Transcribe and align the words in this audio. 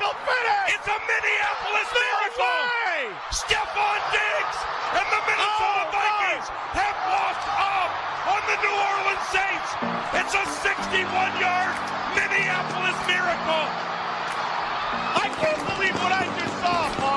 me? 0.00 0.08
It's 0.72 0.88
a 0.88 0.98
Minneapolis 1.04 1.90
miracle! 1.92 2.62
Stephon 3.28 4.00
Diggs 4.12 4.58
and 4.96 5.06
the 5.12 5.20
Minnesota 5.28 5.84
oh, 5.84 5.92
Vikings 5.92 6.48
God. 6.48 6.80
have 6.80 6.98
walked 7.12 7.48
up 7.60 7.92
on 8.32 8.40
the 8.48 8.56
New 8.64 8.76
Orleans 8.76 9.26
Saints. 9.28 9.70
It's 10.16 10.34
a 10.36 10.44
61-yard 10.64 11.76
Minneapolis 12.16 12.98
miracle. 13.04 13.66
I 15.12 15.28
can't 15.40 15.62
believe 15.76 15.96
what 16.00 16.12
I 16.12 16.24
just 16.40 16.56
saw, 16.60 16.88
Paul 17.00 17.11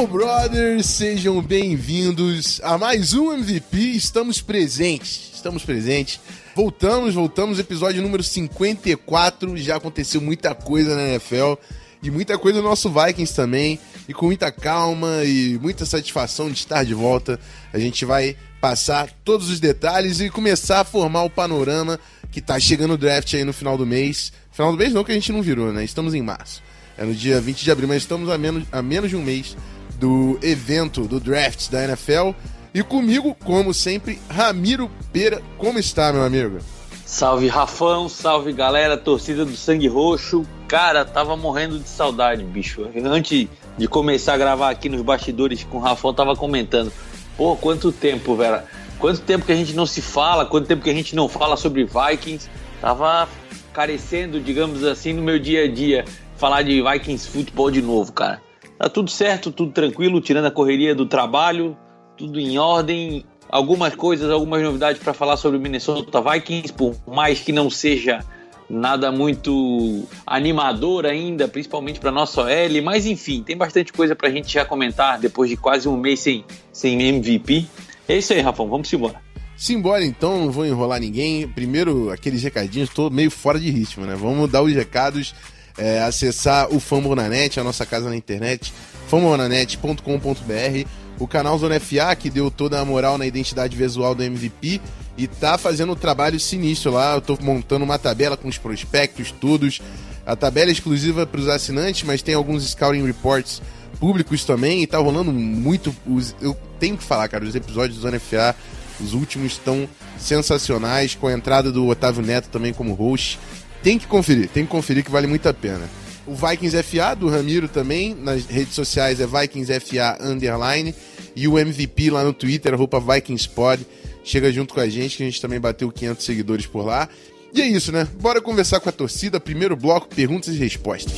Skull 0.00 0.18
Brothers, 0.18 0.86
sejam 0.86 1.42
bem-vindos 1.42 2.58
a 2.64 2.78
mais 2.78 3.12
um 3.12 3.34
MVP. 3.34 3.76
Estamos 3.76 4.40
presentes, 4.40 5.30
estamos 5.34 5.62
presentes 5.62 6.18
Voltamos, 6.56 7.14
voltamos, 7.14 7.58
episódio 7.58 8.00
número 8.00 8.22
54. 8.22 9.58
Já 9.58 9.76
aconteceu 9.76 10.18
muita 10.22 10.54
coisa 10.54 10.96
na 10.96 11.02
NFL 11.08 11.56
e 12.02 12.10
muita 12.10 12.38
coisa 12.38 12.62
no 12.62 12.68
nosso 12.70 12.88
Vikings 12.88 13.34
também. 13.34 13.78
E 14.08 14.14
com 14.14 14.24
muita 14.24 14.50
calma 14.50 15.22
e 15.22 15.58
muita 15.60 15.84
satisfação 15.84 16.50
de 16.50 16.56
estar 16.56 16.82
de 16.82 16.94
volta, 16.94 17.38
a 17.70 17.78
gente 17.78 18.06
vai 18.06 18.38
passar 18.58 19.10
todos 19.22 19.50
os 19.50 19.60
detalhes 19.60 20.18
e 20.18 20.30
começar 20.30 20.80
a 20.80 20.84
formar 20.84 21.24
o 21.24 21.30
panorama 21.30 22.00
que 22.32 22.40
tá 22.40 22.58
chegando 22.58 22.94
o 22.94 22.98
draft 22.98 23.34
aí 23.34 23.44
no 23.44 23.52
final 23.52 23.76
do 23.76 23.84
mês. 23.84 24.32
Final 24.50 24.72
do 24.72 24.78
mês 24.78 24.94
não, 24.94 25.04
que 25.04 25.12
a 25.12 25.14
gente 25.14 25.30
não 25.30 25.42
virou, 25.42 25.70
né? 25.74 25.84
Estamos 25.84 26.14
em 26.14 26.22
março. 26.22 26.62
É 26.96 27.04
no 27.04 27.14
dia 27.14 27.38
20 27.38 27.62
de 27.62 27.70
abril, 27.70 27.88
mas 27.88 27.98
estamos 27.98 28.30
a 28.30 28.38
menos, 28.38 28.64
a 28.72 28.80
menos 28.80 29.10
de 29.10 29.16
um 29.16 29.22
mês 29.22 29.56
do 30.00 30.38
evento 30.42 31.02
do 31.02 31.20
draft 31.20 31.70
da 31.70 31.84
NFL. 31.84 32.30
E 32.72 32.82
comigo, 32.82 33.36
como 33.44 33.74
sempre, 33.74 34.18
Ramiro 34.28 34.90
Pera. 35.12 35.42
Como 35.58 35.78
está, 35.78 36.12
meu 36.12 36.22
amigo? 36.22 36.58
Salve 37.04 37.48
Rafão, 37.48 38.08
salve 38.08 38.52
galera, 38.52 38.96
torcida 38.96 39.44
do 39.44 39.56
Sangue 39.56 39.88
Roxo. 39.88 40.46
Cara, 40.66 41.04
tava 41.04 41.36
morrendo 41.36 41.78
de 41.78 41.88
saudade, 41.88 42.42
bicho. 42.44 42.88
Antes 43.04 43.48
de 43.76 43.88
começar 43.88 44.34
a 44.34 44.38
gravar 44.38 44.70
aqui 44.70 44.88
nos 44.88 45.02
bastidores 45.02 45.64
com 45.64 45.78
o 45.78 45.80
Rafão, 45.80 46.14
tava 46.14 46.34
comentando. 46.34 46.92
Pô, 47.36 47.56
quanto 47.56 47.92
tempo, 47.92 48.34
velho. 48.36 48.62
Quanto 48.98 49.20
tempo 49.20 49.44
que 49.44 49.52
a 49.52 49.56
gente 49.56 49.74
não 49.74 49.86
se 49.86 50.00
fala, 50.00 50.46
quanto 50.46 50.66
tempo 50.66 50.82
que 50.82 50.90
a 50.90 50.94
gente 50.94 51.14
não 51.14 51.28
fala 51.28 51.56
sobre 51.56 51.84
Vikings. 51.84 52.48
Tava 52.80 53.28
carecendo, 53.72 54.40
digamos 54.40 54.84
assim, 54.84 55.12
no 55.12 55.22
meu 55.22 55.38
dia 55.38 55.64
a 55.64 55.68
dia, 55.68 56.04
falar 56.36 56.62
de 56.62 56.80
Vikings 56.80 57.28
futebol 57.28 57.70
de 57.70 57.82
novo, 57.82 58.12
cara. 58.12 58.40
Tá 58.80 58.88
tudo 58.88 59.10
certo, 59.10 59.52
tudo 59.52 59.72
tranquilo, 59.72 60.22
tirando 60.22 60.46
a 60.46 60.50
correria 60.50 60.94
do 60.94 61.04
trabalho, 61.04 61.76
tudo 62.16 62.40
em 62.40 62.56
ordem. 62.56 63.26
Algumas 63.46 63.94
coisas, 63.94 64.30
algumas 64.30 64.62
novidades 64.62 65.02
para 65.02 65.12
falar 65.12 65.36
sobre 65.36 65.58
o 65.58 65.60
Minnesota 65.60 66.22
Vikings, 66.22 66.72
por 66.72 66.96
mais 67.06 67.40
que 67.40 67.52
não 67.52 67.68
seja 67.68 68.24
nada 68.70 69.12
muito 69.12 70.06
animador 70.26 71.04
ainda, 71.04 71.46
principalmente 71.46 72.00
para 72.00 72.10
nossa 72.10 72.40
OL, 72.40 72.82
mas 72.82 73.04
enfim, 73.04 73.42
tem 73.42 73.54
bastante 73.54 73.92
coisa 73.92 74.16
para 74.16 74.28
a 74.28 74.30
gente 74.30 74.50
já 74.50 74.64
comentar 74.64 75.18
depois 75.18 75.50
de 75.50 75.58
quase 75.58 75.86
um 75.86 75.98
mês 75.98 76.20
sem, 76.20 76.42
sem 76.72 77.02
MVP. 77.02 77.66
É 78.08 78.16
isso 78.16 78.32
aí, 78.32 78.40
Rafão, 78.40 78.66
vamos 78.66 78.90
embora. 78.90 79.20
Simbora 79.58 80.02
então, 80.02 80.46
não 80.46 80.50
vou 80.50 80.64
enrolar 80.64 81.00
ninguém. 81.00 81.46
Primeiro, 81.46 82.10
aqueles 82.10 82.42
recadinhos, 82.42 82.88
estou 82.88 83.10
meio 83.10 83.30
fora 83.30 83.60
de 83.60 83.70
ritmo, 83.70 84.06
né? 84.06 84.14
Vamos 84.16 84.50
dar 84.50 84.62
os 84.62 84.72
recados, 84.72 85.34
é, 85.80 86.02
acessar 86.02 86.72
o 86.72 86.78
Fambonanet, 86.78 87.58
a 87.58 87.64
nossa 87.64 87.84
casa 87.84 88.08
na 88.08 88.14
internet, 88.14 88.72
fambonanet.com.br 89.08 90.86
o 91.20 91.28
canal 91.28 91.58
Zona 91.58 91.78
FA, 91.78 92.16
que 92.18 92.30
deu 92.30 92.50
toda 92.50 92.80
a 92.80 92.84
moral 92.84 93.18
na 93.18 93.26
identidade 93.26 93.76
visual 93.76 94.14
do 94.14 94.22
MVP, 94.22 94.80
e 95.18 95.26
tá 95.26 95.58
fazendo 95.58 95.92
um 95.92 95.96
trabalho 95.96 96.40
sinistro 96.40 96.92
lá. 96.92 97.14
Eu 97.14 97.20
tô 97.20 97.36
montando 97.42 97.84
uma 97.84 97.98
tabela 97.98 98.38
com 98.38 98.48
os 98.48 98.56
prospectos, 98.56 99.30
todos. 99.30 99.82
A 100.24 100.34
tabela 100.34 100.70
é 100.70 100.72
exclusiva 100.72 101.26
para 101.26 101.40
os 101.40 101.46
assinantes, 101.46 102.04
mas 102.04 102.22
tem 102.22 102.34
alguns 102.34 102.66
scouting 102.70 103.04
reports 103.04 103.60
públicos 103.98 104.44
também, 104.44 104.82
e 104.82 104.86
tá 104.86 104.96
rolando 104.96 105.30
muito. 105.30 105.94
Os, 106.06 106.34
eu 106.40 106.56
tenho 106.78 106.96
que 106.96 107.04
falar, 107.04 107.28
cara, 107.28 107.44
os 107.44 107.54
episódios 107.54 107.98
do 107.98 108.00
Zona 108.00 108.18
FA, 108.18 108.56
os 108.98 109.12
últimos 109.12 109.52
estão 109.52 109.86
sensacionais, 110.18 111.14
com 111.14 111.26
a 111.26 111.34
entrada 111.34 111.70
do 111.70 111.86
Otávio 111.86 112.22
Neto 112.22 112.48
também 112.48 112.72
como 112.72 112.94
host. 112.94 113.38
Tem 113.82 113.98
que 113.98 114.06
conferir, 114.06 114.48
tem 114.48 114.64
que 114.64 114.70
conferir 114.70 115.04
que 115.04 115.10
vale 115.10 115.26
muito 115.26 115.48
a 115.48 115.54
pena. 115.54 115.88
O 116.26 116.34
Vikings 116.34 116.82
FA 116.82 117.14
do 117.16 117.28
Ramiro 117.28 117.66
também, 117.66 118.14
nas 118.14 118.44
redes 118.46 118.74
sociais 118.74 119.20
é 119.20 119.26
Vikings 119.26 119.80
FA 119.80 120.18
underline. 120.20 120.94
E 121.34 121.48
o 121.48 121.58
MVP 121.58 122.10
lá 122.10 122.22
no 122.22 122.32
Twitter, 122.32 122.74
roupa 122.76 123.00
VikingsPod. 123.00 123.86
Chega 124.22 124.52
junto 124.52 124.74
com 124.74 124.80
a 124.80 124.88
gente, 124.88 125.16
que 125.16 125.22
a 125.22 125.26
gente 125.26 125.40
também 125.40 125.58
bateu 125.58 125.90
500 125.90 126.24
seguidores 126.24 126.66
por 126.66 126.84
lá. 126.84 127.08
E 127.54 127.62
é 127.62 127.66
isso, 127.66 127.90
né? 127.90 128.06
Bora 128.20 128.40
conversar 128.40 128.80
com 128.80 128.88
a 128.88 128.92
torcida. 128.92 129.40
Primeiro 129.40 129.74
bloco, 129.74 130.08
perguntas 130.14 130.54
e 130.54 130.58
respostas. 130.58 131.14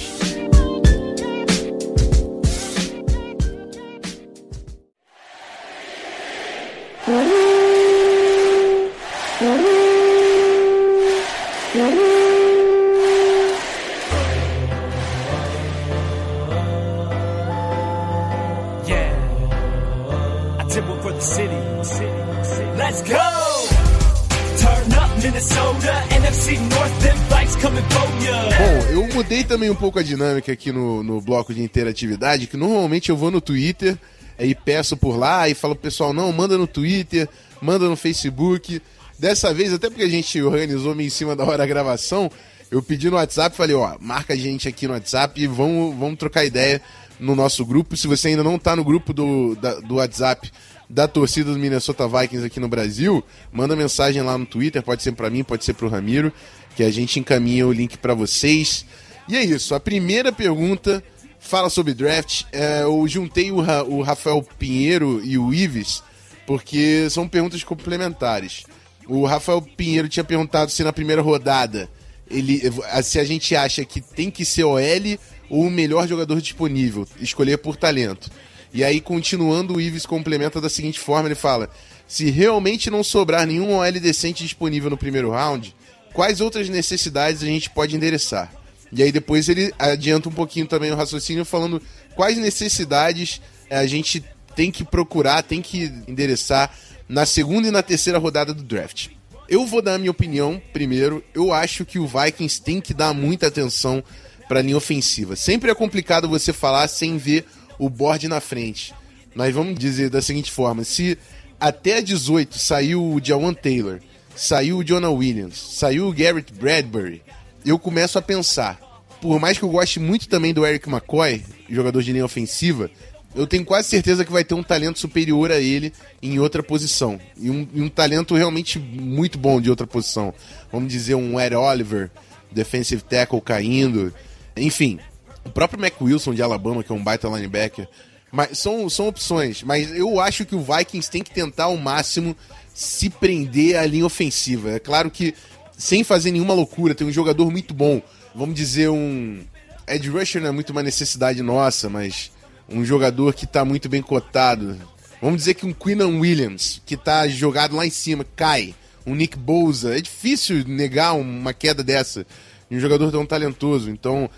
Mudei 29.22 29.44
também 29.44 29.70
um 29.70 29.74
pouco 29.74 29.98
a 29.98 30.02
dinâmica 30.02 30.50
aqui 30.50 30.72
no, 30.72 31.02
no 31.02 31.20
bloco 31.20 31.54
de 31.54 31.62
interatividade, 31.62 32.48
que 32.48 32.56
normalmente 32.56 33.08
eu 33.08 33.16
vou 33.16 33.30
no 33.30 33.40
Twitter 33.40 33.96
e 34.38 34.52
peço 34.52 34.96
por 34.96 35.16
lá 35.16 35.48
e 35.48 35.54
falo 35.54 35.76
pessoal, 35.76 36.12
não, 36.12 36.32
manda 36.32 36.58
no 36.58 36.66
Twitter, 36.66 37.28
manda 37.60 37.88
no 37.88 37.94
Facebook. 37.94 38.82
Dessa 39.16 39.54
vez, 39.54 39.72
até 39.72 39.88
porque 39.88 40.02
a 40.02 40.08
gente 40.08 40.42
organizou 40.42 40.94
meio 40.94 41.06
em 41.06 41.10
cima 41.10 41.36
da 41.36 41.44
hora 41.44 41.62
a 41.62 41.66
gravação, 41.66 42.28
eu 42.68 42.82
pedi 42.82 43.08
no 43.08 43.16
WhatsApp, 43.16 43.56
falei, 43.56 43.76
ó, 43.76 43.96
marca 44.00 44.32
a 44.32 44.36
gente 44.36 44.66
aqui 44.66 44.88
no 44.88 44.94
WhatsApp 44.94 45.40
e 45.40 45.46
vamos, 45.46 45.96
vamos 45.96 46.18
trocar 46.18 46.44
ideia 46.44 46.82
no 47.20 47.36
nosso 47.36 47.64
grupo. 47.64 47.96
Se 47.96 48.08
você 48.08 48.28
ainda 48.28 48.42
não 48.42 48.58
tá 48.58 48.74
no 48.74 48.82
grupo 48.82 49.12
do, 49.12 49.54
da, 49.54 49.74
do 49.76 49.96
WhatsApp 49.96 50.50
da 50.92 51.08
torcida 51.08 51.50
do 51.50 51.58
Minnesota 51.58 52.06
Vikings 52.06 52.44
aqui 52.44 52.60
no 52.60 52.68
Brasil, 52.68 53.24
manda 53.50 53.74
mensagem 53.74 54.20
lá 54.20 54.36
no 54.36 54.44
Twitter, 54.44 54.82
pode 54.82 55.02
ser 55.02 55.12
para 55.12 55.30
mim, 55.30 55.42
pode 55.42 55.64
ser 55.64 55.72
pro 55.72 55.88
Ramiro, 55.88 56.30
que 56.76 56.82
a 56.82 56.90
gente 56.90 57.18
encaminha 57.18 57.66
o 57.66 57.72
link 57.72 57.96
para 57.96 58.12
vocês. 58.12 58.84
E 59.26 59.34
é 59.34 59.42
isso. 59.42 59.74
A 59.74 59.80
primeira 59.80 60.30
pergunta 60.30 61.02
fala 61.40 61.70
sobre 61.70 61.94
draft. 61.94 62.42
É, 62.52 62.82
eu 62.82 63.08
juntei 63.08 63.50
o, 63.50 63.62
Ra 63.62 63.82
o 63.82 64.02
Rafael 64.02 64.46
Pinheiro 64.58 65.24
e 65.24 65.38
o 65.38 65.54
Ives 65.54 66.02
porque 66.46 67.08
são 67.08 67.26
perguntas 67.26 67.64
complementares. 67.64 68.64
O 69.06 69.24
Rafael 69.24 69.62
Pinheiro 69.62 70.08
tinha 70.08 70.24
perguntado 70.24 70.70
se 70.70 70.84
na 70.84 70.92
primeira 70.92 71.22
rodada 71.22 71.88
ele, 72.30 72.60
se 73.02 73.18
a 73.18 73.24
gente 73.24 73.56
acha 73.56 73.84
que 73.84 74.00
tem 74.00 74.30
que 74.30 74.44
ser 74.44 74.64
OL 74.64 75.18
ou 75.48 75.66
o 75.66 75.70
melhor 75.70 76.06
jogador 76.06 76.40
disponível, 76.40 77.06
escolher 77.18 77.56
por 77.56 77.76
talento. 77.76 78.30
E 78.72 78.82
aí, 78.82 79.00
continuando, 79.00 79.74
o 79.74 79.80
Ives 79.80 80.06
complementa 80.06 80.60
da 80.60 80.68
seguinte 80.68 80.98
forma: 80.98 81.28
ele 81.28 81.34
fala: 81.34 81.70
se 82.06 82.30
realmente 82.30 82.90
não 82.90 83.02
sobrar 83.02 83.46
nenhum 83.46 83.74
OL 83.76 83.92
decente 83.92 84.42
disponível 84.42 84.90
no 84.90 84.96
primeiro 84.96 85.30
round, 85.30 85.74
quais 86.12 86.40
outras 86.40 86.68
necessidades 86.68 87.42
a 87.42 87.46
gente 87.46 87.70
pode 87.70 87.96
endereçar? 87.96 88.52
E 88.92 89.02
aí 89.02 89.10
depois 89.10 89.48
ele 89.48 89.72
adianta 89.78 90.28
um 90.28 90.32
pouquinho 90.32 90.66
também 90.66 90.90
o 90.90 90.96
raciocínio 90.96 91.44
falando 91.44 91.80
quais 92.14 92.36
necessidades 92.36 93.40
eh, 93.70 93.78
a 93.78 93.86
gente 93.86 94.22
tem 94.54 94.70
que 94.70 94.84
procurar, 94.84 95.42
tem 95.42 95.62
que 95.62 95.84
endereçar 96.06 96.70
na 97.08 97.24
segunda 97.24 97.68
e 97.68 97.70
na 97.70 97.82
terceira 97.82 98.18
rodada 98.18 98.52
do 98.52 98.62
draft. 98.62 99.08
Eu 99.48 99.66
vou 99.66 99.82
dar 99.82 99.94
a 99.94 99.98
minha 99.98 100.10
opinião 100.10 100.60
primeiro. 100.72 101.24
Eu 101.34 101.52
acho 101.52 101.84
que 101.84 101.98
o 101.98 102.06
Vikings 102.06 102.60
tem 102.60 102.80
que 102.80 102.94
dar 102.94 103.12
muita 103.12 103.46
atenção 103.46 104.02
para 104.48 104.60
a 104.60 104.62
linha 104.62 104.76
ofensiva. 104.76 105.34
Sempre 105.36 105.70
é 105.70 105.74
complicado 105.74 106.28
você 106.28 106.52
falar 106.52 106.86
sem 106.88 107.16
ver 107.16 107.46
o 107.78 107.88
board 107.88 108.28
na 108.28 108.40
frente. 108.40 108.94
Mas 109.34 109.54
vamos 109.54 109.78
dizer 109.78 110.10
da 110.10 110.20
seguinte 110.22 110.50
forma: 110.50 110.84
se 110.84 111.18
até 111.58 112.00
18 112.02 112.58
saiu 112.58 113.02
o 113.02 113.20
Jawan 113.22 113.54
Taylor, 113.54 114.00
saiu 114.34 114.78
o 114.78 114.84
Jonah 114.84 115.10
Williams, 115.10 115.56
saiu 115.56 116.08
o 116.08 116.12
Garrett 116.12 116.52
Bradbury, 116.52 117.22
eu 117.64 117.78
começo 117.78 118.18
a 118.18 118.22
pensar, 118.22 118.80
por 119.20 119.38
mais 119.38 119.58
que 119.58 119.64
eu 119.64 119.68
goste 119.68 120.00
muito 120.00 120.28
também 120.28 120.52
do 120.52 120.66
Eric 120.66 120.88
McCoy, 120.88 121.44
jogador 121.70 122.02
de 122.02 122.12
linha 122.12 122.24
ofensiva, 122.24 122.90
eu 123.34 123.46
tenho 123.46 123.64
quase 123.64 123.88
certeza 123.88 124.24
que 124.24 124.32
vai 124.32 124.44
ter 124.44 124.54
um 124.54 124.62
talento 124.62 124.98
superior 124.98 125.50
a 125.50 125.58
ele 125.58 125.92
em 126.20 126.38
outra 126.38 126.62
posição. 126.62 127.18
E 127.38 127.50
um, 127.50 127.66
e 127.72 127.80
um 127.80 127.88
talento 127.88 128.34
realmente 128.34 128.78
muito 128.78 129.38
bom 129.38 129.60
de 129.60 129.70
outra 129.70 129.86
posição. 129.86 130.34
Vamos 130.70 130.92
dizer, 130.92 131.14
um 131.14 131.40
Ed 131.40 131.54
Oliver, 131.54 132.10
defensive 132.50 133.02
tackle 133.02 133.40
caindo. 133.40 134.12
Enfim, 134.54 134.98
o 135.44 135.50
próprio 135.50 135.80
Mac 135.80 136.00
Wilson 136.00 136.34
de 136.34 136.42
Alabama, 136.42 136.82
que 136.82 136.92
é 136.92 136.94
um 136.94 137.02
baita 137.02 137.28
linebacker. 137.28 137.88
Mas 138.32 138.58
são, 138.58 138.88
são 138.88 139.08
opções. 139.08 139.62
Mas 139.62 139.92
eu 139.92 140.18
acho 140.18 140.46
que 140.46 140.54
o 140.54 140.60
Vikings 140.60 141.10
tem 141.10 141.22
que 141.22 141.30
tentar 141.30 141.64
ao 141.64 141.76
máximo 141.76 142.34
se 142.72 143.10
prender 143.10 143.76
à 143.76 143.84
linha 143.84 144.06
ofensiva. 144.06 144.70
É 144.70 144.78
claro 144.78 145.10
que, 145.10 145.34
sem 145.76 146.02
fazer 146.02 146.30
nenhuma 146.30 146.54
loucura, 146.54 146.94
tem 146.94 147.06
um 147.06 147.12
jogador 147.12 147.50
muito 147.50 147.74
bom. 147.74 148.00
Vamos 148.34 148.54
dizer, 148.54 148.88
um. 148.88 149.44
Ed 149.86 150.08
Rusher 150.08 150.40
não 150.40 150.48
é 150.48 150.52
muito 150.52 150.70
uma 150.70 150.82
necessidade 150.82 151.42
nossa, 151.42 151.90
mas 151.90 152.30
um 152.68 152.84
jogador 152.84 153.34
que 153.34 153.44
está 153.44 153.64
muito 153.64 153.88
bem 153.88 154.00
cotado. 154.00 154.78
Vamos 155.20 155.38
dizer 155.38 155.54
que 155.54 155.66
um 155.66 155.72
Quinnan 155.72 156.18
Williams, 156.18 156.80
que 156.86 156.94
está 156.94 157.28
jogado 157.28 157.76
lá 157.76 157.86
em 157.86 157.90
cima, 157.90 158.24
cai. 158.34 158.74
Um 159.04 159.14
Nick 159.14 159.36
Bouza. 159.36 159.98
É 159.98 160.00
difícil 160.00 160.64
negar 160.66 161.12
uma 161.12 161.52
queda 161.52 161.82
dessa. 161.82 162.24
Um 162.70 162.80
jogador 162.80 163.10
tão 163.10 163.26
talentoso. 163.26 163.90
Então. 163.90 164.30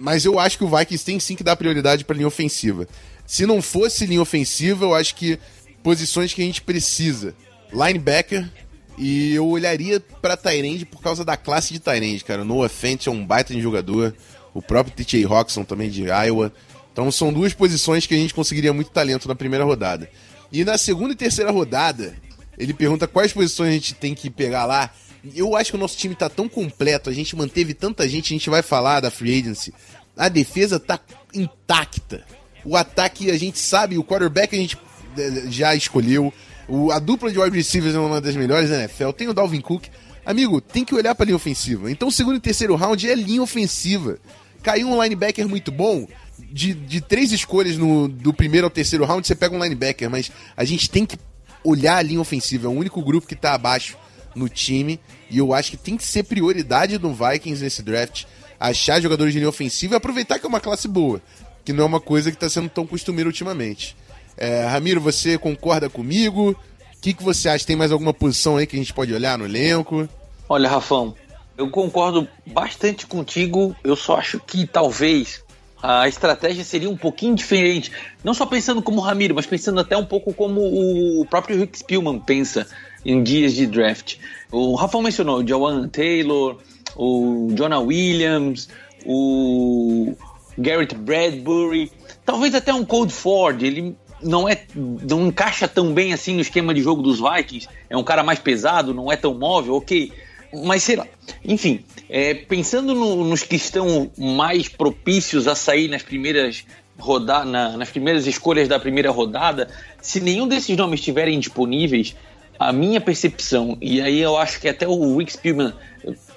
Mas 0.00 0.24
eu 0.24 0.38
acho 0.38 0.56
que 0.56 0.64
o 0.64 0.76
Vikings 0.76 1.04
tem 1.04 1.20
sim 1.20 1.36
que 1.36 1.44
dar 1.44 1.56
prioridade 1.56 2.06
para 2.06 2.16
linha 2.16 2.26
ofensiva. 2.26 2.88
Se 3.26 3.44
não 3.44 3.60
fosse 3.60 4.06
linha 4.06 4.22
ofensiva, 4.22 4.86
eu 4.86 4.94
acho 4.94 5.14
que 5.14 5.38
posições 5.82 6.32
que 6.32 6.40
a 6.40 6.44
gente 6.44 6.62
precisa. 6.62 7.34
Linebacker, 7.70 8.50
e 8.96 9.34
eu 9.34 9.46
olharia 9.46 10.00
pra 10.22 10.38
Tyrande 10.38 10.86
por 10.86 11.02
causa 11.02 11.22
da 11.22 11.36
classe 11.36 11.72
de 11.72 11.78
Tyrande, 11.78 12.24
cara. 12.24 12.44
Noah 12.44 12.68
Fent 12.70 13.06
é 13.06 13.10
um 13.10 13.24
baita 13.24 13.52
de 13.52 13.60
jogador. 13.60 14.14
O 14.54 14.62
próprio 14.62 14.94
TJ 14.96 15.24
Roxon 15.24 15.64
também 15.64 15.90
de 15.90 16.04
Iowa. 16.04 16.50
Então 16.92 17.10
são 17.12 17.30
duas 17.30 17.52
posições 17.52 18.06
que 18.06 18.14
a 18.14 18.18
gente 18.18 18.34
conseguiria 18.34 18.72
muito 18.72 18.90
talento 18.90 19.28
na 19.28 19.34
primeira 19.34 19.64
rodada. 19.64 20.10
E 20.50 20.64
na 20.64 20.78
segunda 20.78 21.12
e 21.12 21.16
terceira 21.16 21.50
rodada, 21.50 22.16
ele 22.58 22.72
pergunta 22.72 23.06
quais 23.06 23.32
posições 23.34 23.68
a 23.68 23.72
gente 23.72 23.94
tem 23.94 24.14
que 24.14 24.30
pegar 24.30 24.64
lá. 24.64 24.90
Eu 25.34 25.56
acho 25.56 25.72
que 25.72 25.76
o 25.76 25.80
nosso 25.80 25.96
time 25.96 26.14
tá 26.14 26.28
tão 26.28 26.48
completo, 26.48 27.10
a 27.10 27.12
gente 27.12 27.36
manteve 27.36 27.74
tanta 27.74 28.08
gente, 28.08 28.32
a 28.32 28.36
gente 28.36 28.50
vai 28.50 28.62
falar 28.62 29.00
da 29.00 29.10
free 29.10 29.38
agency. 29.38 29.72
A 30.16 30.28
defesa 30.28 30.80
tá 30.80 30.98
intacta. 31.34 32.24
O 32.64 32.76
ataque 32.76 33.30
a 33.30 33.38
gente 33.38 33.58
sabe, 33.58 33.98
o 33.98 34.04
quarterback 34.04 34.54
a 34.54 34.58
gente 34.58 34.78
eh, 35.16 35.44
já 35.48 35.74
escolheu. 35.74 36.32
O, 36.68 36.90
a 36.90 36.98
dupla 36.98 37.30
de 37.30 37.38
wide 37.38 37.56
receivers 37.56 37.94
é 37.94 37.98
uma 37.98 38.20
das 38.20 38.36
melhores 38.36 38.70
da 38.70 38.80
NFL. 38.80 39.10
Tem 39.10 39.28
o 39.28 39.34
Dalvin 39.34 39.60
Cook. 39.60 39.86
Amigo, 40.24 40.60
tem 40.60 40.84
que 40.84 40.94
olhar 40.94 41.14
pra 41.14 41.24
linha 41.24 41.36
ofensiva. 41.36 41.90
Então, 41.90 42.10
segundo 42.10 42.36
e 42.36 42.40
terceiro 42.40 42.76
round 42.76 43.08
é 43.08 43.14
linha 43.14 43.42
ofensiva. 43.42 44.18
Caiu 44.62 44.88
um 44.88 45.02
linebacker 45.02 45.48
muito 45.48 45.72
bom. 45.72 46.06
De, 46.38 46.72
de 46.74 47.00
três 47.00 47.32
escolhas 47.32 47.76
no, 47.76 48.08
do 48.08 48.32
primeiro 48.32 48.66
ao 48.66 48.70
terceiro 48.70 49.04
round, 49.04 49.26
você 49.26 49.34
pega 49.34 49.54
um 49.54 49.62
linebacker. 49.62 50.10
Mas 50.10 50.30
a 50.56 50.64
gente 50.64 50.90
tem 50.90 51.04
que 51.04 51.18
olhar 51.64 51.96
a 51.96 52.02
linha 52.02 52.20
ofensiva. 52.20 52.66
É 52.66 52.70
o 52.70 52.72
único 52.74 53.02
grupo 53.02 53.26
que 53.26 53.36
tá 53.36 53.54
abaixo 53.54 53.96
no 54.34 54.48
time. 54.48 55.00
E 55.30 55.38
eu 55.38 55.52
acho 55.52 55.70
que 55.70 55.76
tem 55.76 55.96
que 55.96 56.04
ser 56.04 56.24
prioridade 56.24 56.98
do 56.98 57.12
Vikings 57.12 57.62
nesse 57.62 57.82
draft. 57.82 58.24
Achar 58.58 59.00
jogadores 59.00 59.32
de 59.32 59.38
linha 59.38 59.48
ofensiva 59.48 59.94
e 59.94 59.96
aproveitar 59.96 60.38
que 60.38 60.46
é 60.46 60.48
uma 60.48 60.60
classe 60.60 60.86
boa 60.86 61.20
que 61.64 61.72
não 61.72 61.84
é 61.84 61.86
uma 61.86 62.00
coisa 62.00 62.30
que 62.30 62.36
está 62.36 62.48
sendo 62.48 62.68
tão 62.68 62.86
costumeira 62.86 63.28
ultimamente. 63.28 63.96
É, 64.36 64.64
Ramiro, 64.64 65.00
você 65.00 65.36
concorda 65.38 65.88
comigo? 65.88 66.50
O 66.50 67.00
que, 67.00 67.14
que 67.14 67.22
você 67.22 67.48
acha? 67.48 67.66
Tem 67.66 67.76
mais 67.76 67.92
alguma 67.92 68.12
posição 68.12 68.56
aí 68.56 68.66
que 68.66 68.76
a 68.76 68.78
gente 68.78 68.92
pode 68.92 69.12
olhar 69.12 69.38
no 69.38 69.44
elenco? 69.44 70.08
Olha, 70.48 70.68
Rafão, 70.68 71.14
eu 71.56 71.70
concordo 71.70 72.26
bastante 72.46 73.06
contigo. 73.06 73.74
Eu 73.84 73.96
só 73.96 74.16
acho 74.16 74.40
que 74.40 74.66
talvez 74.66 75.42
a 75.82 76.08
estratégia 76.08 76.64
seria 76.64 76.90
um 76.90 76.96
pouquinho 76.96 77.34
diferente. 77.34 77.90
Não 78.22 78.34
só 78.34 78.46
pensando 78.46 78.82
como 78.82 78.98
o 78.98 79.00
Ramiro, 79.02 79.34
mas 79.34 79.46
pensando 79.46 79.80
até 79.80 79.96
um 79.96 80.04
pouco 80.04 80.32
como 80.34 80.60
o 80.60 81.26
próprio 81.26 81.58
Rick 81.58 81.78
Spielman 81.78 82.18
pensa 82.18 82.66
em 83.04 83.22
dias 83.22 83.54
de 83.54 83.66
draft. 83.66 84.16
O 84.52 84.74
Rafão 84.74 85.02
mencionou 85.02 85.38
o 85.38 85.46
Joanne 85.46 85.88
Taylor, 85.88 86.58
o 86.96 87.48
Jonah 87.54 87.80
Williams, 87.80 88.68
o 89.06 90.14
Garrett 90.58 90.94
Bradbury, 90.94 91.90
talvez 92.24 92.54
até 92.54 92.72
um 92.72 92.84
Cold 92.84 93.12
Ford, 93.12 93.62
ele 93.62 93.96
não 94.22 94.46
é 94.46 94.62
não 94.74 95.28
encaixa 95.28 95.66
tão 95.66 95.94
bem 95.94 96.12
assim 96.12 96.34
no 96.34 96.42
esquema 96.42 96.74
de 96.74 96.82
jogo 96.82 97.00
dos 97.00 97.18
Vikings, 97.20 97.68
é 97.88 97.96
um 97.96 98.04
cara 98.04 98.22
mais 98.22 98.38
pesado, 98.38 98.92
não 98.92 99.10
é 99.10 99.16
tão 99.16 99.32
móvel, 99.34 99.76
ok, 99.76 100.12
mas 100.52 100.82
sei 100.82 100.96
lá. 100.96 101.06
Enfim, 101.44 101.84
é, 102.08 102.34
pensando 102.34 102.94
no, 102.94 103.24
nos 103.24 103.42
que 103.42 103.56
estão 103.56 104.10
mais 104.16 104.68
propícios 104.68 105.46
a 105.46 105.54
sair 105.54 105.88
nas 105.88 106.02
primeiras 106.02 106.64
rodar 106.98 107.46
na, 107.46 107.78
nas 107.78 107.88
primeiras 107.88 108.26
escolhas 108.26 108.68
da 108.68 108.78
primeira 108.78 109.10
rodada, 109.10 109.68
se 110.02 110.20
nenhum 110.20 110.46
desses 110.46 110.76
nomes 110.76 111.00
estiverem 111.00 111.40
disponíveis, 111.40 112.14
a 112.58 112.74
minha 112.74 113.00
percepção, 113.00 113.78
e 113.80 114.02
aí 114.02 114.20
eu 114.20 114.36
acho 114.36 114.60
que 114.60 114.68
até 114.68 114.86
o 114.86 115.16
Rick 115.16 115.32
Spielman 115.32 115.72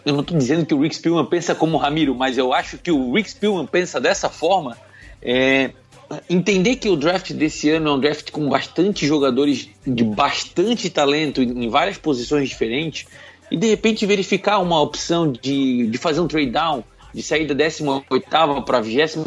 eu 0.06 0.14
não 0.14 0.22
estou 0.22 0.38
dizendo 0.38 0.66
que 0.66 0.74
o 0.74 0.82
Rick 0.82 0.96
Spielman 0.96 1.26
pensa 1.26 1.56
como 1.56 1.78
o 1.78 1.80
Ramiro, 1.80 2.14
mas 2.14 2.38
eu 2.38 2.54
acho 2.54 2.78
que 2.78 2.92
o 2.92 3.14
Rick 3.14 3.32
Spielman 3.32 3.66
pensa 3.66 4.00
dessa 4.02 4.30
forma. 4.30 4.78
É, 5.22 5.72
entender 6.30 6.76
que 6.76 6.90
o 6.90 6.98
draft 6.98 7.32
desse 7.32 7.70
ano 7.70 7.90
é 7.90 7.94
um 7.94 8.00
draft 8.00 8.30
com 8.32 8.50
bastante 8.50 9.08
jogadores 9.08 9.70
de 9.88 10.04
bastante 10.04 10.90
talento 10.90 11.42
em 11.42 11.70
várias 11.70 11.98
posições 11.98 12.50
diferentes 12.50 13.06
e 13.54 13.58
de 13.58 13.68
repente 13.68 14.04
verificar 14.08 14.58
uma 14.58 14.82
opção 14.82 15.32
de, 15.32 15.86
de 15.86 15.98
fazer 16.00 16.20
um 16.20 16.28
trade 16.28 16.50
down, 16.50 16.84
de 17.14 17.22
sair 17.22 17.46
da 17.46 17.54
18 17.54 18.04
para 18.66 18.80
a 18.80 18.82
21, 18.82 19.24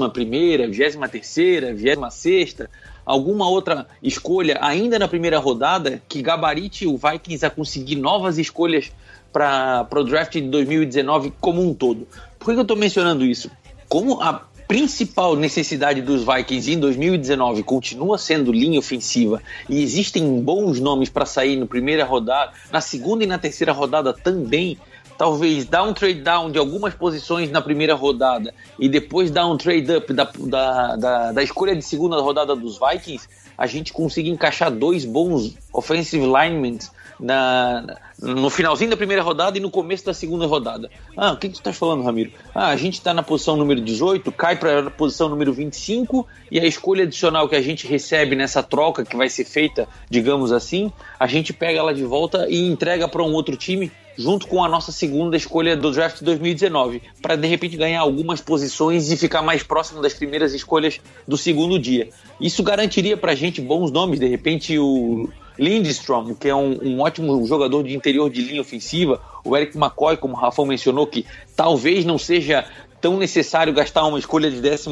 23, 1.00 1.80
26, 1.80 2.56
alguma 3.04 3.48
outra 3.48 3.86
escolha 4.02 4.58
ainda 4.60 4.98
na 4.98 5.06
primeira 5.06 5.38
rodada 5.38 6.02
que 6.08 6.20
gabarite 6.22 6.88
o 6.88 6.98
Vikings 6.98 7.46
a 7.46 7.50
conseguir 7.50 7.94
novas 7.94 8.36
escolhas 8.36 8.90
para 9.32 9.86
o 9.94 10.02
draft 10.02 10.32
de 10.32 10.40
2019 10.40 11.32
como 11.40 11.62
um 11.62 11.72
todo. 11.72 12.08
Por 12.36 12.46
que 12.46 12.58
eu 12.58 12.62
estou 12.62 12.76
mencionando 12.76 13.24
isso? 13.24 13.48
Como 13.88 14.20
a 14.20 14.42
principal 14.66 15.36
necessidade 15.36 16.02
dos 16.02 16.24
Vikings 16.24 16.72
em 16.72 16.80
2019 16.80 17.62
continua 17.62 18.18
sendo 18.18 18.50
linha 18.50 18.78
ofensiva 18.78 19.40
e 19.68 19.82
existem 19.82 20.40
bons 20.40 20.80
nomes 20.80 21.08
para 21.08 21.24
sair 21.24 21.56
na 21.56 21.66
primeira 21.66 22.04
rodada, 22.04 22.52
na 22.72 22.80
segunda 22.80 23.22
e 23.22 23.26
na 23.26 23.38
terceira 23.38 23.72
rodada 23.72 24.12
também, 24.12 24.76
talvez 25.16 25.64
dar 25.64 25.84
um 25.84 25.94
trade 25.94 26.20
down 26.20 26.50
de 26.50 26.58
algumas 26.58 26.94
posições 26.94 27.50
na 27.50 27.62
primeira 27.62 27.94
rodada 27.94 28.52
e 28.78 28.88
depois 28.88 29.30
dar 29.30 29.46
um 29.46 29.56
trade 29.56 29.92
up 29.92 30.12
da, 30.12 30.24
da, 30.24 30.96
da, 30.96 31.32
da 31.32 31.42
escolha 31.42 31.74
de 31.74 31.82
segunda 31.82 32.20
rodada 32.20 32.56
dos 32.56 32.78
Vikings, 32.78 33.28
a 33.56 33.66
gente 33.66 33.92
consiga 33.92 34.28
encaixar 34.28 34.70
dois 34.70 35.04
bons 35.04 35.54
offensive 35.72 36.26
linemen 36.26 36.78
na, 37.18 37.96
no 38.20 38.50
finalzinho 38.50 38.90
da 38.90 38.96
primeira 38.96 39.22
rodada 39.22 39.56
e 39.58 39.60
no 39.60 39.70
começo 39.70 40.04
da 40.04 40.14
segunda 40.14 40.46
rodada. 40.46 40.90
Ah, 41.16 41.32
o 41.32 41.36
que, 41.36 41.48
que 41.48 41.54
tu 41.54 41.62
tá 41.62 41.72
falando, 41.72 42.02
Ramiro? 42.02 42.30
Ah, 42.54 42.68
a 42.68 42.76
gente 42.76 42.94
está 42.94 43.12
na 43.12 43.22
posição 43.22 43.56
número 43.56 43.80
18, 43.80 44.30
cai 44.32 44.56
para 44.56 44.80
a 44.80 44.90
posição 44.90 45.28
número 45.28 45.52
25 45.52 46.26
e 46.50 46.60
a 46.60 46.64
escolha 46.64 47.04
adicional 47.04 47.48
que 47.48 47.56
a 47.56 47.62
gente 47.62 47.86
recebe 47.86 48.36
nessa 48.36 48.62
troca 48.62 49.04
que 49.04 49.16
vai 49.16 49.28
ser 49.28 49.44
feita, 49.44 49.88
digamos 50.08 50.52
assim, 50.52 50.92
a 51.18 51.26
gente 51.26 51.52
pega 51.52 51.78
ela 51.78 51.94
de 51.94 52.04
volta 52.04 52.46
e 52.48 52.66
entrega 52.66 53.08
para 53.08 53.22
um 53.22 53.32
outro 53.32 53.56
time 53.56 53.90
junto 54.16 54.46
com 54.46 54.64
a 54.64 54.68
nossa 54.68 54.92
segunda 54.92 55.36
escolha 55.36 55.76
do 55.76 55.90
draft 55.90 56.22
2019, 56.22 57.02
para 57.20 57.36
de 57.36 57.46
repente 57.46 57.76
ganhar 57.76 58.00
algumas 58.00 58.40
posições 58.40 59.10
e 59.10 59.16
ficar 59.16 59.42
mais 59.42 59.62
próximo 59.62 60.00
das 60.00 60.14
primeiras 60.14 60.54
escolhas 60.54 61.00
do 61.26 61.36
segundo 61.36 61.78
dia. 61.78 62.08
Isso 62.40 62.62
garantiria 62.62 63.16
para 63.16 63.32
a 63.32 63.34
gente 63.34 63.60
bons 63.60 63.90
nomes, 63.90 64.18
de 64.18 64.26
repente 64.26 64.78
o 64.78 65.28
Lindstrom, 65.58 66.34
que 66.34 66.48
é 66.48 66.54
um, 66.54 66.78
um, 66.82 67.00
ótimo 67.00 67.44
jogador 67.46 67.82
de 67.82 67.94
interior 67.94 68.30
de 68.30 68.42
linha 68.42 68.60
ofensiva, 68.60 69.20
o 69.44 69.56
Eric 69.56 69.76
McCoy, 69.76 70.16
como 70.16 70.34
o 70.34 70.36
Rafão 70.36 70.66
mencionou, 70.66 71.06
que 71.06 71.24
talvez 71.54 72.04
não 72.04 72.18
seja 72.18 72.64
tão 73.00 73.16
necessário 73.16 73.72
gastar 73.72 74.04
uma 74.06 74.18
escolha 74.18 74.50
de 74.50 74.60
18 74.60 74.90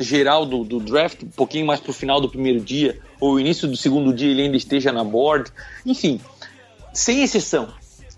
geral 0.00 0.46
do, 0.46 0.64
do, 0.64 0.80
draft, 0.80 1.22
um 1.22 1.28
pouquinho 1.28 1.66
mais 1.66 1.78
para 1.78 1.90
o 1.90 1.94
final 1.94 2.20
do 2.20 2.28
primeiro 2.28 2.60
dia, 2.60 2.98
ou 3.20 3.38
início 3.38 3.68
do 3.68 3.76
segundo 3.76 4.14
dia 4.14 4.30
ele 4.30 4.42
ainda 4.42 4.56
esteja 4.56 4.90
na 4.90 5.04
board. 5.04 5.50
Enfim, 5.84 6.18
sem 6.92 7.22
exceção, 7.22 7.68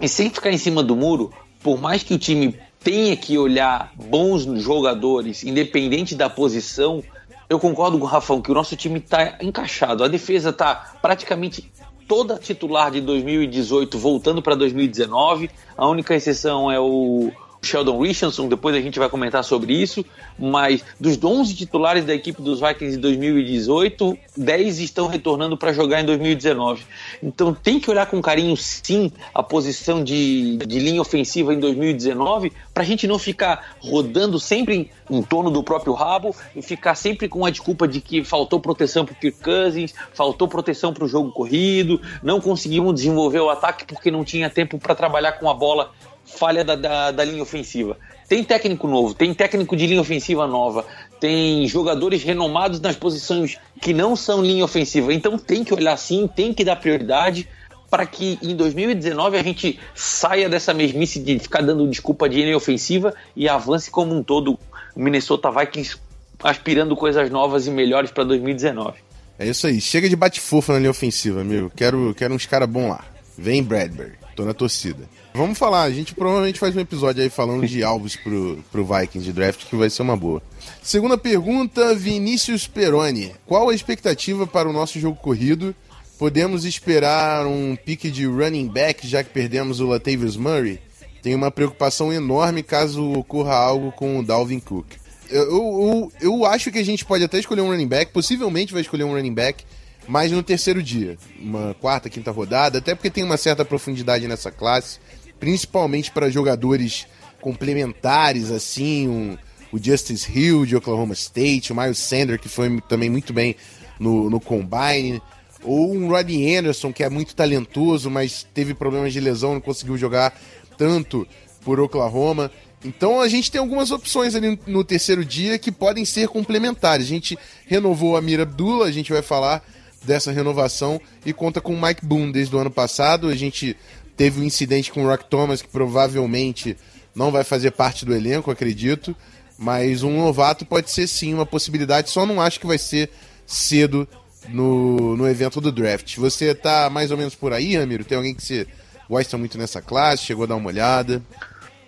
e 0.00 0.08
sem 0.08 0.30
ficar 0.30 0.50
em 0.50 0.58
cima 0.58 0.82
do 0.82 0.96
muro, 0.96 1.32
por 1.62 1.80
mais 1.80 2.02
que 2.02 2.14
o 2.14 2.18
time 2.18 2.58
tenha 2.80 3.16
que 3.16 3.38
olhar 3.38 3.92
bons 3.94 4.42
jogadores, 4.60 5.44
independente 5.44 6.14
da 6.14 6.28
posição, 6.28 7.02
eu 7.48 7.60
concordo 7.60 7.98
com 7.98 8.04
o 8.04 8.08
Rafão 8.08 8.40
que 8.42 8.50
o 8.50 8.54
nosso 8.54 8.74
time 8.74 8.98
está 8.98 9.38
encaixado. 9.40 10.02
A 10.02 10.08
defesa 10.08 10.50
está 10.50 10.96
praticamente 11.00 11.70
toda 12.08 12.38
titular 12.38 12.90
de 12.90 13.00
2018 13.00 13.98
voltando 13.98 14.42
para 14.42 14.54
2019. 14.54 15.50
A 15.76 15.86
única 15.86 16.14
exceção 16.14 16.70
é 16.70 16.80
o, 16.80 17.30
Sheldon 17.64 18.00
Richardson, 18.00 18.48
depois 18.48 18.74
a 18.74 18.80
gente 18.80 18.98
vai 18.98 19.08
comentar 19.08 19.44
sobre 19.44 19.72
isso, 19.72 20.04
mas 20.36 20.84
dos 20.98 21.22
11 21.22 21.54
titulares 21.54 22.04
da 22.04 22.12
equipe 22.12 22.42
dos 22.42 22.60
Vikings 22.60 22.96
em 22.96 23.00
2018, 23.00 24.18
10 24.36 24.80
estão 24.80 25.06
retornando 25.06 25.56
para 25.56 25.72
jogar 25.72 26.00
em 26.00 26.04
2019. 26.04 26.84
Então 27.22 27.54
tem 27.54 27.78
que 27.78 27.88
olhar 27.88 28.06
com 28.06 28.20
carinho, 28.20 28.56
sim, 28.56 29.12
a 29.32 29.44
posição 29.44 30.02
de, 30.02 30.56
de 30.56 30.80
linha 30.80 31.00
ofensiva 31.00 31.54
em 31.54 31.60
2019, 31.60 32.52
para 32.74 32.82
a 32.82 32.86
gente 32.86 33.06
não 33.06 33.18
ficar 33.18 33.76
rodando 33.80 34.40
sempre 34.40 34.90
em, 35.08 35.18
em, 35.18 35.22
torno 35.22 35.48
do 35.48 35.62
próprio 35.62 35.92
rabo 35.92 36.34
e 36.56 36.62
ficar 36.62 36.96
sempre 36.96 37.28
com 37.28 37.46
a 37.46 37.50
desculpa 37.50 37.86
de 37.86 38.00
que 38.00 38.24
faltou 38.24 38.58
proteção 38.58 39.04
para 39.04 39.14
Kirk 39.14 39.38
Cousins, 39.40 39.94
faltou 40.12 40.48
proteção 40.48 40.92
para 40.92 41.04
o 41.04 41.08
jogo 41.08 41.30
corrido, 41.30 42.00
não 42.24 42.40
conseguimos 42.40 42.92
desenvolver 42.94 43.40
o 43.40 43.50
ataque 43.50 43.84
porque 43.86 44.10
não 44.10 44.24
tinha 44.24 44.50
tempo 44.50 44.78
para 44.78 44.96
trabalhar 44.96 45.32
com 45.32 45.48
a 45.48 45.54
bola 45.54 45.92
falha 46.36 46.64
da, 46.64 46.74
da, 46.74 47.10
da, 47.10 47.24
linha 47.24 47.42
ofensiva. 47.42 47.96
Tem 48.28 48.42
técnico 48.42 48.88
novo, 48.88 49.14
tem 49.14 49.34
técnico 49.34 49.76
de 49.76 49.86
linha 49.86 50.00
ofensiva 50.00 50.46
nova, 50.46 50.86
tem 51.20 51.66
jogadores 51.68 52.22
renomados 52.22 52.80
nas 52.80 52.96
posições 52.96 53.58
que 53.80 53.92
não 53.92 54.16
são 54.16 54.42
linha 54.42 54.64
ofensiva. 54.64 55.12
Então 55.12 55.38
tem 55.38 55.62
que 55.64 55.74
olhar 55.74 55.96
sim, 55.96 56.26
tem 56.26 56.54
que 56.54 56.64
dar 56.64 56.76
prioridade 56.76 57.48
para 57.90 58.06
que 58.06 58.38
em 58.42 58.56
2019 58.56 59.36
a 59.36 59.42
gente 59.42 59.78
saia 59.94 60.48
dessa 60.48 60.72
mesmice 60.72 61.18
de 61.18 61.38
ficar 61.38 61.60
dando 61.60 61.86
desculpa 61.86 62.26
de 62.28 62.42
linha 62.42 62.56
ofensiva 62.56 63.14
e 63.36 63.48
avance 63.48 63.90
como 63.90 64.14
um 64.14 64.22
todo 64.22 64.58
o 64.96 65.00
Minnesota 65.00 65.50
Vikings 65.50 65.98
aspirando 66.42 66.96
coisas 66.96 67.30
novas 67.30 67.66
e 67.66 67.70
melhores 67.70 68.10
para 68.10 68.24
2019. 68.24 68.98
É 69.38 69.46
isso 69.46 69.66
aí. 69.66 69.80
Chega 69.80 70.08
de 70.08 70.16
bate-fofa 70.16 70.72
na 70.72 70.78
linha 70.78 70.90
ofensiva, 70.90 71.40
amigo. 71.40 71.70
Quero, 71.74 72.14
quero 72.14 72.34
uns 72.34 72.46
caras 72.46 72.68
bons 72.68 72.88
lá. 72.88 73.04
Vem 73.36 73.62
Bradbury. 73.62 74.12
Tô 74.34 74.44
na 74.44 74.54
torcida. 74.54 75.04
Vamos 75.34 75.58
falar, 75.58 75.84
a 75.84 75.90
gente 75.90 76.14
provavelmente 76.14 76.58
faz 76.58 76.76
um 76.76 76.80
episódio 76.80 77.22
aí 77.22 77.30
falando 77.30 77.66
de 77.66 77.82
alvos 77.82 78.16
pro, 78.16 78.62
pro 78.70 78.84
Vikings 78.84 79.24
de 79.24 79.32
draft, 79.32 79.64
que 79.64 79.74
vai 79.74 79.88
ser 79.88 80.02
uma 80.02 80.16
boa. 80.16 80.42
Segunda 80.82 81.16
pergunta, 81.16 81.94
Vinícius 81.94 82.66
Peroni. 82.66 83.32
Qual 83.46 83.70
a 83.70 83.74
expectativa 83.74 84.46
para 84.46 84.68
o 84.68 84.74
nosso 84.74 85.00
jogo 85.00 85.16
corrido? 85.16 85.74
Podemos 86.18 86.66
esperar 86.66 87.46
um 87.46 87.74
pique 87.74 88.10
de 88.10 88.26
running 88.26 88.68
back, 88.68 89.06
já 89.06 89.24
que 89.24 89.30
perdemos 89.30 89.80
o 89.80 89.86
Latavius 89.86 90.36
Murray? 90.36 90.78
Tem 91.22 91.34
uma 91.34 91.50
preocupação 91.50 92.12
enorme 92.12 92.62
caso 92.62 93.12
ocorra 93.12 93.54
algo 93.54 93.90
com 93.90 94.18
o 94.18 94.22
Dalvin 94.22 94.60
Cook. 94.60 94.86
Eu, 95.30 95.44
eu, 95.50 96.12
eu 96.20 96.44
acho 96.44 96.70
que 96.70 96.78
a 96.78 96.84
gente 96.84 97.06
pode 97.06 97.24
até 97.24 97.38
escolher 97.38 97.62
um 97.62 97.70
running 97.70 97.88
back, 97.88 98.12
possivelmente 98.12 98.74
vai 98.74 98.82
escolher 98.82 99.04
um 99.04 99.14
running 99.14 99.32
back, 99.32 99.64
mas 100.06 100.30
no 100.30 100.42
terceiro 100.42 100.82
dia, 100.82 101.16
uma 101.40 101.74
quarta, 101.80 102.10
quinta 102.10 102.30
rodada, 102.30 102.78
até 102.78 102.94
porque 102.94 103.08
tem 103.08 103.24
uma 103.24 103.36
certa 103.36 103.64
profundidade 103.64 104.28
nessa 104.28 104.50
classe 104.50 104.98
principalmente 105.42 106.08
para 106.08 106.30
jogadores 106.30 107.04
complementares, 107.40 108.48
assim, 108.52 109.08
um, 109.08 109.36
o 109.72 109.84
Justice 109.84 110.30
Hill 110.30 110.64
de 110.64 110.76
Oklahoma 110.76 111.14
State, 111.14 111.72
o 111.72 111.74
Miles 111.74 111.98
Sander, 111.98 112.38
que 112.38 112.48
foi 112.48 112.80
também 112.88 113.10
muito 113.10 113.32
bem 113.32 113.56
no, 113.98 114.30
no 114.30 114.38
Combine, 114.38 115.20
ou 115.64 115.92
um 115.92 116.06
Rodney 116.06 116.56
Anderson, 116.56 116.92
que 116.92 117.02
é 117.02 117.10
muito 117.10 117.34
talentoso, 117.34 118.08
mas 118.08 118.46
teve 118.54 118.72
problemas 118.72 119.12
de 119.12 119.18
lesão, 119.18 119.54
não 119.54 119.60
conseguiu 119.60 119.98
jogar 119.98 120.32
tanto 120.78 121.26
por 121.64 121.80
Oklahoma. 121.80 122.48
Então 122.84 123.20
a 123.20 123.26
gente 123.26 123.50
tem 123.50 123.60
algumas 123.60 123.90
opções 123.90 124.36
ali 124.36 124.56
no 124.64 124.84
terceiro 124.84 125.24
dia 125.24 125.58
que 125.58 125.72
podem 125.72 126.04
ser 126.04 126.28
complementares. 126.28 127.06
A 127.06 127.08
gente 127.08 127.36
renovou 127.66 128.16
a 128.16 128.22
Mira 128.22 128.44
Abdullah, 128.44 128.86
a 128.86 128.92
gente 128.92 129.12
vai 129.12 129.22
falar 129.22 129.60
dessa 130.04 130.30
renovação 130.30 131.00
e 131.26 131.32
conta 131.32 131.60
com 131.60 131.74
o 131.74 131.82
Mike 131.82 132.04
Boone 132.04 132.32
desde 132.32 132.54
o 132.54 132.58
ano 132.60 132.70
passado. 132.70 133.28
A 133.28 133.34
gente 133.34 133.76
Teve 134.16 134.40
um 134.40 134.44
incidente 134.44 134.92
com 134.92 135.04
o 135.04 135.08
Rock 135.08 135.24
Thomas, 135.24 135.62
que 135.62 135.68
provavelmente 135.68 136.76
não 137.14 137.30
vai 137.30 137.44
fazer 137.44 137.70
parte 137.72 138.04
do 138.04 138.14
elenco, 138.14 138.50
acredito. 138.50 139.14
Mas 139.58 140.02
um 140.02 140.18
novato 140.18 140.64
pode 140.64 140.90
ser 140.90 141.06
sim 141.06 141.34
uma 141.34 141.46
possibilidade, 141.46 142.10
só 142.10 142.26
não 142.26 142.40
acho 142.40 142.58
que 142.58 142.66
vai 142.66 142.78
ser 142.78 143.10
cedo 143.46 144.08
no, 144.48 145.16
no 145.16 145.28
evento 145.28 145.60
do 145.60 145.70
draft. 145.70 146.16
Você 146.16 146.54
tá 146.54 146.90
mais 146.90 147.10
ou 147.10 147.16
menos 147.16 147.34
por 147.34 147.52
aí, 147.52 147.76
Ramiro? 147.76 148.04
Tem 148.04 148.16
alguém 148.16 148.34
que 148.34 148.42
você 148.42 148.66
gosta 149.08 149.38
muito 149.38 149.58
nessa 149.58 149.80
classe? 149.80 150.24
Chegou 150.24 150.44
a 150.44 150.48
dar 150.48 150.56
uma 150.56 150.68
olhada? 150.68 151.22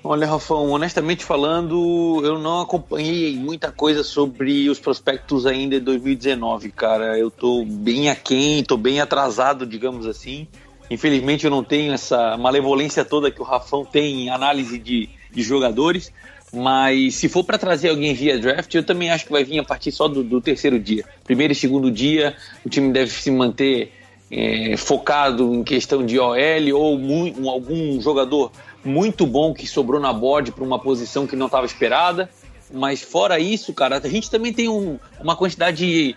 Olha, 0.07 0.27
Rafão, 0.27 0.71
honestamente 0.71 1.25
falando, 1.25 2.21
eu 2.23 2.39
não 2.39 2.61
acompanhei 2.61 3.35
muita 3.37 3.73
coisa 3.73 4.05
sobre 4.05 4.69
os 4.69 4.79
prospectos 4.79 5.47
ainda 5.47 5.79
de 5.79 5.85
2019, 5.87 6.71
cara. 6.73 7.19
Eu 7.19 7.31
tô 7.31 7.65
bem 7.65 8.11
aquém, 8.11 8.63
tô 8.63 8.77
bem 8.77 9.01
atrasado, 9.01 9.65
digamos 9.67 10.07
assim. 10.07 10.47
Infelizmente 10.91 11.45
eu 11.45 11.51
não 11.51 11.65
tenho 11.65 11.93
essa 11.93 12.37
malevolência 12.37 13.05
toda 13.05 13.31
que 13.31 13.41
o 13.41 13.45
Rafão 13.45 13.85
tem 13.85 14.25
em 14.25 14.31
análise 14.31 14.79
de, 14.79 15.09
de 15.31 15.43
jogadores, 15.43 16.13
mas 16.53 17.17
se 17.17 17.29
for 17.29 17.43
para 17.43 17.59
trazer 17.59 17.89
alguém 17.89 18.15
via 18.15 18.39
draft, 18.39 18.73
eu 18.75 18.85
também 18.85 19.11
acho 19.11 19.25
que 19.27 19.33
vai 19.33 19.45
vir 19.45 19.59
a 19.59 19.65
partir 19.65 19.91
só 19.91 20.07
do, 20.07 20.23
do 20.23 20.41
terceiro 20.41 20.79
dia. 20.79 21.05
Primeiro 21.25 21.53
e 21.53 21.57
segundo 21.57 21.91
dia, 21.91 22.37
o 22.65 22.69
time 22.69 22.93
deve 22.93 23.11
se 23.11 23.31
manter 23.31 23.93
é, 24.31 24.77
focado 24.77 25.55
em 25.55 25.65
questão 25.65 26.05
de 26.05 26.19
OL 26.19 26.37
ou 26.75 26.97
um, 26.99 27.49
algum 27.49 28.01
jogador 28.01 28.53
muito 28.85 29.27
bom 29.27 29.53
que 29.53 29.67
sobrou 29.67 30.01
na 30.01 30.13
board 30.13 30.53
para 30.53 30.65
uma 30.65 30.79
posição 30.79 31.27
que 31.27 31.35
não 31.35 31.47
estava 31.47 31.67
esperada. 31.67 32.29
Mas 32.73 33.03
fora 33.03 33.39
isso, 33.39 33.73
cara, 33.73 34.01
a 34.03 34.09
gente 34.09 34.31
também 34.31 34.53
tem 34.53 34.69
um, 34.69 34.99
uma 35.21 35.37
quantidade 35.37 36.17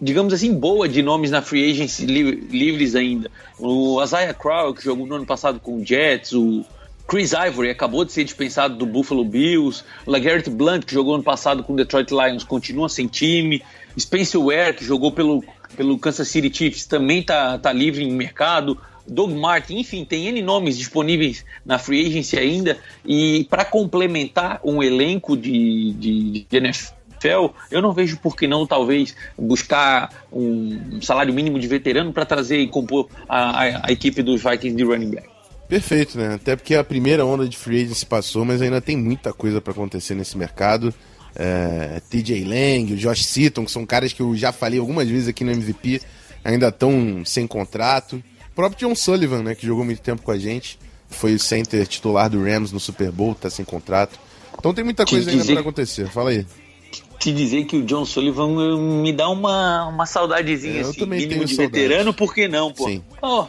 digamos 0.00 0.32
assim, 0.32 0.54
boa 0.54 0.88
de 0.88 1.02
nomes 1.02 1.30
na 1.30 1.42
free 1.42 1.70
agency 1.70 2.06
li 2.06 2.22
livres 2.22 2.94
ainda. 2.94 3.30
O 3.58 4.02
Isaiah 4.02 4.32
Crowell, 4.32 4.74
que 4.74 4.82
jogou 4.82 5.06
no 5.06 5.16
ano 5.16 5.26
passado 5.26 5.60
com 5.60 5.76
o 5.76 5.84
Jets, 5.84 6.32
o 6.32 6.64
Chris 7.06 7.32
Ivory 7.32 7.70
acabou 7.70 8.04
de 8.04 8.12
ser 8.12 8.22
dispensado 8.24 8.76
do 8.76 8.86
Buffalo 8.86 9.24
Bills, 9.24 9.82
o 10.06 10.10
LeGarrette 10.12 10.48
Blunt, 10.48 10.84
que 10.84 10.94
jogou 10.94 11.16
ano 11.16 11.24
passado 11.24 11.62
com 11.64 11.72
o 11.72 11.76
Detroit 11.76 12.10
Lions, 12.10 12.44
continua 12.44 12.88
sem 12.88 13.08
time, 13.08 13.62
Spencer 13.98 14.40
Ware, 14.40 14.74
que 14.74 14.84
jogou 14.84 15.10
pelo, 15.10 15.44
pelo 15.76 15.98
Kansas 15.98 16.28
City 16.28 16.56
Chiefs, 16.56 16.86
também 16.86 17.20
tá, 17.20 17.58
tá 17.58 17.72
livre 17.72 18.04
em 18.04 18.12
mercado, 18.12 18.78
Doug 19.06 19.32
Martin, 19.32 19.78
enfim, 19.78 20.04
tem 20.04 20.28
N 20.28 20.40
nomes 20.40 20.78
disponíveis 20.78 21.44
na 21.66 21.80
free 21.80 22.06
agency 22.06 22.38
ainda, 22.38 22.78
e 23.04 23.44
para 23.50 23.64
complementar 23.64 24.60
um 24.62 24.80
elenco 24.80 25.36
de, 25.36 25.92
de, 25.94 26.46
de 26.48 26.56
NFL, 26.56 26.92
NFL, 27.20 27.54
eu 27.70 27.82
não 27.82 27.92
vejo 27.92 28.16
por 28.16 28.34
que 28.34 28.46
não, 28.46 28.66
talvez, 28.66 29.14
buscar 29.38 30.10
um 30.32 31.00
salário 31.02 31.32
mínimo 31.32 31.58
de 31.58 31.68
veterano 31.68 32.12
para 32.12 32.24
trazer 32.24 32.58
e 32.58 32.66
compor 32.66 33.08
a, 33.28 33.62
a, 33.62 33.86
a, 33.86 33.92
equipe 33.92 34.22
dos 34.22 34.42
Vikings 34.42 34.74
de 34.74 34.84
running 34.84 35.10
back. 35.10 35.28
Perfeito, 35.68 36.18
né? 36.18 36.34
Até 36.34 36.56
porque 36.56 36.74
a 36.74 36.82
primeira 36.82 37.24
onda 37.24 37.46
de 37.46 37.56
free 37.56 37.82
agency 37.82 38.06
passou, 38.06 38.44
mas 38.44 38.60
ainda 38.60 38.80
tem 38.80 38.96
muita 38.96 39.32
coisa 39.32 39.60
para 39.60 39.72
acontecer 39.72 40.14
nesse 40.14 40.36
mercado. 40.36 40.92
É, 41.36 42.00
TJ 42.10 42.44
Lang, 42.44 42.92
o 42.92 42.96
Josh 42.96 43.24
Seaton, 43.24 43.64
que 43.64 43.70
são 43.70 43.86
caras 43.86 44.12
que 44.12 44.20
eu 44.20 44.34
já 44.34 44.50
falei 44.50 44.80
algumas 44.80 45.08
vezes 45.08 45.28
aqui 45.28 45.44
no 45.44 45.52
MVP, 45.52 46.00
ainda 46.42 46.68
estão 46.68 47.22
sem 47.24 47.46
contrato. 47.46 48.16
O 48.50 48.54
próprio 48.54 48.88
John 48.88 48.96
Sullivan, 48.96 49.42
né, 49.42 49.54
que 49.54 49.64
jogou 49.64 49.84
muito 49.84 50.02
tempo 50.02 50.22
com 50.22 50.32
a 50.32 50.38
gente, 50.38 50.76
foi 51.08 51.34
o 51.34 51.38
center 51.38 51.86
titular 51.86 52.28
do 52.28 52.42
Rams 52.42 52.72
no 52.72 52.80
Super 52.80 53.12
Bowl, 53.12 53.34
tá 53.34 53.48
sem 53.48 53.64
contrato. 53.64 54.18
Então 54.58 54.74
tem 54.74 54.82
muita 54.82 55.06
coisa 55.06 55.30
ainda 55.30 55.44
para 55.44 55.60
acontecer. 55.60 56.08
Fala 56.08 56.30
aí 56.30 56.44
te 57.18 57.32
dizer 57.32 57.64
que 57.64 57.76
o 57.76 57.82
John 57.82 58.04
Sullivan 58.04 58.78
me 58.78 59.12
dá 59.12 59.28
uma, 59.28 59.86
uma 59.86 60.06
saudadezinha 60.06 60.78
é, 60.78 60.82
eu 60.82 60.90
assim, 60.90 61.00
também 61.00 61.20
mínimo 61.20 61.44
de 61.44 61.54
saudade. 61.54 61.82
veterano, 61.82 62.14
por 62.14 62.34
que 62.34 62.48
não, 62.48 62.72
pô? 62.72 62.86
Sim. 62.86 63.02
Oh. 63.20 63.46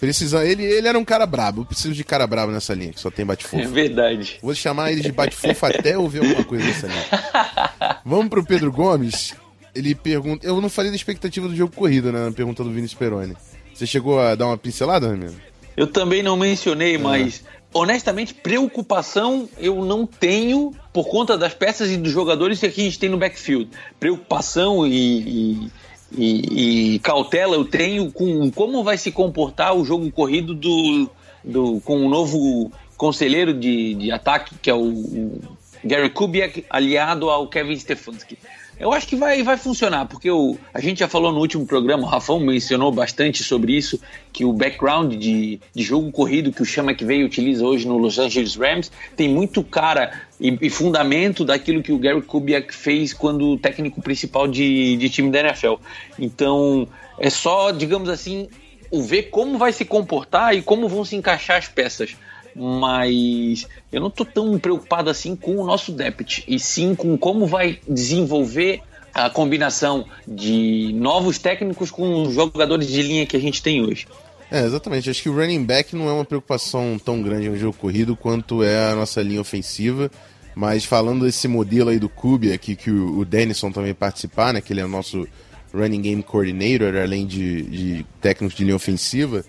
Precisa, 0.00 0.44
ele, 0.44 0.64
ele 0.64 0.88
era 0.88 0.98
um 0.98 1.04
cara 1.04 1.24
brabo, 1.24 1.60
eu 1.60 1.64
preciso 1.64 1.94
de 1.94 2.02
cara 2.02 2.26
brabo 2.26 2.50
nessa 2.50 2.74
linha, 2.74 2.92
que 2.92 2.98
só 2.98 3.08
tem 3.08 3.24
bate-fofo. 3.24 3.62
É 3.62 3.68
verdade. 3.68 4.40
Vou 4.42 4.52
chamar 4.52 4.90
ele 4.90 5.00
de 5.00 5.12
bate-fofo 5.12 5.64
até 5.64 5.96
ouvir 5.96 6.18
alguma 6.18 6.42
coisa 6.42 6.64
nessa 6.64 6.88
linha. 6.88 7.06
Vamos 8.04 8.28
pro 8.28 8.44
Pedro 8.44 8.72
Gomes. 8.72 9.36
Ele 9.72 9.94
pergunta. 9.94 10.44
Eu 10.44 10.60
não 10.60 10.68
falei 10.68 10.90
da 10.90 10.96
expectativa 10.96 11.46
do 11.46 11.54
jogo 11.54 11.72
corrida, 11.72 12.10
né? 12.10 12.26
Na 12.26 12.32
pergunta 12.32 12.64
do 12.64 12.70
Vinícius 12.70 12.98
Peroni. 12.98 13.36
Você 13.72 13.86
chegou 13.86 14.18
a 14.18 14.34
dar 14.34 14.46
uma 14.46 14.58
pincelada, 14.58 15.06
Ramiro? 15.06 15.34
Eu 15.76 15.86
também 15.86 16.22
não 16.22 16.36
mencionei, 16.36 16.98
mas 16.98 17.44
honestamente, 17.72 18.34
preocupação 18.34 19.48
eu 19.58 19.84
não 19.84 20.06
tenho 20.06 20.72
por 20.92 21.08
conta 21.08 21.36
das 21.36 21.54
peças 21.54 21.90
e 21.90 21.96
dos 21.96 22.12
jogadores 22.12 22.60
que 22.60 22.66
a 22.66 22.70
gente 22.70 22.98
tem 22.98 23.08
no 23.08 23.18
backfield. 23.18 23.70
Preocupação 23.98 24.86
e, 24.86 24.90
e, 24.92 25.70
e, 26.12 26.94
e 26.94 26.98
cautela 26.98 27.54
eu 27.54 27.64
tenho 27.64 28.10
com 28.12 28.50
como 28.50 28.84
vai 28.84 28.98
se 28.98 29.10
comportar 29.10 29.74
o 29.74 29.84
jogo 29.84 30.10
corrido 30.10 30.54
do, 30.54 31.10
do 31.42 31.80
com 31.80 32.04
o 32.04 32.08
novo 32.08 32.70
conselheiro 32.96 33.52
de, 33.54 33.94
de 33.94 34.12
ataque, 34.12 34.54
que 34.60 34.70
é 34.70 34.74
o, 34.74 34.84
o 34.84 35.40
Gary 35.84 36.10
Kubiak, 36.10 36.64
aliado 36.70 37.28
ao 37.28 37.48
Kevin 37.48 37.76
Stefanski. 37.76 38.38
Eu 38.78 38.92
acho 38.92 39.06
que 39.06 39.14
vai, 39.14 39.42
vai 39.42 39.56
funcionar, 39.56 40.06
porque 40.06 40.30
o, 40.30 40.58
a 40.72 40.80
gente 40.80 41.00
já 41.00 41.08
falou 41.08 41.30
no 41.30 41.38
último 41.38 41.64
programa, 41.66 42.02
o 42.02 42.06
Rafão 42.06 42.40
mencionou 42.40 42.90
bastante 42.90 43.44
sobre 43.44 43.76
isso, 43.76 44.00
que 44.32 44.44
o 44.44 44.52
background 44.52 45.14
de, 45.14 45.60
de 45.74 45.82
jogo 45.82 46.10
corrido 46.10 46.52
que 46.52 46.62
o 46.62 46.64
Chama 46.64 46.94
que 46.94 47.04
veio 47.04 47.26
utiliza 47.26 47.64
hoje 47.64 47.86
no 47.86 47.96
Los 47.98 48.18
Angeles 48.18 48.56
Rams 48.56 48.90
tem 49.16 49.28
muito 49.28 49.62
cara 49.62 50.22
e, 50.40 50.58
e 50.60 50.70
fundamento 50.70 51.44
daquilo 51.44 51.82
que 51.82 51.92
o 51.92 51.98
Gary 51.98 52.22
Kubiak 52.22 52.74
fez 52.74 53.12
quando 53.12 53.56
técnico 53.58 54.02
principal 54.02 54.48
de, 54.48 54.96
de 54.96 55.08
time 55.08 55.30
da 55.30 55.40
NFL. 55.40 55.74
Então, 56.18 56.88
é 57.18 57.30
só, 57.30 57.70
digamos 57.70 58.08
assim, 58.08 58.48
ver 58.92 59.24
como 59.24 59.58
vai 59.58 59.72
se 59.72 59.84
comportar 59.84 60.56
e 60.56 60.62
como 60.62 60.88
vão 60.88 61.04
se 61.04 61.14
encaixar 61.14 61.58
as 61.58 61.68
peças 61.68 62.16
mas 62.54 63.66
eu 63.90 64.00
não 64.00 64.10
tô 64.10 64.24
tão 64.24 64.58
preocupado 64.58 65.10
assim 65.10 65.34
com 65.36 65.56
o 65.56 65.66
nosso 65.66 65.92
depth, 65.92 66.44
e 66.46 66.58
sim 66.58 66.94
com 66.94 67.16
como 67.16 67.46
vai 67.46 67.78
desenvolver 67.88 68.82
a 69.14 69.28
combinação 69.28 70.06
de 70.26 70.92
novos 70.94 71.38
técnicos 71.38 71.90
com 71.90 72.22
os 72.22 72.34
jogadores 72.34 72.86
de 72.88 73.02
linha 73.02 73.26
que 73.26 73.36
a 73.36 73.40
gente 73.40 73.62
tem 73.62 73.82
hoje. 73.82 74.06
É, 74.50 74.64
exatamente. 74.64 75.08
Acho 75.08 75.22
que 75.22 75.28
o 75.28 75.34
running 75.34 75.64
back 75.64 75.96
não 75.96 76.08
é 76.08 76.12
uma 76.12 76.24
preocupação 76.24 77.00
tão 77.02 77.22
grande 77.22 77.48
no 77.48 77.56
jogo 77.56 77.76
corrido 77.76 78.14
quanto 78.14 78.62
é 78.62 78.90
a 78.90 78.94
nossa 78.94 79.22
linha 79.22 79.40
ofensiva. 79.40 80.10
Mas 80.54 80.84
falando 80.84 81.24
desse 81.24 81.48
modelo 81.48 81.88
aí 81.88 81.98
do 81.98 82.08
Kubi 82.08 82.52
aqui, 82.52 82.76
que 82.76 82.90
o, 82.90 83.24
Denison 83.24 83.72
também 83.72 83.94
participar, 83.94 84.52
né? 84.52 84.60
Que 84.60 84.74
ele 84.74 84.80
é 84.80 84.84
o 84.84 84.88
nosso 84.88 85.26
running 85.72 86.02
game 86.02 86.22
coordinator, 86.22 86.94
além 86.96 87.26
de, 87.26 87.62
de 87.62 88.06
técnicos 88.20 88.54
de 88.54 88.64
linha 88.64 88.76
ofensiva. 88.76 89.42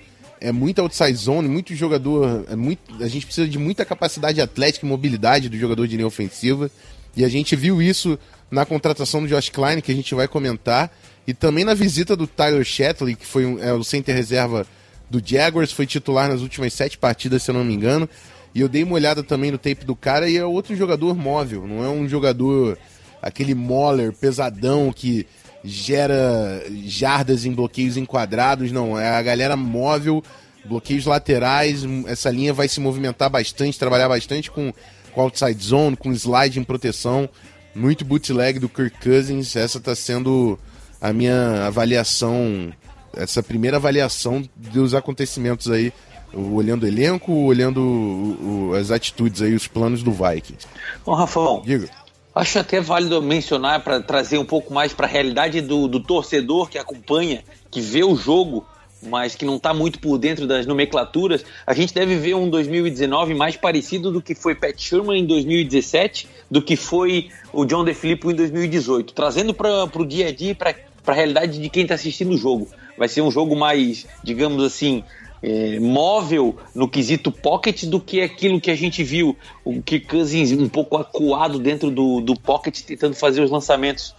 É 0.44 0.52
muito 0.52 0.82
outside 0.82 1.16
zone, 1.16 1.48
muito 1.48 1.74
jogador. 1.74 2.46
É 2.50 2.56
muito, 2.56 2.82
a 3.02 3.08
gente 3.08 3.26
precisa 3.26 3.48
de 3.48 3.58
muita 3.58 3.86
capacidade 3.86 4.42
atlética 4.42 4.86
e 4.86 4.90
mobilidade 4.90 5.48
do 5.48 5.58
jogador 5.58 5.88
de 5.88 5.96
linha 5.96 6.06
ofensiva. 6.06 6.70
E 7.16 7.24
a 7.24 7.30
gente 7.30 7.56
viu 7.56 7.82
isso 7.82 8.20
na 8.52 8.66
contratação 8.66 9.22
do 9.22 9.28
Josh 9.30 9.50
Klein, 9.50 9.80
que 9.80 9.92
a 9.92 9.96
gente 9.96 10.14
vai 10.14 10.28
comentar. 10.28 10.92
E 11.26 11.34
também 11.34 11.64
na 11.64 11.74
visita 11.74 12.14
do 12.14 12.28
Tyler 12.28 12.66
Shatley, 12.66 13.16
que 13.16 13.26
foi 13.26 13.46
um, 13.46 13.58
é, 13.58 13.72
o 13.74 13.86
center 13.86 14.14
reserva 14.14 14.68
do 15.10 15.22
Jaguars, 15.26 15.72
foi 15.72 15.86
titular 15.86 16.28
nas 16.28 16.42
últimas 16.42 16.74
sete 16.74 16.98
partidas, 16.98 17.42
se 17.42 17.50
eu 17.50 17.56
não 17.56 17.64
me 17.64 17.74
engano. 17.74 18.10
E 18.54 18.60
eu 18.60 18.68
dei 18.68 18.84
uma 18.84 18.96
olhada 18.96 19.24
também 19.24 19.50
no 19.50 19.58
tape 19.58 19.86
do 19.86 19.96
cara 19.96 20.30
e 20.30 20.36
é 20.36 20.46
outro 20.46 20.76
jogador 20.76 21.16
móvel, 21.16 21.66
não 21.66 21.84
é 21.84 21.88
um 21.88 22.08
jogador 22.08 22.78
aquele 23.22 23.56
moller 23.56 24.12
pesadão 24.12 24.92
que 24.94 25.26
gera 25.64 26.64
jardas 26.86 27.46
em 27.46 27.54
bloqueios 27.54 27.98
enquadrados, 27.98 28.72
não, 28.72 29.00
é 29.00 29.10
a 29.10 29.22
galera 29.22 29.56
móvel, 29.56 30.24
bloqueios 30.66 31.06
laterais, 31.06 31.84
essa 32.08 32.30
linha 32.30 32.54
vai 32.54 32.68
se 32.68 32.80
movimentar 32.80 33.30
bastante, 33.30 33.80
trabalhar 33.80 34.10
bastante 34.10 34.52
com, 34.52 34.74
com 35.14 35.22
outside 35.22 35.64
zone, 35.64 35.96
com 35.96 36.12
slide 36.12 36.60
em 36.60 36.64
proteção, 36.64 37.30
muito 37.74 38.04
bootleg 38.04 38.60
do 38.60 38.70
Kirk 38.70 38.98
Cousins, 39.02 39.56
essa 39.56 39.78
está 39.78 39.96
sendo 39.96 40.60
a 41.02 41.14
minha 41.14 41.66
avaliação, 41.66 42.72
essa 43.16 43.42
primeira 43.42 43.78
avaliação 43.78 44.44
dos 44.56 44.94
acontecimentos 44.94 45.70
aí 45.70 45.94
olhando 46.34 46.84
o 46.84 46.88
elenco, 46.88 47.32
olhando 47.32 47.80
o, 47.80 48.70
o, 48.72 48.76
as 48.76 48.90
atitudes 48.92 49.42
aí, 49.42 49.54
os 49.54 49.68
planos 49.68 50.02
do 50.02 50.12
Vikings. 50.12 50.66
Bom, 51.06 51.14
Rafão, 51.14 51.62
Diga. 51.64 51.90
Acho 52.36 52.60
até 52.60 52.82
válido 52.82 53.22
mencionar 53.22 53.84
para 53.84 54.02
trazer 54.02 54.38
um 54.38 54.46
pouco 54.46 54.74
mais 54.74 54.94
para 54.94 55.06
a 55.06 55.10
realidade 55.10 55.62
do, 55.62 55.88
do 55.88 56.00
torcedor 56.00 56.70
que 56.70 56.78
acompanha, 56.78 57.44
que 57.70 57.80
vê 57.80 58.04
o 58.04 58.16
jogo, 58.16 58.66
mas 59.02 59.36
que 59.36 59.46
não 59.46 59.58
está 59.58 59.74
muito 59.74 60.00
por 60.00 60.18
dentro 60.18 60.48
das 60.48 60.66
nomenclaturas, 60.66 61.46
a 61.68 61.74
gente 61.74 61.94
deve 61.94 62.16
ver 62.16 62.36
um 62.36 62.50
2019 62.50 63.34
mais 63.34 63.56
parecido 63.58 64.12
do 64.12 64.22
que 64.22 64.34
foi 64.34 64.56
Pat 64.56 64.80
Sherman 64.80 65.22
em 65.22 65.26
2017, 65.26 66.28
do 66.50 66.62
que 66.62 66.76
foi 66.76 67.30
o 67.52 67.66
John 67.66 67.84
DeFilippo 67.84 68.32
em 68.32 68.36
2018, 68.36 69.14
trazendo 69.14 69.54
para 69.54 69.84
o 69.84 70.06
dia 70.06 70.28
a 70.28 70.32
dia, 70.32 70.56
para 70.56 70.76
a 71.06 71.14
realidade 71.14 71.60
de 71.60 71.70
quem 71.70 71.84
está 71.84 71.96
assistindo 71.96 72.32
o 72.32 72.38
jogo. 72.38 72.68
Vai 72.98 73.10
ser 73.10 73.22
um 73.22 73.32
jogo 73.32 73.56
mais, 73.56 74.06
digamos 74.24 74.64
assim, 74.64 75.04
é, 75.44 75.78
móvel 75.78 76.56
no 76.74 76.88
quesito 76.88 77.30
pocket 77.30 77.84
do 77.84 78.00
que 78.00 78.22
aquilo 78.22 78.62
que 78.62 78.72
a 78.72 78.76
gente 78.76 79.04
viu. 79.04 79.36
O 79.66 79.82
que 79.82 80.00
Cousins 80.00 80.54
um 80.54 80.70
pouco 80.70 80.96
acuado 80.96 81.60
dentro 81.60 81.92
do, 81.92 82.22
do 82.22 82.40
pocket, 82.40 82.82
tentando 82.82 83.14
fazer 83.14 83.42
os 83.42 83.52
lançamentos 83.52 84.16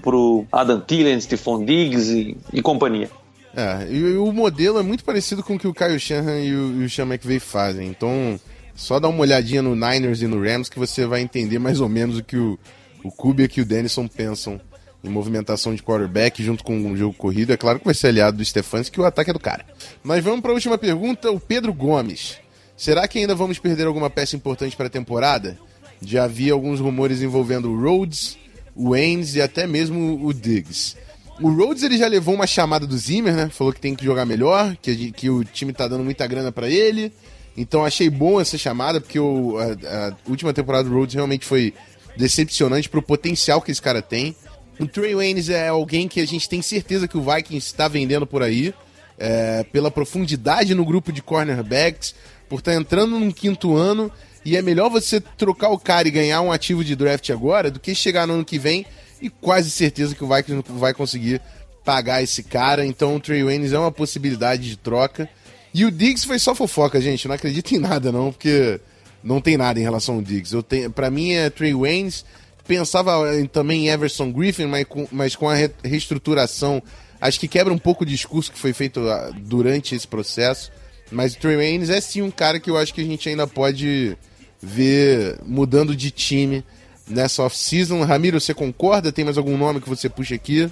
para 0.00 0.16
o 0.16 0.46
Adam 0.50 0.80
Thielen, 0.80 1.20
Stephon 1.20 1.64
Diggs 1.64 2.10
e, 2.10 2.36
e 2.52 2.62
companhia. 2.62 3.10
É, 3.54 3.86
e, 3.90 4.16
o 4.16 4.32
modelo 4.32 4.78
é 4.78 4.82
muito 4.82 5.04
parecido 5.04 5.42
com 5.42 5.56
o 5.56 5.58
que 5.58 5.68
o 5.68 5.74
Kyle 5.74 6.00
Shanahan 6.00 6.40
e 6.40 6.54
o, 6.54 6.82
e 6.82 6.84
o 6.84 6.90
Sean 6.90 7.06
McVay 7.06 7.38
fazem. 7.38 7.86
Então, 7.86 8.40
só 8.74 8.98
dá 8.98 9.08
uma 9.08 9.20
olhadinha 9.20 9.60
no 9.60 9.74
Niners 9.74 10.22
e 10.22 10.26
no 10.26 10.42
Rams 10.42 10.68
que 10.68 10.78
você 10.78 11.06
vai 11.06 11.20
entender 11.20 11.58
mais 11.58 11.80
ou 11.80 11.88
menos 11.88 12.18
o 12.18 12.24
que 12.24 12.36
o, 12.36 12.58
o 13.04 13.12
e 13.56 13.60
o 13.60 13.64
Denison 13.64 14.08
pensam 14.08 14.60
em 15.04 15.08
movimentação 15.08 15.74
de 15.74 15.82
quarterback 15.82 16.42
junto 16.42 16.64
com 16.64 16.90
o 16.90 16.96
jogo 16.96 17.14
corrido. 17.14 17.52
É 17.52 17.56
claro 17.56 17.78
que 17.78 17.84
vai 17.84 17.94
ser 17.94 18.08
aliado 18.08 18.38
do 18.38 18.44
Stefanski, 18.44 18.94
que 18.94 19.00
o 19.00 19.04
ataque 19.04 19.30
é 19.30 19.32
do 19.32 19.38
cara. 19.38 19.64
Mas 20.02 20.24
vamos 20.24 20.40
para 20.40 20.50
a 20.50 20.54
última 20.54 20.78
pergunta, 20.78 21.30
o 21.30 21.38
Pedro 21.38 21.72
Gomes. 21.72 22.38
Será 22.76 23.06
que 23.06 23.18
ainda 23.18 23.34
vamos 23.34 23.58
perder 23.58 23.86
alguma 23.86 24.10
peça 24.10 24.34
importante 24.34 24.76
para 24.76 24.86
a 24.86 24.90
temporada? 24.90 25.58
Já 26.00 26.24
havia 26.24 26.52
alguns 26.52 26.80
rumores 26.80 27.22
envolvendo 27.22 27.70
o 27.70 27.80
Rhodes, 27.80 28.36
o 28.74 28.90
Waynes 28.90 29.34
e 29.34 29.42
até 29.42 29.66
mesmo 29.66 30.24
o 30.24 30.32
Diggs. 30.32 30.96
O 31.40 31.50
Rhodes 31.50 31.82
ele 31.82 31.98
já 31.98 32.06
levou 32.06 32.34
uma 32.34 32.46
chamada 32.46 32.86
do 32.86 32.96
Zimmer, 32.96 33.34
né? 33.34 33.48
Falou 33.50 33.72
que 33.72 33.80
tem 33.80 33.94
que 33.94 34.04
jogar 34.04 34.24
melhor, 34.24 34.76
que, 34.80 35.12
que 35.12 35.28
o 35.30 35.44
time 35.44 35.72
tá 35.72 35.86
dando 35.86 36.04
muita 36.04 36.26
grana 36.26 36.50
para 36.50 36.68
ele. 36.68 37.12
Então 37.56 37.84
achei 37.84 38.10
bom 38.10 38.40
essa 38.40 38.58
chamada, 38.58 39.00
porque 39.00 39.18
o, 39.18 39.56
a, 39.58 40.08
a, 40.08 40.16
última 40.28 40.52
temporada 40.52 40.88
do 40.88 40.94
Rhodes 40.94 41.14
realmente 41.14 41.46
foi 41.46 41.72
decepcionante 42.16 42.88
pro 42.88 43.02
potencial 43.02 43.60
que 43.60 43.70
esse 43.70 43.82
cara 43.82 44.02
tem. 44.02 44.34
O 44.78 44.86
Trey 44.86 45.14
Waynes 45.14 45.48
é 45.48 45.68
alguém 45.68 46.08
que 46.08 46.20
a 46.20 46.26
gente 46.26 46.48
tem 46.48 46.60
certeza 46.60 47.06
que 47.06 47.16
o 47.16 47.22
Vikings 47.22 47.66
está 47.66 47.86
vendendo 47.86 48.26
por 48.26 48.42
aí, 48.42 48.74
é, 49.18 49.64
pela 49.64 49.90
profundidade 49.90 50.74
no 50.74 50.84
grupo 50.84 51.12
de 51.12 51.22
cornerbacks, 51.22 52.14
por 52.48 52.58
estar 52.58 52.72
tá 52.72 52.76
entrando 52.76 53.18
num 53.18 53.30
quinto 53.30 53.76
ano, 53.76 54.10
e 54.44 54.56
é 54.56 54.62
melhor 54.62 54.90
você 54.90 55.20
trocar 55.20 55.70
o 55.70 55.78
cara 55.78 56.06
e 56.06 56.10
ganhar 56.10 56.40
um 56.40 56.52
ativo 56.52 56.84
de 56.84 56.94
draft 56.94 57.30
agora 57.30 57.70
do 57.70 57.80
que 57.80 57.94
chegar 57.94 58.26
no 58.26 58.34
ano 58.34 58.44
que 58.44 58.58
vem 58.58 58.84
e 59.22 59.30
quase 59.30 59.70
certeza 59.70 60.14
que 60.14 60.22
o 60.22 60.28
Vikings 60.28 60.64
vai 60.68 60.92
conseguir 60.92 61.40
pagar 61.84 62.22
esse 62.22 62.42
cara. 62.42 62.84
Então 62.84 63.16
o 63.16 63.20
Trey 63.20 63.42
Waynes 63.42 63.72
é 63.72 63.78
uma 63.78 63.92
possibilidade 63.92 64.68
de 64.68 64.76
troca. 64.76 65.28
E 65.72 65.84
o 65.84 65.90
Diggs 65.90 66.26
foi 66.26 66.38
só 66.38 66.54
fofoca, 66.54 67.00
gente. 67.00 67.26
Não 67.26 67.34
acredito 67.34 67.74
em 67.74 67.78
nada, 67.78 68.12
não, 68.12 68.30
porque 68.30 68.80
não 69.22 69.40
tem 69.40 69.56
nada 69.56 69.80
em 69.80 69.82
relação 69.82 70.16
ao 70.16 70.22
Diggs. 70.22 70.54
Eu 70.54 70.62
tenho, 70.62 70.90
pra 70.90 71.10
mim 71.10 71.32
é 71.32 71.48
Trey 71.48 71.74
Waynes 71.74 72.24
pensava 72.66 73.24
também 73.52 73.86
em 73.86 73.88
Everson 73.90 74.32
Griffin, 74.32 74.66
mas 74.66 74.84
com, 74.84 75.06
mas 75.10 75.36
com 75.36 75.48
a 75.48 75.54
re 75.54 75.70
reestruturação, 75.82 76.82
acho 77.20 77.38
que 77.38 77.48
quebra 77.48 77.72
um 77.72 77.78
pouco 77.78 78.04
o 78.04 78.06
discurso 78.06 78.52
que 78.52 78.58
foi 78.58 78.72
feito 78.72 79.00
ah, 79.08 79.30
durante 79.36 79.94
esse 79.94 80.06
processo. 80.06 80.70
Mas 81.10 81.34
o 81.34 81.38
Trey 81.38 81.56
Waynes 81.56 81.90
é 81.90 82.00
sim 82.00 82.22
um 82.22 82.30
cara 82.30 82.58
que 82.58 82.70
eu 82.70 82.76
acho 82.76 82.92
que 82.94 83.00
a 83.00 83.04
gente 83.04 83.28
ainda 83.28 83.46
pode 83.46 84.16
ver 84.60 85.38
mudando 85.44 85.94
de 85.94 86.10
time 86.10 86.64
nessa 87.06 87.42
off-season. 87.42 88.02
Ramiro, 88.02 88.40
você 88.40 88.54
concorda? 88.54 89.12
Tem 89.12 89.24
mais 89.24 89.36
algum 89.36 89.56
nome 89.56 89.80
que 89.80 89.88
você 89.88 90.08
puxa 90.08 90.34
aqui? 90.34 90.70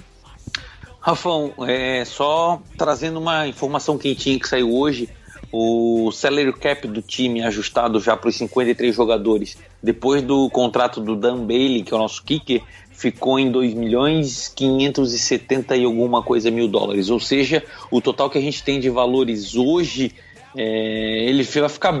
Rafão, 0.99 1.53
é, 1.67 2.03
só 2.05 2.61
trazendo 2.77 3.19
uma 3.19 3.47
informação 3.47 3.97
quentinha 3.97 4.39
que 4.39 4.47
saiu 4.47 4.73
hoje 4.73 5.09
o 5.55 6.11
salary 6.11 6.51
cap 6.51 6.87
do 6.87 6.99
time 6.99 7.43
ajustado 7.43 7.99
já 7.99 8.17
para 8.17 8.27
os 8.27 8.35
53 8.35 8.95
jogadores, 8.95 9.55
depois 9.83 10.23
do 10.23 10.49
contrato 10.49 10.99
do 10.99 11.15
Dan 11.15 11.45
Bailey, 11.45 11.83
que 11.83 11.93
é 11.93 11.95
o 11.95 11.99
nosso 11.99 12.23
kicker, 12.23 12.63
ficou 12.91 13.37
em 13.37 13.51
2 13.51 13.75
milhões 13.75 14.51
570 14.55 15.75
e 15.75 15.83
alguma 15.83 16.23
coisa 16.23 16.49
mil 16.49 16.67
dólares. 16.67 17.11
Ou 17.11 17.19
seja, 17.19 17.63
o 17.91 18.01
total 18.01 18.31
que 18.31 18.39
a 18.39 18.41
gente 18.41 18.63
tem 18.63 18.79
de 18.79 18.89
valores 18.89 19.55
hoje, 19.55 20.15
é, 20.57 21.29
ele 21.29 21.43
vai 21.43 21.69
ficar. 21.69 21.93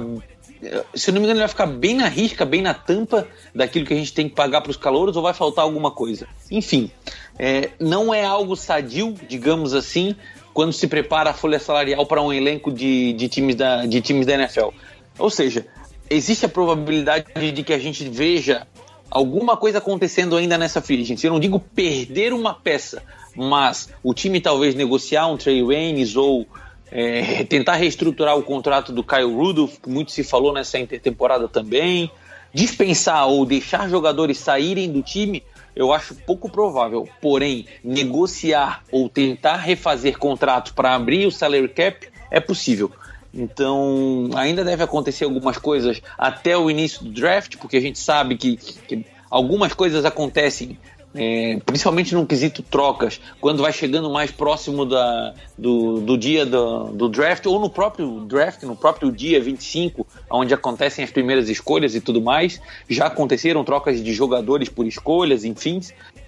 Se 0.95 1.11
não 1.11 1.19
me 1.19 1.25
engano, 1.25 1.33
ele 1.33 1.39
vai 1.39 1.47
ficar 1.47 1.67
bem 1.67 1.93
na 1.93 2.07
risca, 2.07 2.45
bem 2.45 2.61
na 2.61 2.73
tampa 2.73 3.27
daquilo 3.53 3.85
que 3.85 3.93
a 3.93 3.97
gente 3.97 4.13
tem 4.13 4.27
que 4.27 4.33
pagar 4.33 4.61
para 4.61 4.71
os 4.71 4.77
calouros 4.77 5.15
ou 5.15 5.21
vai 5.21 5.33
faltar 5.33 5.63
alguma 5.63 5.91
coisa. 5.91 6.27
Enfim, 6.49 6.89
é, 7.37 7.69
não 7.79 8.11
é 8.11 8.25
algo 8.25 8.55
sadio, 8.55 9.13
digamos 9.27 9.75
assim, 9.75 10.15
quando 10.53 10.71
se 10.71 10.87
prepara 10.87 11.31
a 11.31 11.33
folha 11.33 11.59
salarial 11.59 12.05
para 12.05 12.21
um 12.21 12.31
elenco 12.31 12.71
de, 12.71 13.13
de, 13.13 13.27
times 13.27 13.55
da, 13.55 13.85
de 13.85 14.01
times 14.01 14.25
da 14.25 14.33
NFL. 14.35 14.69
Ou 15.17 15.29
seja, 15.29 15.65
existe 16.09 16.45
a 16.45 16.49
probabilidade 16.49 17.51
de 17.51 17.63
que 17.63 17.73
a 17.73 17.79
gente 17.79 18.07
veja 18.07 18.67
alguma 19.09 19.57
coisa 19.57 19.79
acontecendo 19.79 20.35
ainda 20.35 20.57
nessa 20.57 20.81
free 20.81 21.01
agency. 21.01 21.25
Eu 21.25 21.33
não 21.33 21.39
digo 21.39 21.59
perder 21.59 22.33
uma 22.33 22.53
peça, 22.53 23.03
mas 23.35 23.89
o 24.03 24.13
time 24.13 24.39
talvez 24.39 24.75
negociar 24.75 25.27
um 25.27 25.37
Trey 25.37 25.63
Waynes 25.63 26.15
ou 26.15 26.47
é, 26.91 27.43
tentar 27.45 27.75
reestruturar 27.75 28.37
o 28.37 28.43
contrato 28.43 28.91
do 28.91 29.03
Kyle 29.03 29.33
Rudolph, 29.33 29.77
que 29.81 29.89
muito 29.89 30.11
se 30.11 30.23
falou 30.23 30.53
nessa 30.53 30.77
intertemporada 30.77 31.47
também, 31.47 32.11
dispensar 32.53 33.27
ou 33.27 33.45
deixar 33.45 33.89
jogadores 33.89 34.37
saírem 34.37 34.91
do 34.91 35.01
time 35.01 35.43
eu 35.75 35.91
acho 35.91 36.15
pouco 36.15 36.49
provável. 36.49 37.07
Porém, 37.21 37.65
negociar 37.83 38.83
ou 38.91 39.09
tentar 39.09 39.57
refazer 39.57 40.17
contratos 40.17 40.71
para 40.71 40.95
abrir 40.95 41.25
o 41.25 41.31
salary 41.31 41.69
cap 41.69 42.07
é 42.29 42.39
possível. 42.39 42.91
Então, 43.33 44.29
ainda 44.35 44.63
deve 44.63 44.83
acontecer 44.83 45.23
algumas 45.23 45.57
coisas 45.57 46.01
até 46.17 46.55
o 46.55 46.69
início 46.69 47.03
do 47.03 47.11
draft, 47.11 47.57
porque 47.57 47.77
a 47.77 47.81
gente 47.81 47.97
sabe 47.97 48.37
que, 48.37 48.57
que 48.57 49.05
algumas 49.29 49.73
coisas 49.73 50.05
acontecem 50.05 50.77
é, 51.15 51.59
principalmente 51.65 52.15
no 52.15 52.25
quesito 52.25 52.63
trocas, 52.63 53.19
quando 53.39 53.61
vai 53.61 53.71
chegando 53.71 54.09
mais 54.09 54.31
próximo 54.31 54.85
da, 54.85 55.33
do, 55.57 55.99
do 56.01 56.17
dia 56.17 56.45
do, 56.45 56.85
do, 56.85 57.09
draft, 57.09 57.45
ou 57.45 57.59
no 57.59 57.69
próprio 57.69 58.21
draft, 58.21 58.63
no 58.63 58.75
próprio 58.75 59.11
dia 59.11 59.41
25, 59.41 60.05
onde 60.29 60.53
acontecem 60.53 61.03
as 61.03 61.11
primeiras 61.11 61.49
escolhas 61.49 61.95
e 61.95 62.01
tudo 62.01 62.21
mais, 62.21 62.59
já 62.89 63.07
aconteceram 63.07 63.63
trocas 63.63 64.03
de 64.03 64.13
jogadores 64.13 64.69
por 64.69 64.87
escolhas, 64.87 65.43
enfim. 65.43 65.81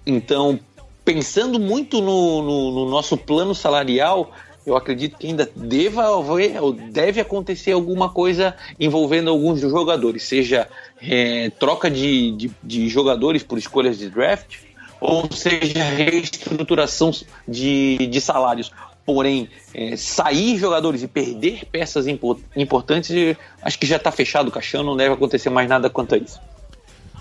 Então, 0.06 0.60
pensando 1.04 1.60
muito 1.60 2.02
no, 2.02 2.41
no, 2.41 2.71
no 2.71 2.89
nosso 2.89 3.17
plano 3.17 3.56
salarial, 3.56 4.32
eu 4.65 4.76
acredito 4.76 5.17
que 5.17 5.28
ainda 5.28 5.50
deva 5.56 6.17
haver, 6.17 6.62
ou 6.62 6.74
deve 6.74 7.21
acontecer 7.21 7.71
alguma 7.71 8.10
coisa 8.10 8.56
envolvendo 8.80 9.30
alguns 9.30 9.62
jogadores, 9.62 10.24
seja 10.24 10.67
é, 11.02 11.52
troca 11.52 11.89
de, 11.89 12.32
de, 12.32 12.52
de, 12.63 12.89
jogadores 12.89 13.43
por 13.43 13.60
escolhas 13.60 13.98
de 13.98 14.10
draft, 14.10 14.58
ou 14.99 15.31
seja 15.31 15.84
reestruturação 15.84 17.12
de, 17.47 18.08
de 18.08 18.21
salários. 18.21 18.71
Porém, 19.05 19.49
é, 19.73 19.95
sair 19.95 20.58
jogadores 20.58 21.03
e 21.03 21.08
perder 21.08 21.65
peças 21.71 22.08
importantes, 22.08 23.38
acho 23.62 23.77
que 23.77 23.86
já 23.86 23.97
está 23.97 24.12
fechado 24.12 24.47
o 24.47 24.51
caixão, 24.51 24.84
não 24.84 24.97
deve 24.97 25.13
acontecer 25.13 25.51
mais 25.51 25.69
nada 25.69 25.89
quanto 25.89 26.15
a 26.15 26.17
isso. 26.17 26.39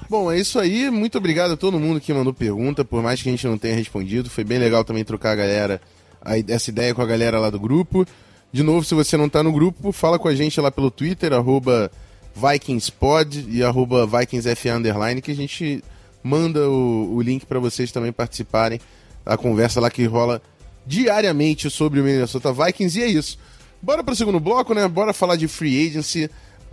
Bom, 0.09 0.31
é 0.31 0.39
isso 0.39 0.59
aí. 0.59 0.91
Muito 0.91 1.19
obrigado 1.19 1.53
a 1.53 1.57
todo 1.57 1.79
mundo 1.79 2.01
que 2.01 2.13
mandou 2.13 2.33
pergunta, 2.33 2.85
por 2.85 3.03
mais 3.03 3.23
que 3.23 3.29
a 3.29 3.33
gente 3.33 3.47
não 3.47 3.59
tenha 3.59 3.75
respondido. 3.75 4.31
Foi 4.31 4.45
bem 4.45 4.59
legal 4.59 4.85
também 4.85 5.05
trocar 5.05 5.33
a 5.33 5.37
galera, 5.37 5.81
a, 6.23 6.39
essa 6.39 6.71
ideia 6.71 6.95
com 6.95 7.03
a 7.03 7.07
galera 7.07 7.39
lá 7.39 7.51
do 7.51 7.61
grupo. 7.61 8.07
De 8.53 8.63
novo, 8.63 8.85
se 8.85 8.95
você 8.95 9.17
não 9.17 9.27
está 9.27 9.43
no 9.43 9.53
grupo, 9.53 9.93
fala 9.93 10.19
com 10.19 10.29
a 10.29 10.35
gente 10.35 10.61
lá 10.61 10.71
pelo 10.71 10.91
Twitter, 10.91 11.33
arroba 11.33 11.91
VikingsPod 12.35 13.47
e 13.49 13.63
arroba 13.63 14.07
VikingsFA 14.07 14.81
que 15.23 15.31
a 15.31 15.35
gente 15.35 15.83
manda 16.25 16.69
o, 16.69 17.15
o 17.15 17.21
link 17.21 17.45
para 17.45 17.61
vocês 17.61 17.93
também 17.93 18.11
participarem 18.11 18.81
da 19.25 19.37
conversa 19.37 19.79
lá 19.79 19.91
que 19.91 20.05
rola 20.07 20.41
diariamente 20.87 21.69
sobre 21.71 22.01
o 22.01 22.05
Minnesota 22.05 22.53
Vikings. 22.53 22.99
E 22.99 23.03
é 23.03 23.07
isso. 23.07 23.39
Bora 23.81 24.03
para 24.03 24.13
o 24.13 24.17
segundo 24.17 24.41
bloco, 24.41 24.73
né? 24.73 24.89
Bora 24.89 25.13
falar 25.13 25.37
de 25.37 25.47
free 25.47 25.87
agency, 25.87 26.31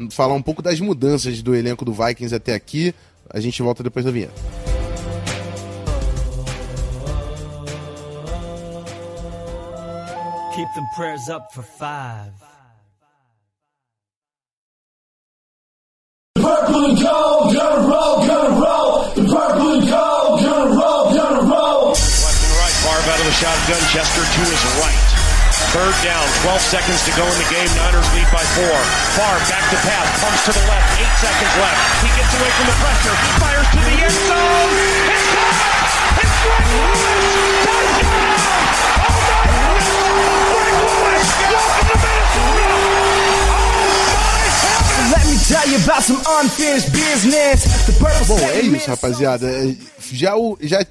falar 0.09 0.33
um 0.33 0.41
pouco 0.41 0.61
das 0.61 0.79
mudanças 0.79 1.41
do 1.41 1.53
elenco 1.53 1.83
do 1.83 1.91
Vikings 1.91 2.33
até 2.33 2.53
aqui. 2.55 2.95
A 3.29 3.39
gente 3.39 3.61
volta 3.61 3.83
depois 3.83 4.05
da 4.05 4.11
vinheta. 4.11 4.33
Keep 10.55 10.67
them 10.75 10.87
prayers 10.95 11.29
up 11.29 11.53
for 11.53 11.63
five. 11.63 12.33
The 16.35 16.41
purple 16.41 16.85
and 16.85 17.01
gold, 17.01 17.53
gonna 17.53 17.87
roll, 17.87 18.27
gonna 18.27 18.55
roll. 18.55 19.10
Purple 19.51 19.83
gold, 19.83 20.39
gonna 20.39 20.71
roll, 20.79 21.11
gonna 21.11 21.43
roll. 21.43 21.91
Left 21.91 22.39
and 22.39 22.55
right, 22.55 22.71
Favre 22.87 23.03
out 23.03 23.19
of 23.19 23.27
the 23.27 23.35
shotgun. 23.35 23.83
Chester 23.91 24.23
to 24.23 24.41
his 24.47 24.63
right. 24.79 25.03
Third 25.75 25.91
down, 26.07 26.23
12 26.47 26.71
seconds 26.71 27.03
to 27.03 27.11
go 27.19 27.27
in 27.27 27.35
the 27.35 27.49
game. 27.51 27.67
Niners 27.75 28.07
lead 28.15 28.31
by 28.31 28.39
four. 28.55 28.79
Far 29.19 29.35
back 29.51 29.67
to 29.75 29.79
pass, 29.83 30.07
comes 30.23 30.39
to 30.47 30.51
the 30.55 30.63
left, 30.71 30.87
eight 31.03 31.15
seconds 31.19 31.53
left. 31.59 31.83
He 31.99 32.09
gets 32.15 32.31
away 32.31 32.51
from 32.55 32.67
the 32.71 32.77
pressure, 32.79 33.15
fires 33.43 33.67
to 33.75 33.79
the 33.83 33.90
Bom, 48.27 48.39
é 48.39 48.61
isso, 48.61 48.89
rapaziada. 48.89 49.47
Já, 50.11 50.33
já 50.61 50.85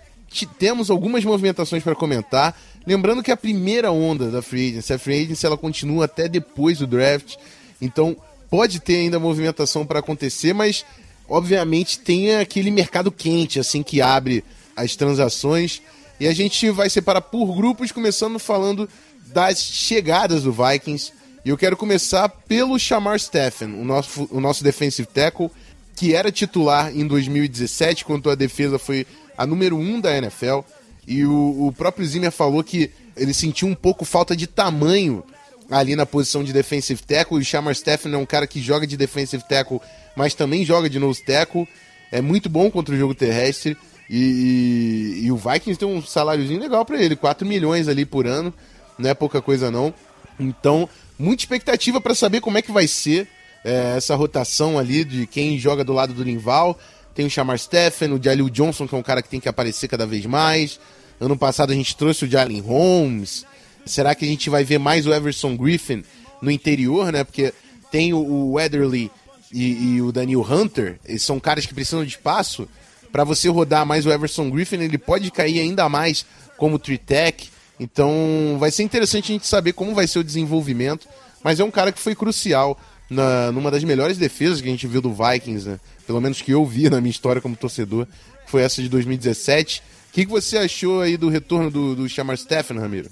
temos 0.59 0.91
algumas 0.91 1.25
movimentações 1.25 1.83
para 1.83 1.95
comentar. 1.95 2.59
Lembrando 2.87 3.23
que 3.23 3.31
a 3.31 3.37
primeira 3.37 3.93
onda 3.93 4.31
da 4.31 4.43
Free 4.43 4.71
Agency, 4.71 4.93
a 4.93 4.99
Free 4.99 5.25
Agency 5.25 5.47
ela 5.47 5.57
continua 5.57 6.07
até 6.07 6.29
depois 6.29 6.79
do 6.79 6.87
draft, 6.87 7.37
então 7.81 8.17
pode 8.51 8.81
ter 8.81 8.97
ainda 8.97 9.19
movimentação 9.19 9.85
para 9.85 10.01
acontecer, 10.01 10.53
mas 10.53 10.85
obviamente 11.29 11.99
tem 11.99 12.37
aquele 12.37 12.71
mercado 12.71 13.13
quente 13.13 13.61
assim 13.61 13.83
que 13.83 14.01
abre 14.01 14.43
as 14.75 14.97
transações 14.97 15.83
e 16.19 16.27
a 16.27 16.35
gente 16.35 16.71
vai 16.71 16.91
separar 16.91 17.21
por 17.21 17.55
grupos, 17.55 17.93
começando 17.93 18.39
falando 18.39 18.89
das 19.27 19.63
chegadas 19.63 20.43
do 20.43 20.53
Vikings. 20.53 21.13
E 21.45 21.49
eu 21.49 21.57
quero 21.57 21.77
começar 21.77 22.29
pelo 22.29 22.79
Shamar 22.79 23.19
Stephen, 23.19 23.81
o 23.81 23.85
nosso, 23.85 24.29
o 24.31 24.41
nosso 24.41 24.63
defensive 24.63 25.09
tackle, 25.09 25.51
que 25.97 26.15
era 26.15 26.31
titular 26.31 26.95
em 26.95 27.07
2017, 27.07 28.05
quando 28.05 28.31
a 28.31 28.35
defesa 28.35 28.79
foi 28.79 29.07
a 29.37 29.47
número 29.47 29.77
1 29.77 29.81
um 29.81 30.01
da 30.01 30.17
NFL. 30.17 30.61
E 31.07 31.25
o, 31.25 31.67
o 31.67 31.73
próprio 31.73 32.07
Zimmer 32.07 32.31
falou 32.31 32.63
que 32.63 32.91
ele 33.17 33.33
sentiu 33.33 33.69
um 33.69 33.75
pouco 33.75 34.05
falta 34.05 34.37
de 34.37 34.47
tamanho 34.47 35.25
ali 35.71 35.97
na 35.97 36.05
posição 36.05 36.45
de 36.45 36.53
defensive 36.53 37.03
tackle. 37.03 37.39
E 37.39 37.41
o 37.41 37.45
Shamar 37.45 37.75
Stephen 37.75 38.13
é 38.13 38.19
um 38.19 38.27
cara 38.27 38.47
que 38.47 38.61
joga 38.61 38.87
de 38.87 38.97
defensive 38.97 39.43
tackle, 39.49 39.81
mas 40.15 40.35
também 40.35 40.65
joga 40.65 40.91
de 40.91 40.99
nose 40.99 41.25
tackle. 41.25 41.67
É 42.13 42.21
muito 42.21 42.51
bom 42.51 42.71
contra 42.71 42.95
o 42.95 42.99
jogo 42.99 43.15
terrestre. 43.15 43.77
E, 44.11 45.21
e, 45.23 45.27
e 45.27 45.33
o 45.33 45.37
Vikings 45.37 45.79
tem 45.79 45.89
um 45.89 46.03
saláriozinho 46.03 46.61
legal 46.61 46.85
para 46.85 47.01
ele, 47.01 47.17
4 47.17 47.47
milhões 47.47 47.89
ali 47.89 48.05
por 48.05 48.27
ano. 48.27 48.53
Não 48.99 49.09
é 49.09 49.15
pouca 49.15 49.41
coisa 49.41 49.71
não. 49.71 49.95
Então, 50.39 50.89
muita 51.21 51.43
expectativa 51.43 52.01
para 52.01 52.15
saber 52.15 52.41
como 52.41 52.57
é 52.57 52.63
que 52.63 52.73
vai 52.73 52.89
ser 52.89 53.29
é, 53.63 53.95
essa 53.97 54.15
rotação 54.15 54.79
ali 54.79 55.05
de 55.05 55.27
quem 55.27 55.59
joga 55.59 55.85
do 55.85 55.93
lado 55.93 56.15
do 56.15 56.23
Linval. 56.23 56.79
Tem 57.15 57.27
o 57.27 57.31
Shamar 57.31 57.59
Stephen, 57.59 58.13
o 58.13 58.23
Jalil 58.23 58.49
Johnson, 58.49 58.89
que 58.89 58.95
é 58.95 58.99
um 58.99 59.03
cara 59.03 59.21
que 59.21 59.29
tem 59.29 59.41
que 59.41 59.49
aparecer 59.49 59.89
cada 59.89 60.07
vez 60.07 60.25
mais. 60.25 60.81
Ano 61.21 61.37
passado 61.37 61.73
a 61.73 61.75
gente 61.75 61.95
trouxe 61.95 62.25
o 62.25 62.31
Jalen 62.31 62.61
Holmes. 62.61 63.45
Será 63.85 64.15
que 64.15 64.25
a 64.25 64.29
gente 64.29 64.49
vai 64.49 64.65
ver 64.65 64.79
mais 64.79 65.07
o 65.07 65.13
Everson 65.13 65.57
Griffin 65.57 66.03
no 66.41 66.51
interior, 66.51 67.13
né? 67.13 67.23
Porque 67.23 67.53
tem 67.91 68.15
o, 68.15 68.53
Weatherly 68.53 69.11
e, 69.53 69.97
e, 69.97 70.03
o 70.03 70.13
Daniel 70.13 70.47
Hunter, 70.49 70.99
eles 71.05 71.23
são 71.23 71.39
caras 71.39 71.67
que 71.67 71.75
precisam 71.75 72.05
de 72.05 72.11
espaço. 72.11 72.69
Para 73.13 73.25
você 73.25 73.49
rodar 73.49 73.85
mais 73.85 74.07
o 74.07 74.11
Everson 74.11 74.49
Griffin, 74.49 74.77
ele 74.77 74.97
pode 74.97 75.31
cair 75.31 75.61
ainda 75.61 75.89
mais 75.89 76.25
como 76.57 76.79
Tritec. 76.79 77.51
Então 77.81 78.59
vai 78.59 78.71
ser 78.71 78.83
interessante 78.83 79.33
a 79.33 79.35
gente 79.35 79.47
saber 79.47 79.73
como 79.73 79.95
vai 79.95 80.07
ser 80.07 80.19
o 80.19 80.25
desenvolvimento. 80.25 81.09
Mas 81.43 81.59
é 81.59 81.65
um 81.65 81.71
cara 81.71 81.91
que 81.91 81.99
foi 81.99 82.15
crucial 82.15 82.79
na, 83.09 83.51
numa 83.51 83.71
das 83.71 83.83
melhores 83.83 84.19
defesas 84.19 84.61
que 84.61 84.69
a 84.69 84.71
gente 84.71 84.87
viu 84.87 85.01
do 85.01 85.15
Vikings, 85.15 85.67
né? 85.67 85.81
Pelo 86.07 86.21
menos 86.21 86.43
que 86.43 86.51
eu 86.51 86.65
vi 86.67 86.91
na 86.91 87.01
minha 87.01 87.11
história 87.11 87.41
como 87.41 87.57
torcedor, 87.57 88.07
foi 88.47 88.63
essa 88.63 88.83
de 88.83 88.89
2017. 88.91 89.83
O 90.11 90.13
que, 90.13 90.27
que 90.27 90.31
você 90.31 90.59
achou 90.59 91.01
aí 91.01 91.17
do 91.17 91.31
retorno 91.31 91.71
do, 91.71 91.97
do 91.97 92.09
Chamar 92.09 92.37
Stephen, 92.37 92.79
Ramiro? 92.79 93.09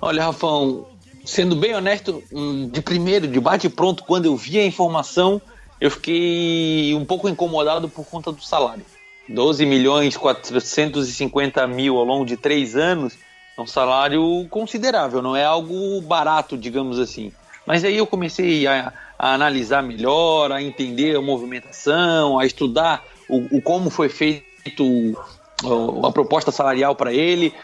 Olha, 0.00 0.24
Rafão, 0.24 0.86
sendo 1.24 1.54
bem 1.54 1.74
honesto, 1.74 2.22
hum, 2.32 2.68
de 2.68 2.82
primeiro, 2.82 3.28
de 3.28 3.38
bate 3.38 3.68
pronto, 3.68 4.02
quando 4.02 4.24
eu 4.24 4.36
vi 4.36 4.58
a 4.58 4.66
informação, 4.66 5.40
eu 5.80 5.90
fiquei 5.90 6.94
um 6.94 7.04
pouco 7.04 7.28
incomodado 7.28 7.88
por 7.88 8.04
conta 8.04 8.32
do 8.32 8.42
salário. 8.42 8.84
12 9.28 9.64
milhões 9.64 10.16
450 10.16 11.66
mil 11.66 11.96
ao 11.96 12.04
longo 12.04 12.26
de 12.26 12.36
três 12.36 12.76
anos 12.76 13.14
é 13.56 13.60
um 13.60 13.66
salário 13.66 14.46
considerável, 14.50 15.22
não 15.22 15.36
é 15.36 15.44
algo 15.44 16.00
barato, 16.00 16.56
digamos 16.56 16.98
assim. 16.98 17.32
Mas 17.66 17.84
aí 17.84 17.96
eu 17.96 18.06
comecei 18.06 18.66
a, 18.66 18.92
a 19.18 19.34
analisar 19.34 19.82
melhor, 19.82 20.52
a 20.52 20.62
entender 20.62 21.16
a 21.16 21.22
movimentação, 21.22 22.38
a 22.38 22.44
estudar 22.44 23.04
o, 23.28 23.56
o 23.56 23.62
como 23.62 23.90
foi 23.90 24.08
feito 24.08 24.84
a 26.04 26.10
proposta 26.12 26.50
salarial 26.50 26.94
para 26.94 27.12
ele. 27.12 27.54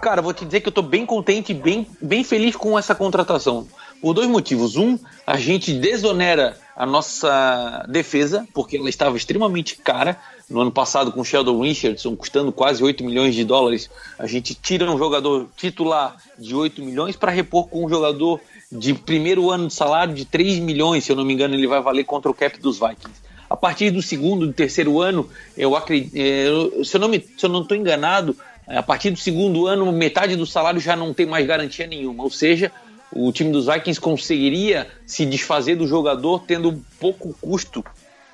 Cara, 0.00 0.22
vou 0.22 0.32
te 0.32 0.44
dizer 0.44 0.60
que 0.60 0.68
eu 0.68 0.70
estou 0.70 0.84
bem 0.84 1.04
contente, 1.04 1.52
bem, 1.52 1.86
bem 2.00 2.22
feliz 2.22 2.54
com 2.54 2.78
essa 2.78 2.94
contratação. 2.94 3.66
Por 4.00 4.14
dois 4.14 4.28
motivos. 4.28 4.76
Um, 4.76 4.98
a 5.26 5.36
gente 5.36 5.72
desonera 5.72 6.56
a 6.76 6.86
nossa 6.86 7.84
defesa, 7.88 8.46
porque 8.54 8.76
ela 8.76 8.88
estava 8.88 9.16
extremamente 9.16 9.76
cara. 9.76 10.18
No 10.50 10.60
ano 10.60 10.72
passado, 10.72 11.12
com 11.12 11.20
o 11.20 11.24
Sheldon 11.24 11.60
Richardson 11.62 12.16
custando 12.16 12.50
quase 12.50 12.82
8 12.82 13.04
milhões 13.04 13.36
de 13.36 13.44
dólares, 13.44 13.88
a 14.18 14.26
gente 14.26 14.52
tira 14.52 14.90
um 14.90 14.98
jogador 14.98 15.46
titular 15.56 16.16
de 16.36 16.56
8 16.56 16.82
milhões 16.82 17.14
para 17.14 17.30
repor 17.30 17.68
com 17.68 17.86
um 17.86 17.88
jogador 17.88 18.40
de 18.70 18.92
primeiro 18.92 19.48
ano 19.48 19.68
de 19.68 19.74
salário 19.74 20.12
de 20.12 20.24
3 20.24 20.58
milhões, 20.58 21.04
se 21.04 21.12
eu 21.12 21.16
não 21.16 21.24
me 21.24 21.32
engano, 21.32 21.54
ele 21.54 21.68
vai 21.68 21.80
valer 21.80 22.02
contra 22.02 22.28
o 22.28 22.34
cap 22.34 22.58
dos 22.58 22.80
Vikings. 22.80 23.30
A 23.48 23.56
partir 23.56 23.92
do 23.92 24.02
segundo, 24.02 24.44
do 24.44 24.52
terceiro 24.52 25.00
ano, 25.00 25.28
eu 25.56 25.76
acredito, 25.76 26.14
é, 26.16 26.84
se 26.84 26.96
eu 26.96 27.48
não 27.48 27.62
estou 27.62 27.76
enganado, 27.76 28.36
a 28.66 28.82
partir 28.82 29.10
do 29.10 29.18
segundo 29.18 29.68
ano, 29.68 29.90
metade 29.92 30.34
do 30.34 30.46
salário 30.46 30.80
já 30.80 30.96
não 30.96 31.14
tem 31.14 31.26
mais 31.26 31.46
garantia 31.46 31.86
nenhuma. 31.86 32.24
Ou 32.24 32.30
seja, 32.30 32.72
o 33.12 33.32
time 33.32 33.50
dos 33.50 33.66
Vikings 33.66 34.00
conseguiria 34.00 34.88
se 35.06 35.26
desfazer 35.26 35.76
do 35.76 35.86
jogador 35.86 36.44
tendo 36.46 36.80
pouco 36.98 37.34
custo 37.40 37.84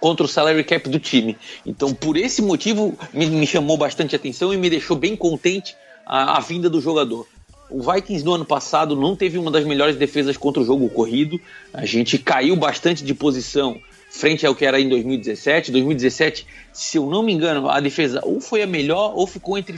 contra 0.01 0.25
o 0.25 0.29
salary 0.29 0.65
cap 0.65 0.89
do 0.89 0.99
time. 0.99 1.37
Então, 1.65 1.95
por 1.95 2.17
esse 2.17 2.43
motivo, 2.43 2.97
me, 3.13 3.27
me 3.27 3.47
chamou 3.47 3.77
bastante 3.77 4.15
atenção 4.15 4.53
e 4.53 4.57
me 4.57 4.71
deixou 4.71 4.97
bem 4.97 5.17
contente 5.17 5.77
a, 6.05 6.37
a 6.37 6.41
vinda 6.41 6.69
do 6.71 6.81
jogador. 6.81 7.27
O 7.69 7.81
Vikings 7.81 8.25
no 8.25 8.35
ano 8.35 8.45
passado 8.45 8.95
não 8.95 9.17
teve 9.17 9.39
uma 9.39 9.51
das 9.51 9.65
melhores 9.65 9.97
defesas 9.97 10.37
contra 10.37 10.63
o 10.63 10.65
jogo 10.65 10.89
corrido. 10.89 11.41
A 11.73 11.85
gente 11.85 12.19
caiu 12.19 12.55
bastante 12.55 13.03
de 13.03 13.13
posição 13.13 13.81
frente 14.09 14.47
ao 14.47 14.55
que 14.55 14.65
era 14.65 14.81
em 14.81 14.89
2017. 14.89 15.73
2017, 15.73 16.47
se 16.73 16.97
eu 16.97 17.07
não 17.07 17.23
me 17.23 17.33
engano, 17.33 17.69
a 17.69 17.81
defesa 17.81 18.21
ou 18.25 18.41
foi 18.41 18.63
a 18.63 18.67
melhor 18.67 19.13
ou 19.15 19.27
ficou 19.27 19.59
entre, 19.59 19.77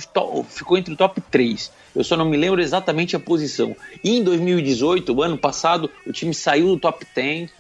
ficou 0.49 0.77
entre 0.77 0.95
o 0.95 0.97
top 0.97 1.21
3. 1.31 1.73
Eu 1.95 2.05
só 2.05 2.17
não 2.17 2.27
me 2.27 2.37
lembro 2.37 2.61
exatamente 2.61 3.17
a 3.17 3.21
posição. 3.21 3.75
E 4.05 4.17
em 4.17 4.23
2018, 4.23 5.13
o 5.13 5.23
ano 5.23 5.39
passado, 5.39 5.91
o 6.07 6.13
time 6.13 6.35
saiu 6.35 6.69
do 6.69 6.79
top 6.79 7.07
10. 7.15 7.51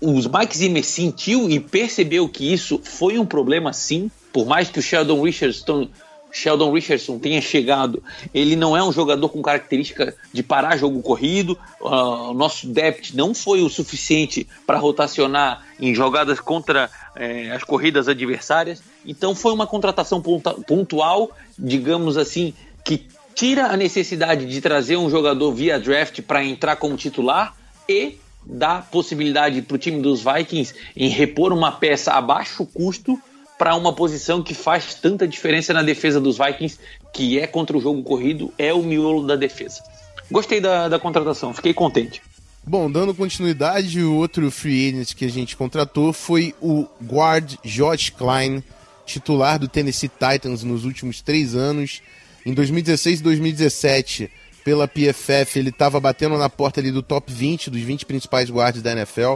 Os 0.00 0.26
Mike 0.26 0.56
Zimmer 0.56 0.84
sentiu 0.84 1.48
e 1.48 1.60
percebeu 1.60 2.28
que 2.28 2.52
isso 2.52 2.80
foi 2.82 3.18
um 3.18 3.26
problema 3.26 3.72
sim, 3.72 4.10
por 4.32 4.46
mais 4.46 4.68
que 4.68 4.78
o 4.78 4.82
Sheldon 4.82 5.22
Richardson 5.22 5.88
Sheldon 6.32 6.72
Richardson 6.72 7.18
tenha 7.18 7.40
chegado, 7.40 8.02
ele 8.32 8.54
não 8.54 8.76
é 8.76 8.82
um 8.82 8.92
jogador 8.92 9.28
com 9.28 9.42
característica 9.42 10.14
de 10.32 10.42
parar 10.42 10.76
jogo 10.76 11.02
corrido. 11.02 11.58
Uh, 11.80 12.30
o 12.30 12.34
nosso 12.34 12.68
depth 12.68 13.12
não 13.14 13.34
foi 13.34 13.62
o 13.62 13.68
suficiente 13.68 14.46
para 14.66 14.78
rotacionar 14.78 15.64
em 15.80 15.94
jogadas 15.94 16.38
contra 16.40 16.90
eh, 17.16 17.50
as 17.50 17.64
corridas 17.64 18.06
adversárias. 18.06 18.82
Então 19.04 19.34
foi 19.34 19.52
uma 19.52 19.66
contratação 19.66 20.22
pontual, 20.22 21.32
digamos 21.58 22.16
assim, 22.16 22.54
que 22.84 23.06
tira 23.34 23.66
a 23.66 23.76
necessidade 23.76 24.46
de 24.46 24.60
trazer 24.60 24.96
um 24.96 25.10
jogador 25.10 25.52
via 25.52 25.80
draft 25.80 26.20
para 26.22 26.44
entrar 26.44 26.76
como 26.76 26.96
titular 26.96 27.56
e 27.88 28.18
dá 28.44 28.80
possibilidade 28.80 29.62
para 29.62 29.74
o 29.74 29.78
time 29.78 30.00
dos 30.00 30.22
Vikings 30.22 30.74
em 30.96 31.08
repor 31.08 31.52
uma 31.52 31.72
peça 31.72 32.12
a 32.12 32.20
baixo 32.20 32.66
custo 32.66 33.20
para 33.58 33.74
uma 33.76 33.92
posição 33.92 34.42
que 34.42 34.54
faz 34.54 34.94
tanta 34.94 35.28
diferença 35.28 35.74
na 35.74 35.82
defesa 35.82 36.18
dos 36.18 36.38
Vikings, 36.38 36.78
que 37.12 37.38
é 37.38 37.46
contra 37.46 37.76
o 37.76 37.80
jogo 37.80 38.02
corrido, 38.02 38.52
é 38.56 38.72
o 38.72 38.82
miolo 38.82 39.26
da 39.26 39.36
defesa. 39.36 39.82
Gostei 40.30 40.60
da, 40.60 40.88
da 40.88 40.98
contratação, 40.98 41.52
fiquei 41.52 41.74
contente. 41.74 42.22
Bom, 42.66 42.90
dando 42.90 43.14
continuidade, 43.14 44.02
o 44.02 44.14
outro 44.14 44.50
free 44.50 44.88
agent 44.88 45.14
que 45.14 45.24
a 45.24 45.30
gente 45.30 45.56
contratou 45.56 46.12
foi 46.12 46.54
o 46.60 46.86
guard 47.02 47.56
Josh 47.64 48.10
Klein, 48.10 48.62
titular 49.04 49.58
do 49.58 49.68
Tennessee 49.68 50.08
Titans 50.08 50.62
nos 50.62 50.84
últimos 50.84 51.20
três 51.20 51.54
anos. 51.54 52.00
Em 52.46 52.54
2016 52.54 53.20
e 53.20 53.22
2017, 53.22 54.30
pela 54.64 54.88
PFF, 54.88 55.58
ele 55.58 55.70
estava 55.70 55.98
batendo 56.00 56.36
na 56.36 56.48
porta 56.48 56.80
ali 56.80 56.90
do 56.90 57.02
top 57.02 57.32
20, 57.32 57.70
dos 57.70 57.80
20 57.80 58.06
principais 58.06 58.50
guards 58.50 58.82
da 58.82 58.92
NFL. 58.92 59.34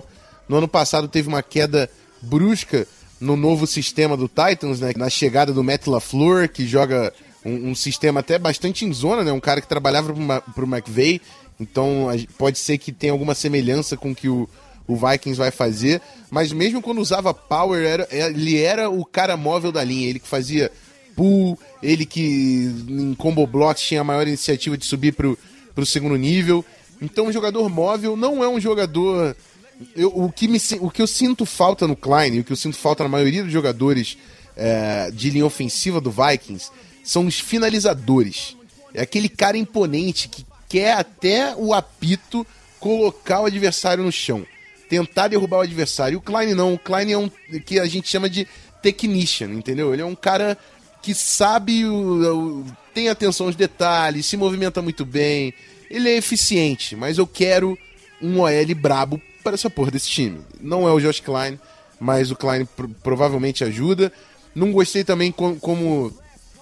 No 0.49 0.57
ano 0.57 0.69
passado 0.69 1.09
teve 1.09 1.29
uma 1.29 1.43
queda 1.43 1.89
brusca 2.21 2.87
no 3.21 3.37
novo 3.37 3.67
sistema 3.67 4.17
do 4.17 4.29
Titans, 4.29 4.81
né? 4.81 4.93
Na 4.97 5.09
chegada 5.09 5.53
do 5.53 5.65
Matt 5.65 5.87
LaFleur, 5.87 6.49
que 6.49 6.67
joga 6.67 7.13
um, 7.45 7.71
um 7.71 7.75
sistema 7.75 8.21
até 8.21 8.39
bastante 8.39 8.85
em 8.85 8.93
zona, 8.93 9.25
né? 9.25 9.33
Um 9.33 9.41
cara 9.41 9.61
que 9.61 9.69
trabalhava 9.69 10.13
para 10.55 10.65
o 10.65 10.69
McVay. 10.69 11.21
Então 11.59 12.09
pode 12.37 12.59
ser 12.59 12.79
que 12.79 12.93
tenha 12.93 13.13
alguma 13.13 13.35
semelhança 13.35 13.97
com 13.97 14.11
o 14.11 14.15
que 14.15 14.29
o, 14.29 14.49
o 14.87 14.97
Vikings 14.97 15.39
vai 15.39 15.51
fazer. 15.51 16.01
Mas 16.31 16.53
mesmo 16.53 16.83
quando 16.83 17.01
usava 17.01 17.33
Power, 17.33 17.85
era, 17.85 18.09
ele 18.11 18.61
era 18.61 18.91
o 18.91 19.05
cara 19.05 19.37
móvel 19.37 19.73
da 19.73 19.83
linha. 19.85 20.09
Ele 20.09 20.19
que 20.19 20.29
fazia 20.29 20.71
pull, 21.15 21.59
ele 21.83 22.05
que 22.05 22.71
em 22.89 23.15
combo 23.15 23.47
blocks 23.47 23.83
tinha 23.83 24.01
a 24.01 24.05
maior 24.05 24.27
iniciativa 24.27 24.77
de 24.77 24.85
subir 24.85 25.13
para 25.13 25.29
o 25.77 25.87
segundo 25.87 26.17
nível. 26.17 26.65
Então, 27.01 27.27
um 27.27 27.33
jogador 27.33 27.69
móvel 27.69 28.17
não 28.17 28.43
é 28.43 28.49
um 28.49 28.61
jogador 28.61 29.37
eu, 29.97 30.09
o, 30.09 30.31
que 30.31 30.49
me, 30.49 30.59
o 30.81 30.91
que 30.91 31.03
eu 31.03 31.07
sinto 31.07 31.45
falta 31.45 31.87
no 31.87 31.97
Klein, 31.97 32.41
o 32.41 32.45
que 32.45 32.53
eu 32.53 32.57
sinto 32.57 32.77
falta 32.77 33.03
na 33.03 33.09
maioria 33.09 33.43
dos 33.43 33.53
jogadores 33.53 34.17
é, 34.57 35.11
de 35.11 35.31
linha 35.31 35.47
ofensiva 35.47 36.01
do 36.01 36.11
Vikings, 36.11 36.71
são 37.03 37.27
os 37.27 37.39
finalizadores. 37.41 38.57
É 38.93 39.03
aquele 39.03 39.29
cara 39.29 39.57
imponente 39.57 40.29
que 40.29 40.47
quer 40.69 40.93
até 40.93 41.55
o 41.57 41.75
apito 41.75 42.47
colocar 42.79 43.41
o 43.41 43.47
adversário 43.47 44.05
no 44.05 44.13
chão. 44.13 44.47
Tentar 44.89 45.29
derrubar 45.29 45.59
o 45.59 45.63
adversário. 45.63 46.19
O 46.19 46.23
Klein 46.23 46.55
não. 46.55 46.75
O 46.75 46.79
Klein 46.79 47.13
é 47.13 47.19
um 47.19 47.31
que 47.67 47.81
a 47.81 47.87
gente 47.87 48.09
chama 48.09 48.31
de 48.31 48.47
technician, 48.83 49.49
entendeu? 49.49 49.93
Ele 49.93 50.03
é 50.03 50.05
um 50.05 50.15
cara 50.15 50.57
que 51.05 51.15
sabe, 51.15 51.85
o, 51.85 52.63
o, 52.63 52.67
tem 52.95 53.11
atenção 53.11 53.45
aos 53.45 53.55
detalhes, 53.55 54.25
se 54.25 54.39
movimenta 54.39 54.81
muito 54.81 55.05
bem. 55.05 55.53
Ele 55.91 56.09
é 56.09 56.17
eficiente, 56.17 56.97
mas 56.97 57.19
eu 57.19 57.27
quero 57.27 57.79
um 58.23 58.41
OL 58.41 58.75
brabo 58.75 59.21
para 59.43 59.53
essa 59.53 59.69
porra 59.69 59.91
desse 59.91 60.09
time. 60.09 60.41
Não 60.59 60.89
é 60.89 60.93
o 60.93 60.99
Josh 60.99 61.21
Klein, 61.21 61.61
mas 62.01 62.31
o 62.31 62.37
Klein 62.37 62.65
pr 62.65 62.87
provavelmente 63.03 63.63
ajuda. 63.63 64.11
Não 64.55 64.73
gostei 64.73 65.05
também 65.05 65.31
com, 65.31 65.57
como 65.57 66.11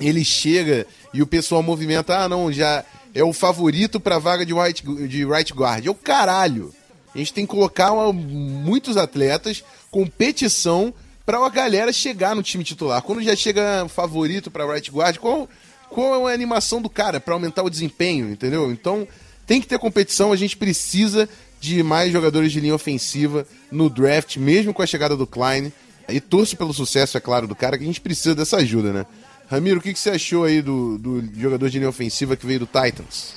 ele 0.00 0.24
chega 0.24 0.88
e 1.14 1.22
o 1.22 1.26
pessoal 1.26 1.62
movimenta, 1.62 2.24
ah, 2.24 2.28
não, 2.28 2.52
já 2.52 2.85
é 3.14 3.22
o 3.22 3.33
favorito 3.33 4.00
para 4.00 4.18
vaga 4.18 4.44
de 4.44 4.52
right, 4.52 4.83
de 5.07 5.24
right 5.24 5.52
guard. 5.52 5.87
É 5.87 5.90
o 5.90 5.94
caralho. 5.94 6.74
A 7.14 7.18
gente 7.18 7.33
tem 7.33 7.46
que 7.46 7.52
colocar 7.52 7.92
uma, 7.92 8.12
muitos 8.12 8.96
atletas, 8.96 9.62
competição 9.88 10.92
para 11.24 11.44
a 11.44 11.48
galera 11.48 11.92
chegar 11.92 12.35
no 12.35 12.42
time 12.42 12.64
titular. 12.64 13.02
Quando 13.02 13.22
já 13.22 13.37
chega 13.37 13.87
favorito 13.88 14.50
para 14.50 14.66
right 14.66 14.90
guard, 14.90 15.18
qual, 15.18 15.48
qual 15.88 16.28
é 16.28 16.32
a 16.32 16.35
animação 16.35 16.82
do 16.82 16.90
cara 16.90 17.20
para 17.20 17.35
aumentar 17.35 17.62
o 17.62 17.70
desempenho, 17.70 18.30
entendeu? 18.30 18.70
Então 18.70 19.06
tem 19.46 19.61
que 19.61 19.66
ter 19.66 19.78
competição, 19.78 20.32
a 20.32 20.37
gente 20.37 20.56
precisa 20.56 21.28
de 21.61 21.82
mais 21.82 22.12
jogadores 22.12 22.50
de 22.50 22.61
linha 22.61 22.74
ofensiva 22.74 23.46
no 23.70 23.88
draft, 23.88 24.37
mesmo 24.37 24.74
com 24.74 24.82
a 24.82 24.87
chegada 24.87 25.16
do 25.16 25.26
Klein. 25.26 25.72
E 26.08 26.20
torço 26.20 26.56
pelo 26.56 26.74
sucesso, 26.74 27.16
é 27.16 27.20
claro, 27.20 27.46
do 27.46 27.54
cara, 27.54 27.78
que 27.78 27.85
a 27.85 27.87
gente 27.87 28.00
precisa 28.00 28.35
dessa 28.35 28.56
ajuda, 28.56 28.92
né? 28.92 29.06
Ramiro, 29.48 29.78
o 29.78 29.82
que, 29.82 29.92
que 29.92 29.98
você 29.98 30.11
achou 30.11 30.44
aí 30.44 30.61
do, 30.61 30.98
do 30.98 31.22
jogador 31.38 31.68
de 31.68 31.78
linha 31.78 31.88
ofensiva 31.88 32.37
que 32.37 32.44
veio 32.44 32.61
do 32.61 32.66
Titans? 32.66 33.35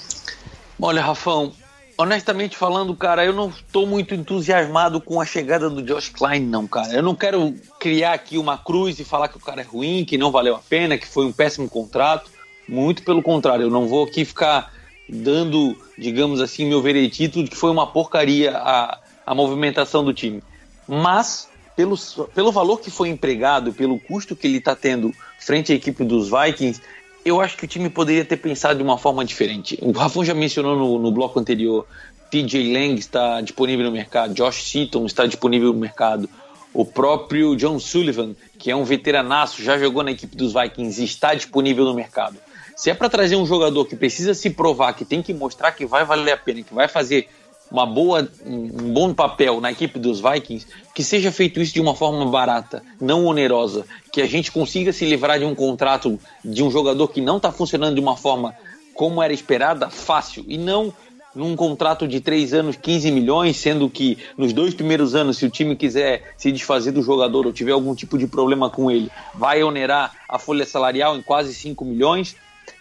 Olha, 0.81 1.01
Rafão, 1.01 1.53
honestamente 1.97 2.57
falando, 2.57 2.95
cara, 2.95 3.25
eu 3.25 3.33
não 3.33 3.49
estou 3.49 3.87
muito 3.87 4.13
entusiasmado 4.13 4.99
com 4.99 5.21
a 5.21 5.25
chegada 5.25 5.69
do 5.69 5.81
Josh 5.81 6.09
Klein, 6.09 6.41
não, 6.41 6.67
cara. 6.67 6.93
Eu 6.93 7.03
não 7.03 7.15
quero 7.15 7.53
criar 7.79 8.13
aqui 8.13 8.37
uma 8.37 8.57
cruz 8.57 8.99
e 8.99 9.03
falar 9.03 9.27
que 9.27 9.37
o 9.37 9.41
cara 9.41 9.61
é 9.61 9.63
ruim, 9.63 10.05
que 10.05 10.17
não 10.17 10.31
valeu 10.31 10.55
a 10.55 10.59
pena, 10.59 10.97
que 10.97 11.07
foi 11.07 11.25
um 11.25 11.31
péssimo 11.31 11.69
contrato. 11.69 12.29
Muito 12.67 13.03
pelo 13.03 13.21
contrário, 13.21 13.63
eu 13.63 13.69
não 13.69 13.87
vou 13.87 14.05
aqui 14.05 14.25
ficar 14.25 14.73
dando, 15.07 15.77
digamos 15.97 16.41
assim, 16.41 16.65
meu 16.65 16.81
veredito 16.81 17.43
de 17.43 17.49
que 17.49 17.55
foi 17.55 17.69
uma 17.69 17.87
porcaria 17.87 18.57
a, 18.57 18.99
a 19.25 19.35
movimentação 19.35 20.03
do 20.03 20.13
time. 20.13 20.41
Mas, 20.87 21.47
pelo, 21.75 21.95
pelo 22.33 22.51
valor 22.51 22.79
que 22.79 22.89
foi 22.89 23.09
empregado, 23.09 23.71
pelo 23.71 23.99
custo 23.99 24.35
que 24.35 24.47
ele 24.47 24.57
está 24.57 24.75
tendo 24.75 25.13
frente 25.39 25.71
à 25.71 25.75
equipe 25.75 26.03
dos 26.03 26.29
Vikings, 26.29 26.81
eu 27.25 27.41
acho 27.41 27.57
que 27.57 27.65
o 27.65 27.67
time 27.67 27.89
poderia 27.89 28.23
ter 28.23 28.37
pensado 28.37 28.77
de 28.77 28.83
uma 28.83 28.99
forma 28.99 29.25
diferente. 29.25 29.77
O 29.81 29.91
Rafão 29.91 30.23
já 30.23 30.35
mencionou 30.35 30.77
no, 30.77 30.99
no 30.99 31.11
bloco 31.11 31.39
anterior, 31.39 31.87
TJ 32.29 32.71
Lang 32.71 32.99
está 32.99 33.41
disponível 33.41 33.85
no 33.85 33.91
mercado, 33.91 34.35
Josh 34.35 34.69
Seaton 34.69 35.07
está 35.07 35.25
disponível 35.25 35.73
no 35.73 35.79
mercado, 35.79 36.29
o 36.71 36.85
próprio 36.85 37.55
John 37.55 37.79
Sullivan, 37.79 38.35
que 38.59 38.69
é 38.69 38.75
um 38.75 38.83
veteranaço, 38.83 39.63
já 39.63 39.79
jogou 39.79 40.03
na 40.03 40.11
equipe 40.11 40.35
dos 40.35 40.53
Vikings, 40.53 41.03
está 41.03 41.33
disponível 41.33 41.83
no 41.85 41.95
mercado. 41.95 42.37
Se 42.75 42.91
é 42.91 42.93
para 42.93 43.09
trazer 43.09 43.37
um 43.37 43.45
jogador 43.45 43.85
que 43.85 43.95
precisa 43.95 44.33
se 44.33 44.49
provar, 44.49 44.93
que 44.93 45.05
tem 45.05 45.23
que 45.23 45.33
mostrar 45.33 45.71
que 45.71 45.85
vai 45.85 46.03
valer 46.05 46.33
a 46.33 46.37
pena, 46.37 46.61
que 46.61 46.73
vai 46.73 46.87
fazer 46.87 47.29
uma 47.75 47.85
boa, 47.85 48.27
um 48.45 48.93
bom 48.93 49.13
papel 49.13 49.59
na 49.59 49.69
equipe 49.69 49.99
dos 49.99 50.21
Vikings, 50.21 50.65
que 50.93 51.03
seja 51.03 51.29
feito 51.29 51.59
isso 51.59 51.73
de 51.73 51.81
uma 51.81 51.93
forma 51.93 52.25
barata, 52.25 52.81
não 53.01 53.25
onerosa, 53.25 53.85
que 54.13 54.21
a 54.21 54.25
gente 54.25 54.49
consiga 54.49 54.93
se 54.93 55.03
livrar 55.03 55.37
de 55.37 55.45
um 55.45 55.53
contrato 55.53 56.17
de 56.43 56.63
um 56.63 56.71
jogador 56.71 57.09
que 57.09 57.19
não 57.19 57.35
está 57.35 57.51
funcionando 57.51 57.95
de 57.95 57.99
uma 57.99 58.15
forma 58.15 58.55
como 58.93 59.21
era 59.21 59.33
esperada, 59.33 59.89
fácil, 59.89 60.45
e 60.47 60.57
não 60.57 60.93
num 61.35 61.53
contrato 61.53 62.07
de 62.07 62.21
3 62.21 62.53
anos, 62.53 62.77
15 62.77 63.11
milhões, 63.11 63.57
sendo 63.57 63.89
que 63.89 64.17
nos 64.37 64.53
dois 64.53 64.73
primeiros 64.73 65.13
anos, 65.13 65.37
se 65.37 65.45
o 65.45 65.49
time 65.49 65.75
quiser 65.75 66.33
se 66.37 66.49
desfazer 66.49 66.93
do 66.93 67.01
jogador 67.01 67.45
ou 67.45 67.51
tiver 67.51 67.73
algum 67.73 67.93
tipo 67.93 68.17
de 68.17 68.25
problema 68.25 68.69
com 68.69 68.89
ele, 68.89 69.11
vai 69.33 69.61
onerar 69.61 70.13
a 70.29 70.39
folha 70.39 70.65
salarial 70.65 71.17
em 71.17 71.21
quase 71.21 71.53
5 71.53 71.83
milhões. 71.83 72.37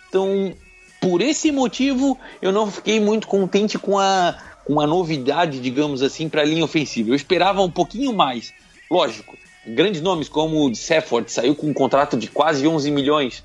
Então, 0.08 0.54
por 1.00 1.20
esse 1.20 1.50
motivo, 1.50 2.16
eu 2.40 2.52
não 2.52 2.70
fiquei 2.70 3.00
muito 3.00 3.26
contente 3.26 3.76
com 3.76 3.98
a, 3.98 4.36
com 4.64 4.80
a 4.80 4.86
novidade, 4.86 5.60
digamos 5.60 6.02
assim, 6.02 6.28
para 6.28 6.42
a 6.42 6.44
linha 6.44 6.64
ofensiva. 6.64 7.10
Eu 7.10 7.14
esperava 7.14 7.62
um 7.62 7.70
pouquinho 7.70 8.12
mais. 8.12 8.52
Lógico, 8.90 9.36
grandes 9.66 10.00
nomes 10.00 10.28
como 10.28 10.64
o 10.64 10.70
de 10.70 10.78
Safford 10.78 11.30
saiu 11.30 11.54
com 11.54 11.68
um 11.68 11.74
contrato 11.74 12.16
de 12.16 12.28
quase 12.28 12.66
11 12.66 12.90
milhões. 12.90 13.44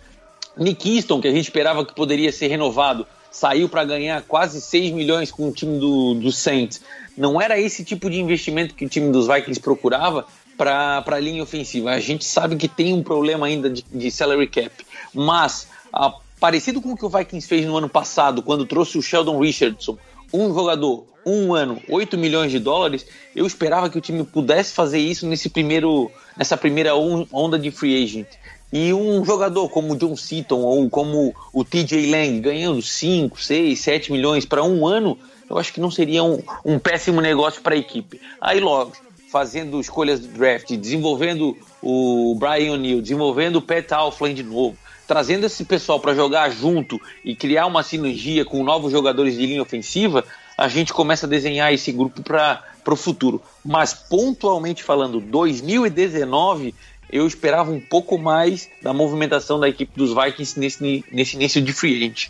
Nick 0.57 0.95
Easton, 0.95 1.21
que 1.21 1.27
a 1.27 1.31
gente 1.31 1.43
esperava 1.45 1.85
que 1.85 1.93
poderia 1.93 2.31
ser 2.31 2.47
renovado, 2.47 3.05
saiu 3.31 3.69
para 3.69 3.85
ganhar 3.85 4.21
quase 4.23 4.59
6 4.61 4.91
milhões 4.91 5.31
com 5.31 5.47
o 5.47 5.51
time 5.51 5.79
do, 5.79 6.15
do 6.15 6.31
Saints. 6.31 6.81
Não 7.15 7.39
era 7.39 7.59
esse 7.59 7.83
tipo 7.83 8.09
de 8.09 8.19
investimento 8.19 8.73
que 8.73 8.85
o 8.85 8.89
time 8.89 9.11
dos 9.11 9.27
Vikings 9.27 9.59
procurava 9.59 10.25
para 10.57 11.03
a 11.05 11.19
linha 11.19 11.43
ofensiva. 11.43 11.91
A 11.91 11.99
gente 11.99 12.25
sabe 12.25 12.55
que 12.55 12.67
tem 12.67 12.93
um 12.93 13.03
problema 13.03 13.47
ainda 13.47 13.69
de, 13.69 13.83
de 13.89 14.11
salary 14.11 14.47
cap, 14.47 14.71
mas 15.13 15.67
a 15.93 16.13
parecido 16.39 16.81
com 16.81 16.93
o 16.93 16.97
que 16.97 17.05
o 17.05 17.09
Vikings 17.09 17.47
fez 17.47 17.65
no 17.65 17.75
ano 17.75 17.89
passado, 17.89 18.41
quando 18.41 18.65
trouxe 18.65 18.97
o 18.97 19.01
Sheldon 19.01 19.39
Richardson, 19.39 19.97
um 20.33 20.53
jogador, 20.53 21.05
um 21.25 21.53
ano, 21.53 21.81
8 21.89 22.17
milhões 22.17 22.51
de 22.51 22.59
dólares, 22.59 23.05
eu 23.35 23.45
esperava 23.45 23.89
que 23.89 23.97
o 23.97 24.01
time 24.01 24.23
pudesse 24.23 24.73
fazer 24.73 24.99
isso 24.99 25.27
nesse 25.27 25.49
primeiro, 25.49 26.11
nessa 26.37 26.57
primeira 26.57 26.95
onda 26.95 27.57
de 27.57 27.71
free 27.71 28.03
agent. 28.03 28.27
E 28.71 28.93
um 28.93 29.25
jogador 29.25 29.67
como 29.69 29.93
o 29.93 29.97
John 29.97 30.15
Seaton 30.15 30.61
ou 30.61 30.89
como 30.89 31.33
o 31.51 31.63
TJ 31.63 32.11
Lang 32.11 32.39
ganhando 32.39 32.81
5, 32.81 33.41
6, 33.41 33.79
7 33.79 34.11
milhões 34.11 34.45
para 34.45 34.63
um 34.63 34.85
ano, 34.85 35.17
eu 35.49 35.57
acho 35.57 35.73
que 35.73 35.81
não 35.81 35.89
seria 35.89 36.23
um, 36.23 36.39
um 36.63 36.77
péssimo 36.77 37.19
negócio 37.19 37.61
para 37.61 37.73
a 37.73 37.77
equipe. 37.77 38.21
Aí 38.39 38.59
logo, 38.59 38.93
fazendo 39.31 39.79
escolhas 39.79 40.19
do 40.19 40.27
draft, 40.27 40.71
desenvolvendo 40.75 41.57
o 41.81 42.35
Brian 42.35 42.73
O'Neill, 42.73 43.01
desenvolvendo 43.01 43.55
o 43.55 43.61
Pat 43.61 43.91
Alflin 43.91 44.35
de 44.35 44.43
novo, 44.43 44.77
trazendo 45.09 45.47
esse 45.47 45.65
pessoal 45.65 45.99
para 45.99 46.13
jogar 46.13 46.51
junto 46.51 47.01
e 47.25 47.35
criar 47.35 47.65
uma 47.65 47.81
sinergia 47.81 48.45
com 48.45 48.63
novos 48.63 48.91
jogadores 48.91 49.35
de 49.35 49.43
linha 49.43 49.63
ofensiva, 49.63 50.23
a 50.55 50.67
gente 50.67 50.93
começa 50.93 51.25
a 51.25 51.29
desenhar 51.29 51.73
esse 51.73 51.91
grupo 51.91 52.21
para 52.21 52.63
o 52.85 52.95
futuro. 52.95 53.41
Mas 53.65 53.91
pontualmente 53.91 54.83
falando, 54.83 55.19
2019, 55.19 56.75
eu 57.11 57.25
esperava 57.25 57.71
um 57.71 57.79
pouco 57.79 58.19
mais 58.19 58.69
da 58.83 58.93
movimentação 58.93 59.59
da 59.59 59.67
equipe 59.67 59.91
dos 59.97 60.13
Vikings 60.13 60.59
nesse, 60.59 61.03
nesse 61.11 61.35
início 61.35 61.59
de 61.59 61.73
free 61.73 61.95
agent. 61.95 62.27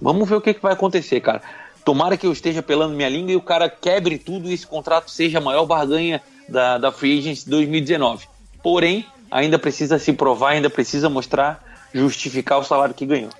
Vamos 0.00 0.26
ver 0.26 0.36
o 0.36 0.40
que, 0.40 0.54
que 0.54 0.62
vai 0.62 0.72
acontecer, 0.72 1.20
cara. 1.20 1.42
Tomara 1.84 2.16
que 2.16 2.26
eu 2.26 2.32
esteja 2.32 2.62
pelando 2.62 2.96
minha 2.96 3.10
língua 3.10 3.32
e 3.32 3.36
o 3.36 3.42
cara 3.42 3.68
quebre 3.68 4.16
tudo 4.16 4.48
e 4.48 4.54
esse 4.54 4.66
contrato 4.66 5.10
seja 5.10 5.36
a 5.36 5.42
maior 5.42 5.66
barganha 5.66 6.22
da, 6.48 6.78
da 6.78 6.90
Free 6.90 7.18
Agents 7.18 7.44
2019. 7.44 8.26
Porém, 8.62 9.04
ainda 9.30 9.58
precisa 9.58 9.98
se 9.98 10.14
provar, 10.14 10.52
ainda 10.52 10.70
precisa 10.70 11.10
mostrar, 11.10 11.71
justificar 11.94 12.58
o 12.58 12.64
salário 12.64 12.94
que 12.94 13.06
ganhou. 13.06 13.30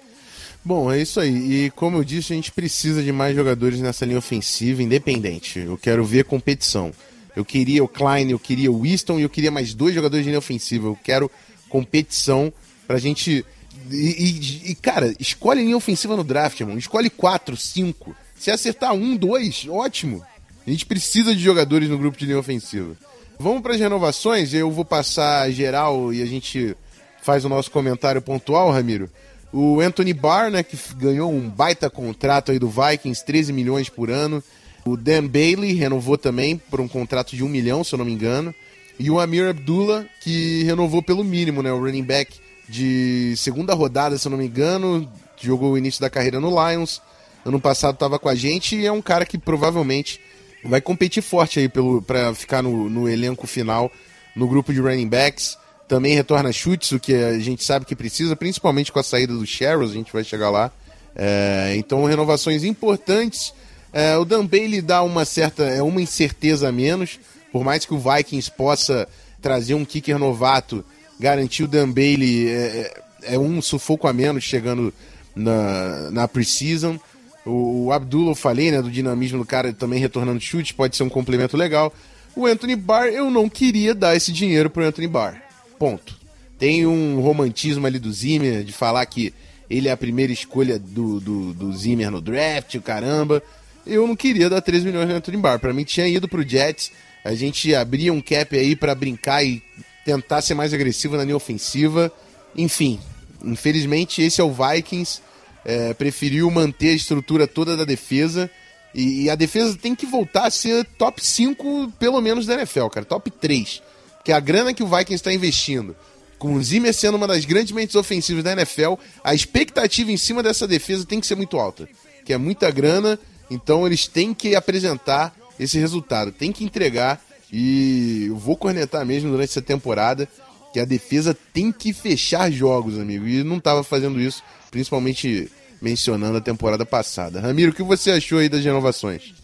Bom, 0.64 0.92
é 0.92 1.00
isso 1.00 1.18
aí. 1.18 1.64
E 1.64 1.70
como 1.70 1.96
eu 1.96 2.04
disse, 2.04 2.32
a 2.32 2.36
gente 2.36 2.52
precisa 2.52 3.02
de 3.02 3.10
mais 3.10 3.34
jogadores 3.34 3.80
nessa 3.80 4.04
linha 4.04 4.18
ofensiva 4.18 4.82
independente. 4.82 5.58
Eu 5.58 5.76
quero 5.76 6.04
ver 6.04 6.24
competição. 6.24 6.92
Eu 7.34 7.44
queria 7.44 7.82
o 7.82 7.88
Klein, 7.88 8.30
eu 8.30 8.38
queria 8.38 8.70
o 8.70 8.82
Winston 8.82 9.18
e 9.18 9.22
eu 9.22 9.30
queria 9.30 9.50
mais 9.50 9.74
dois 9.74 9.94
jogadores 9.94 10.24
de 10.24 10.30
linha 10.30 10.38
ofensiva. 10.38 10.86
Eu 10.86 10.98
quero 11.02 11.30
competição 11.68 12.52
pra 12.86 12.98
gente. 12.98 13.44
E, 13.90 13.96
e, 13.96 14.70
e 14.70 14.74
cara, 14.76 15.12
escolhe 15.18 15.64
linha 15.64 15.76
ofensiva 15.76 16.16
no 16.16 16.22
draft, 16.22 16.60
irmão. 16.60 16.78
Escolhe 16.78 17.10
quatro, 17.10 17.56
cinco. 17.56 18.14
Se 18.36 18.50
acertar 18.50 18.92
um, 18.92 19.16
dois, 19.16 19.66
ótimo. 19.68 20.22
A 20.64 20.70
gente 20.70 20.86
precisa 20.86 21.34
de 21.34 21.42
jogadores 21.42 21.88
no 21.88 21.98
grupo 21.98 22.16
de 22.16 22.26
linha 22.26 22.38
ofensiva. 22.38 22.96
Vamos 23.36 23.62
para 23.62 23.74
as 23.74 23.80
renovações. 23.80 24.54
Eu 24.54 24.70
vou 24.70 24.84
passar 24.84 25.50
geral 25.50 26.12
e 26.12 26.22
a 26.22 26.26
gente 26.26 26.76
faz 27.22 27.44
o 27.44 27.48
nosso 27.48 27.70
comentário 27.70 28.20
pontual, 28.20 28.70
Ramiro. 28.70 29.08
O 29.52 29.80
Anthony 29.80 30.12
Barr, 30.12 30.50
né, 30.50 30.62
que 30.62 30.76
ganhou 30.96 31.30
um 31.30 31.48
baita 31.48 31.88
contrato 31.88 32.52
aí 32.52 32.58
do 32.58 32.68
Vikings, 32.68 33.24
13 33.24 33.52
milhões 33.52 33.88
por 33.88 34.10
ano. 34.10 34.42
O 34.84 34.96
Dan 34.96 35.26
Bailey 35.26 35.74
renovou 35.74 36.18
também 36.18 36.56
por 36.56 36.80
um 36.80 36.88
contrato 36.88 37.36
de 37.36 37.44
um 37.44 37.48
milhão, 37.48 37.84
se 37.84 37.94
eu 37.94 37.98
não 37.98 38.04
me 38.04 38.12
engano. 38.12 38.54
E 38.98 39.10
o 39.10 39.20
Amir 39.20 39.48
Abdullah, 39.48 40.04
que 40.20 40.64
renovou 40.64 41.02
pelo 41.02 41.22
mínimo, 41.22 41.62
né? 41.62 41.72
O 41.72 41.78
running 41.78 42.02
back 42.02 42.38
de 42.68 43.34
segunda 43.36 43.74
rodada, 43.74 44.16
se 44.18 44.26
eu 44.26 44.30
não 44.30 44.38
me 44.38 44.46
engano. 44.46 45.08
Jogou 45.40 45.72
o 45.72 45.78
início 45.78 46.00
da 46.00 46.10
carreira 46.10 46.40
no 46.40 46.50
Lions. 46.50 47.00
Ano 47.44 47.60
passado 47.60 47.94
estava 47.94 48.18
com 48.18 48.28
a 48.28 48.34
gente 48.34 48.76
e 48.76 48.86
é 48.86 48.92
um 48.92 49.02
cara 49.02 49.26
que 49.26 49.36
provavelmente 49.36 50.20
vai 50.64 50.80
competir 50.80 51.22
forte 51.22 51.58
aí 51.58 51.68
para 51.68 52.34
ficar 52.34 52.62
no, 52.62 52.88
no 52.88 53.08
elenco 53.08 53.46
final, 53.46 53.90
no 54.34 54.46
grupo 54.46 54.72
de 54.72 54.80
running 54.80 55.08
backs. 55.08 55.58
Também 55.92 56.14
retorna 56.14 56.50
chutes, 56.50 56.90
o 56.92 56.98
que 56.98 57.14
a 57.14 57.38
gente 57.38 57.62
sabe 57.62 57.84
que 57.84 57.94
precisa, 57.94 58.34
principalmente 58.34 58.90
com 58.90 58.98
a 58.98 59.02
saída 59.02 59.34
do 59.34 59.44
Sherrills, 59.44 59.92
a 59.92 59.98
gente 59.98 60.10
vai 60.10 60.24
chegar 60.24 60.48
lá. 60.48 60.72
É, 61.14 61.74
então, 61.76 62.06
renovações 62.06 62.64
importantes. 62.64 63.52
É, 63.92 64.16
o 64.16 64.24
Dan 64.24 64.46
Bailey 64.46 64.80
dá 64.80 65.02
uma 65.02 65.26
certa, 65.26 65.64
é 65.64 65.82
uma 65.82 66.00
incerteza 66.00 66.70
a 66.70 66.72
menos, 66.72 67.20
por 67.52 67.62
mais 67.62 67.84
que 67.84 67.92
o 67.92 67.98
Vikings 67.98 68.50
possa 68.52 69.06
trazer 69.42 69.74
um 69.74 69.84
kicker 69.84 70.18
novato, 70.18 70.82
garantir 71.20 71.64
o 71.64 71.68
Dan 71.68 71.90
Bailey 71.90 72.48
é, 72.48 72.94
é, 73.24 73.34
é 73.34 73.38
um 73.38 73.60
sufoco 73.60 74.08
a 74.08 74.14
menos 74.14 74.44
chegando 74.44 74.94
na, 75.36 76.10
na 76.10 76.26
preseason. 76.26 76.98
O, 77.44 77.88
o 77.88 77.92
Abdullah, 77.92 78.30
eu 78.30 78.34
falei, 78.34 78.70
né, 78.70 78.80
do 78.80 78.90
dinamismo 78.90 79.40
do 79.40 79.44
cara 79.44 79.74
também 79.74 80.00
retornando 80.00 80.40
chute, 80.40 80.72
pode 80.72 80.96
ser 80.96 81.02
um 81.02 81.10
complemento 81.10 81.54
legal. 81.54 81.92
O 82.34 82.46
Anthony 82.46 82.76
Barr, 82.76 83.08
eu 83.08 83.30
não 83.30 83.46
queria 83.46 83.94
dar 83.94 84.16
esse 84.16 84.32
dinheiro 84.32 84.70
pro 84.70 84.86
Anthony 84.86 85.06
Barr. 85.06 85.41
Ponto. 85.82 86.14
Tem 86.58 86.86
um 86.86 87.20
romantismo 87.20 87.86
ali 87.86 87.98
do 87.98 88.12
Zimmer 88.12 88.62
de 88.62 88.72
falar 88.72 89.04
que 89.06 89.34
ele 89.68 89.88
é 89.88 89.92
a 89.92 89.96
primeira 89.96 90.32
escolha 90.32 90.78
do, 90.78 91.18
do, 91.18 91.52
do 91.54 91.72
Zimmer 91.72 92.10
no 92.10 92.20
draft, 92.20 92.74
o 92.74 92.82
caramba 92.82 93.42
eu 93.86 94.06
não 94.06 94.16
queria 94.16 94.48
dar 94.48 94.60
3 94.60 94.84
milhões 94.84 95.08
no 95.08 95.14
Anthony 95.14 95.36
Barr. 95.36 95.58
Para 95.58 95.72
mim 95.72 95.84
tinha 95.84 96.06
ido 96.06 96.28
pro 96.28 96.46
Jets, 96.46 96.92
a 97.24 97.34
gente 97.34 97.74
abria 97.74 98.12
um 98.12 98.20
cap 98.20 98.56
aí 98.56 98.74
para 98.74 98.94
brincar 98.94 99.44
e 99.44 99.62
tentar 100.04 100.42
ser 100.42 100.54
mais 100.54 100.72
agressivo 100.72 101.16
na 101.16 101.24
linha 101.24 101.36
ofensiva. 101.36 102.12
Enfim, 102.56 103.00
infelizmente 103.44 104.22
esse 104.22 104.40
é 104.40 104.44
o 104.44 104.52
Vikings. 104.52 105.20
É, 105.64 105.94
preferiu 105.94 106.50
manter 106.50 106.90
a 106.90 106.94
estrutura 106.94 107.46
toda 107.46 107.76
da 107.76 107.84
defesa. 107.84 108.50
E, 108.94 109.24
e, 109.24 109.30
a 109.30 109.34
defesa 109.34 109.78
tem 109.80 109.94
que 109.94 110.04
voltar 110.04 110.46
a 110.46 110.50
ser 110.50 110.84
top 110.98 111.24
5, 111.24 111.92
pelo 111.98 112.20
menos, 112.20 112.46
da 112.46 112.54
NFL, 112.54 112.88
cara. 112.88 113.06
Top 113.06 113.30
3. 113.30 113.80
Porque 114.22 114.32
a 114.32 114.40
grana 114.40 114.72
que 114.72 114.82
o 114.82 114.86
Vikings 114.86 115.14
está 115.14 115.32
investindo, 115.32 115.96
com 116.38 116.54
o 116.54 116.62
Zimmer 116.62 116.94
sendo 116.94 117.16
uma 117.16 117.26
das 117.26 117.44
grandes 117.44 117.72
mentes 117.72 117.96
ofensivas 117.96 118.44
da 118.44 118.52
NFL, 118.52 118.94
a 119.22 119.34
expectativa 119.34 120.10
em 120.12 120.16
cima 120.16 120.42
dessa 120.42 120.66
defesa 120.66 121.04
tem 121.04 121.20
que 121.20 121.26
ser 121.26 121.34
muito 121.34 121.58
alta. 121.58 121.88
Que 122.24 122.32
é 122.32 122.38
muita 122.38 122.70
grana 122.70 123.18
então 123.52 123.86
eles 123.86 124.06
têm 124.06 124.32
que 124.32 124.56
apresentar 124.56 125.34
esse 125.60 125.78
resultado, 125.78 126.32
tem 126.32 126.50
que 126.50 126.64
entregar. 126.64 127.20
E 127.52 128.26
eu 128.28 128.36
vou 128.36 128.56
cornetar 128.56 129.04
mesmo 129.04 129.30
durante 129.30 129.50
essa 129.50 129.60
temporada 129.60 130.26
que 130.72 130.80
a 130.80 130.86
defesa 130.86 131.36
tem 131.52 131.70
que 131.70 131.92
fechar 131.92 132.50
jogos, 132.50 132.98
amigo. 132.98 133.26
E 133.28 133.44
não 133.44 133.58
estava 133.58 133.84
fazendo 133.84 134.18
isso, 134.18 134.42
principalmente 134.70 135.52
mencionando 135.82 136.38
a 136.38 136.40
temporada 136.40 136.86
passada. 136.86 137.40
Ramiro, 137.40 137.72
o 137.72 137.74
que 137.74 137.82
você 137.82 138.12
achou 138.12 138.38
aí 138.38 138.48
das 138.48 138.64
renovações? 138.64 139.34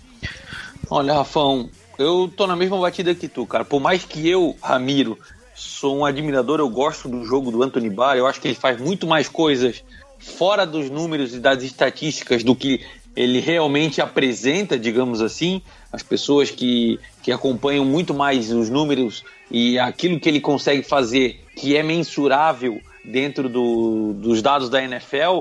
Olha, 0.89 1.13
Rafão, 1.13 1.69
eu 1.99 2.33
tô 2.35 2.47
na 2.47 2.55
mesma 2.55 2.79
batida 2.79 3.15
que 3.15 3.29
tu, 3.29 3.45
cara. 3.45 3.65
Por 3.65 3.81
mais 3.81 4.05
que 4.05 4.29
eu, 4.29 4.57
Ramiro, 4.63 5.19
sou 5.55 5.99
um 5.99 6.05
admirador, 6.05 6.61
eu 6.61 6.69
gosto 6.69 7.09
do 7.09 7.25
jogo 7.25 7.51
do 7.51 7.63
Anthony 7.63 7.91
Barr, 7.91 8.17
eu 8.17 8.27
acho 8.27 8.41
que 8.41 8.49
ele 8.49 8.55
faz 8.55 8.81
muito 8.81 9.07
mais 9.07 9.29
coisas 9.29 9.83
fora 10.19 10.65
dos 10.65 10.89
números 10.89 11.35
e 11.35 11.41
das 11.41 11.63
estatísticas 11.63 12.45
do 12.45 12.55
que 12.55 12.85
ele 13.17 13.41
realmente 13.41 14.01
apresenta, 14.01 14.79
digamos 14.79 15.21
assim, 15.21 15.61
as 15.93 16.03
pessoas 16.03 16.51
que, 16.53 17.01
que 17.23 17.33
acompanham 17.33 17.85
muito 17.85 18.15
mais 18.15 18.53
os 18.53 18.71
números 18.71 19.25
e 19.51 19.77
aquilo 19.79 20.21
que 20.21 20.29
ele 20.29 20.41
consegue 20.41 20.83
fazer, 20.83 21.45
que 21.57 21.77
é 21.77 21.83
mensurável 21.83 22.81
dentro 23.05 23.49
do, 23.49 24.13
dos 24.13 24.41
dados 24.41 24.71
da 24.71 24.83
NFL, 24.83 25.41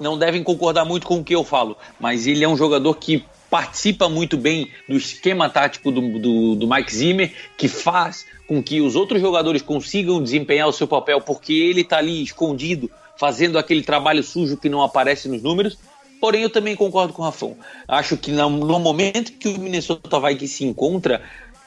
não 0.00 0.16
devem 0.16 0.42
concordar 0.42 0.84
muito 0.86 1.06
com 1.06 1.18
o 1.18 1.24
que 1.24 1.34
eu 1.34 1.44
falo, 1.44 1.76
mas 2.00 2.26
ele 2.26 2.44
é 2.44 2.48
um 2.48 2.56
jogador 2.56 2.94
que 2.94 3.24
participa 3.50 4.08
muito 4.08 4.36
bem 4.36 4.70
do 4.88 4.96
esquema 4.96 5.48
tático 5.48 5.90
do, 5.90 6.18
do, 6.18 6.54
do 6.54 6.68
Mike 6.68 6.94
Zimmer, 6.94 7.32
que 7.56 7.68
faz 7.68 8.26
com 8.46 8.62
que 8.62 8.80
os 8.80 8.96
outros 8.96 9.20
jogadores 9.20 9.62
consigam 9.62 10.22
desempenhar 10.22 10.68
o 10.68 10.72
seu 10.72 10.86
papel, 10.86 11.20
porque 11.20 11.52
ele 11.52 11.82
está 11.82 11.98
ali 11.98 12.22
escondido, 12.22 12.90
fazendo 13.16 13.58
aquele 13.58 13.82
trabalho 13.82 14.22
sujo 14.22 14.56
que 14.56 14.68
não 14.68 14.82
aparece 14.82 15.28
nos 15.28 15.42
números. 15.42 15.78
Porém, 16.20 16.42
eu 16.42 16.50
também 16.50 16.74
concordo 16.74 17.12
com 17.12 17.22
o 17.22 17.24
Rafão. 17.24 17.56
Acho 17.86 18.16
que 18.16 18.32
no, 18.32 18.50
momento 18.50 19.32
que 19.32 19.48
o 19.48 19.58
Minnesota 19.58 20.08
que 20.34 20.48
se 20.48 20.64
encontra, 20.64 21.22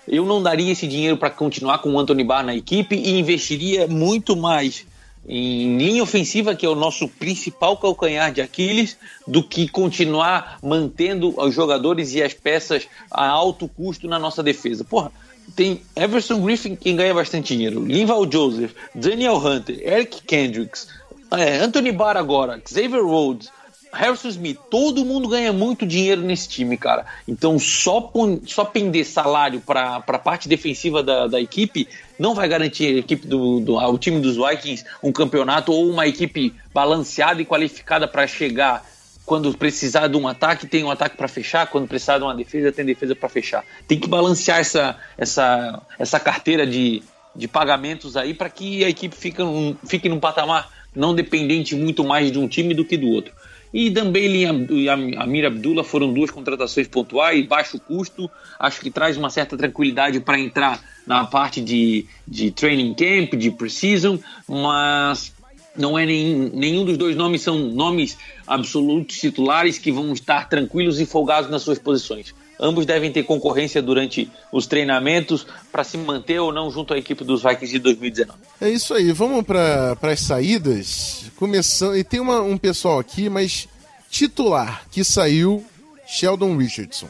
eu 0.08 0.26
não 0.26 0.42
daria 0.42 0.72
esse 0.72 0.88
dinheiro 0.88 1.18
para 1.18 1.30
continuar 1.30 1.80
com 1.80 1.94
o 1.94 2.00
Anthony 2.00 2.24
Barr 2.24 2.44
na 2.44 2.56
equipe 2.56 2.96
e 2.96 3.18
investiria 3.18 3.88
muito 3.88 4.36
mais 4.36 4.86
em 5.28 5.78
linha 5.78 6.04
ofensiva, 6.04 6.56
que 6.56 6.66
é 6.66 6.70
o 6.70 6.76
nosso 6.76 7.08
principal 7.08 7.78
calcanhar 7.78 8.32
de 8.32 8.42
Aquiles, 8.42 8.98
do 9.28 9.44
que 9.44 9.68
continuar 9.68 10.58
mantendo 10.64 11.40
os 11.40 11.54
jogadores 11.54 12.14
e 12.14 12.24
as 12.24 12.34
peças 12.34 12.88
a 13.10 13.28
alto 13.28 13.68
custo 13.68 14.08
na 14.08 14.18
nossa 14.18 14.42
defesa. 14.42 14.84
Porra, 14.84 15.12
tem 15.56 15.82
Everson 15.96 16.42
Griffin, 16.42 16.76
quem 16.76 16.96
ganha 16.96 17.14
bastante 17.14 17.54
dinheiro, 17.54 17.86
Linval 17.86 18.30
Joseph, 18.32 18.74
Daniel 18.96 19.38
Hunter, 19.38 19.80
Eric 19.82 20.24
Kendricks, 20.24 20.88
é, 21.32 21.58
Anthony 21.58 21.92
Barr 21.92 22.18
agora, 22.18 22.62
Xavier 22.68 23.04
Rhodes, 23.04 23.50
Harrison 23.94 24.30
Smith, 24.30 24.58
todo 24.70 25.04
mundo 25.04 25.28
ganha 25.28 25.52
muito 25.52 25.86
dinheiro 25.86 26.22
nesse 26.22 26.48
time, 26.48 26.78
cara. 26.78 27.06
Então, 27.28 27.60
só, 27.60 28.12
só 28.46 28.64
pender 28.64 29.06
salário 29.06 29.60
para 29.60 29.98
a 29.98 30.20
parte 30.20 30.48
defensiva 30.48 31.04
da, 31.04 31.28
da 31.28 31.42
equipe 31.42 31.88
não 32.22 32.36
vai 32.36 32.48
garantir 32.48 32.86
a 32.86 33.00
equipe 33.00 33.26
do, 33.26 33.60
do 33.60 33.80
ao 33.80 33.98
time 33.98 34.20
dos 34.20 34.36
Vikings 34.36 34.86
um 35.02 35.12
campeonato 35.12 35.72
ou 35.72 35.90
uma 35.90 36.06
equipe 36.06 36.54
balanceada 36.72 37.42
e 37.42 37.46
qualificada 37.46 38.08
para 38.08 38.28
chegar. 38.28 38.86
Quando 39.26 39.58
precisar 39.58 40.08
de 40.08 40.16
um 40.16 40.28
ataque, 40.28 40.68
tem 40.68 40.84
um 40.84 40.92
ataque 40.92 41.18
para 41.18 41.28
fechar. 41.28 41.66
Quando 41.66 41.88
precisar 41.88 42.20
de 42.20 42.24
uma 42.24 42.36
defesa, 42.36 42.72
tem 42.72 42.86
defesa 42.86 43.16
para 43.16 43.28
fechar. 43.28 43.66
Tem 43.88 44.00
que 44.00 44.08
balancear 44.08 44.60
essa, 44.60 44.98
essa, 45.18 45.82
essa 45.98 46.20
carteira 46.20 46.68
de, 46.68 47.02
de 47.36 47.48
pagamentos 47.48 48.16
aí 48.16 48.36
para 48.36 48.52
que 48.52 48.84
a 48.84 48.90
equipe 48.90 49.16
fique, 49.16 49.42
um, 49.42 49.76
fique 49.88 50.08
num 50.08 50.20
patamar 50.20 50.70
não 50.96 51.16
dependente 51.16 51.76
muito 51.76 52.04
mais 52.04 52.32
de 52.32 52.38
um 52.38 52.48
time 52.48 52.76
do 52.76 52.86
que 52.86 52.98
do 52.98 53.08
outro. 53.08 53.34
E 53.74 53.90
Dambele 53.90 54.44
e 54.70 54.90
Amir 54.90 55.46
Abdullah 55.46 55.84
foram 55.84 56.14
duas 56.14 56.30
contratações 56.30 56.88
pontuais, 56.88 57.46
baixo 57.46 57.80
custo, 57.80 58.30
acho 58.60 58.82
que 58.82 58.92
traz 58.92 59.16
uma 59.16 59.30
certa 59.30 59.58
tranquilidade 59.58 60.20
para 60.20 60.38
entrar 60.38 60.82
na 61.08 61.26
parte 61.26 61.62
de, 61.62 62.06
de 62.28 62.52
training 62.52 62.94
camp, 62.94 63.34
de 63.36 63.50
preseason, 63.50 64.20
mas 64.48 65.34
não 65.76 65.98
é 65.98 66.06
nem, 66.06 66.52
nenhum 66.54 66.84
dos 66.84 66.98
dois 66.98 67.16
nomes 67.16 67.42
são 67.42 67.58
nomes 67.58 68.18
absolutos 68.46 69.18
titulares 69.18 69.78
que 69.78 69.92
vão 69.92 70.12
estar 70.12 70.50
tranquilos 70.50 71.00
e 71.00 71.06
folgados 71.06 71.50
nas 71.50 71.62
suas 71.62 71.80
posições. 71.80 72.34
Ambos 72.62 72.86
devem 72.86 73.12
ter 73.12 73.24
concorrência 73.24 73.82
durante 73.82 74.30
os 74.52 74.68
treinamentos 74.68 75.48
para 75.72 75.84
se 75.84 75.98
manter 75.98 76.40
ou 76.40 76.54
não 76.54 76.70
junto 76.70 76.94
à 76.94 76.98
equipe 76.98 77.24
dos 77.24 77.42
Vikings 77.42 77.72
de 77.72 77.80
2019. 77.80 78.40
É 78.62 78.70
isso 78.70 78.94
aí, 78.94 79.12
vamos 79.12 79.44
para 79.44 79.98
as 80.00 80.20
saídas. 80.20 81.32
Começando, 81.36 81.98
e 81.98 82.04
tem 82.04 82.20
uma, 82.20 82.40
um 82.40 82.58
pessoal 82.58 83.00
aqui, 83.00 83.30
mas 83.30 83.68
titular 84.12 84.86
que 84.92 85.04
saiu, 85.04 85.66
Sheldon 86.06 86.56
Richardson. 86.56 87.10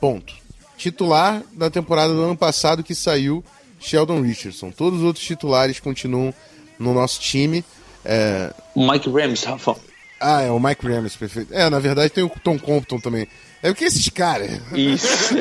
Ponto. 0.00 0.32
Titular 0.76 1.42
da 1.52 1.68
temporada 1.68 2.14
do 2.14 2.22
ano 2.22 2.36
passado 2.36 2.84
que 2.84 2.94
saiu, 2.94 3.44
Sheldon 3.80 4.20
Richardson. 4.22 4.70
Todos 4.70 5.00
os 5.00 5.04
outros 5.04 5.24
titulares 5.24 5.80
continuam 5.80 6.32
no 6.78 6.94
nosso 6.94 7.20
time. 7.20 7.64
É... 8.04 8.52
Mike 8.76 9.10
Rams, 9.10 9.42
Rafa. 9.42 9.74
Ah, 10.20 10.42
é 10.42 10.50
o 10.50 10.60
Mike 10.60 10.86
Rams, 10.86 11.16
perfeito. 11.16 11.52
É, 11.52 11.68
na 11.68 11.80
verdade 11.80 12.10
tem 12.10 12.22
o 12.22 12.30
Tom 12.30 12.58
Compton 12.58 13.00
também. 13.00 13.26
É 13.62 13.68
porque 13.68 13.84
esses 13.84 14.08
caras. 14.08 14.50
Isso. 14.72 15.34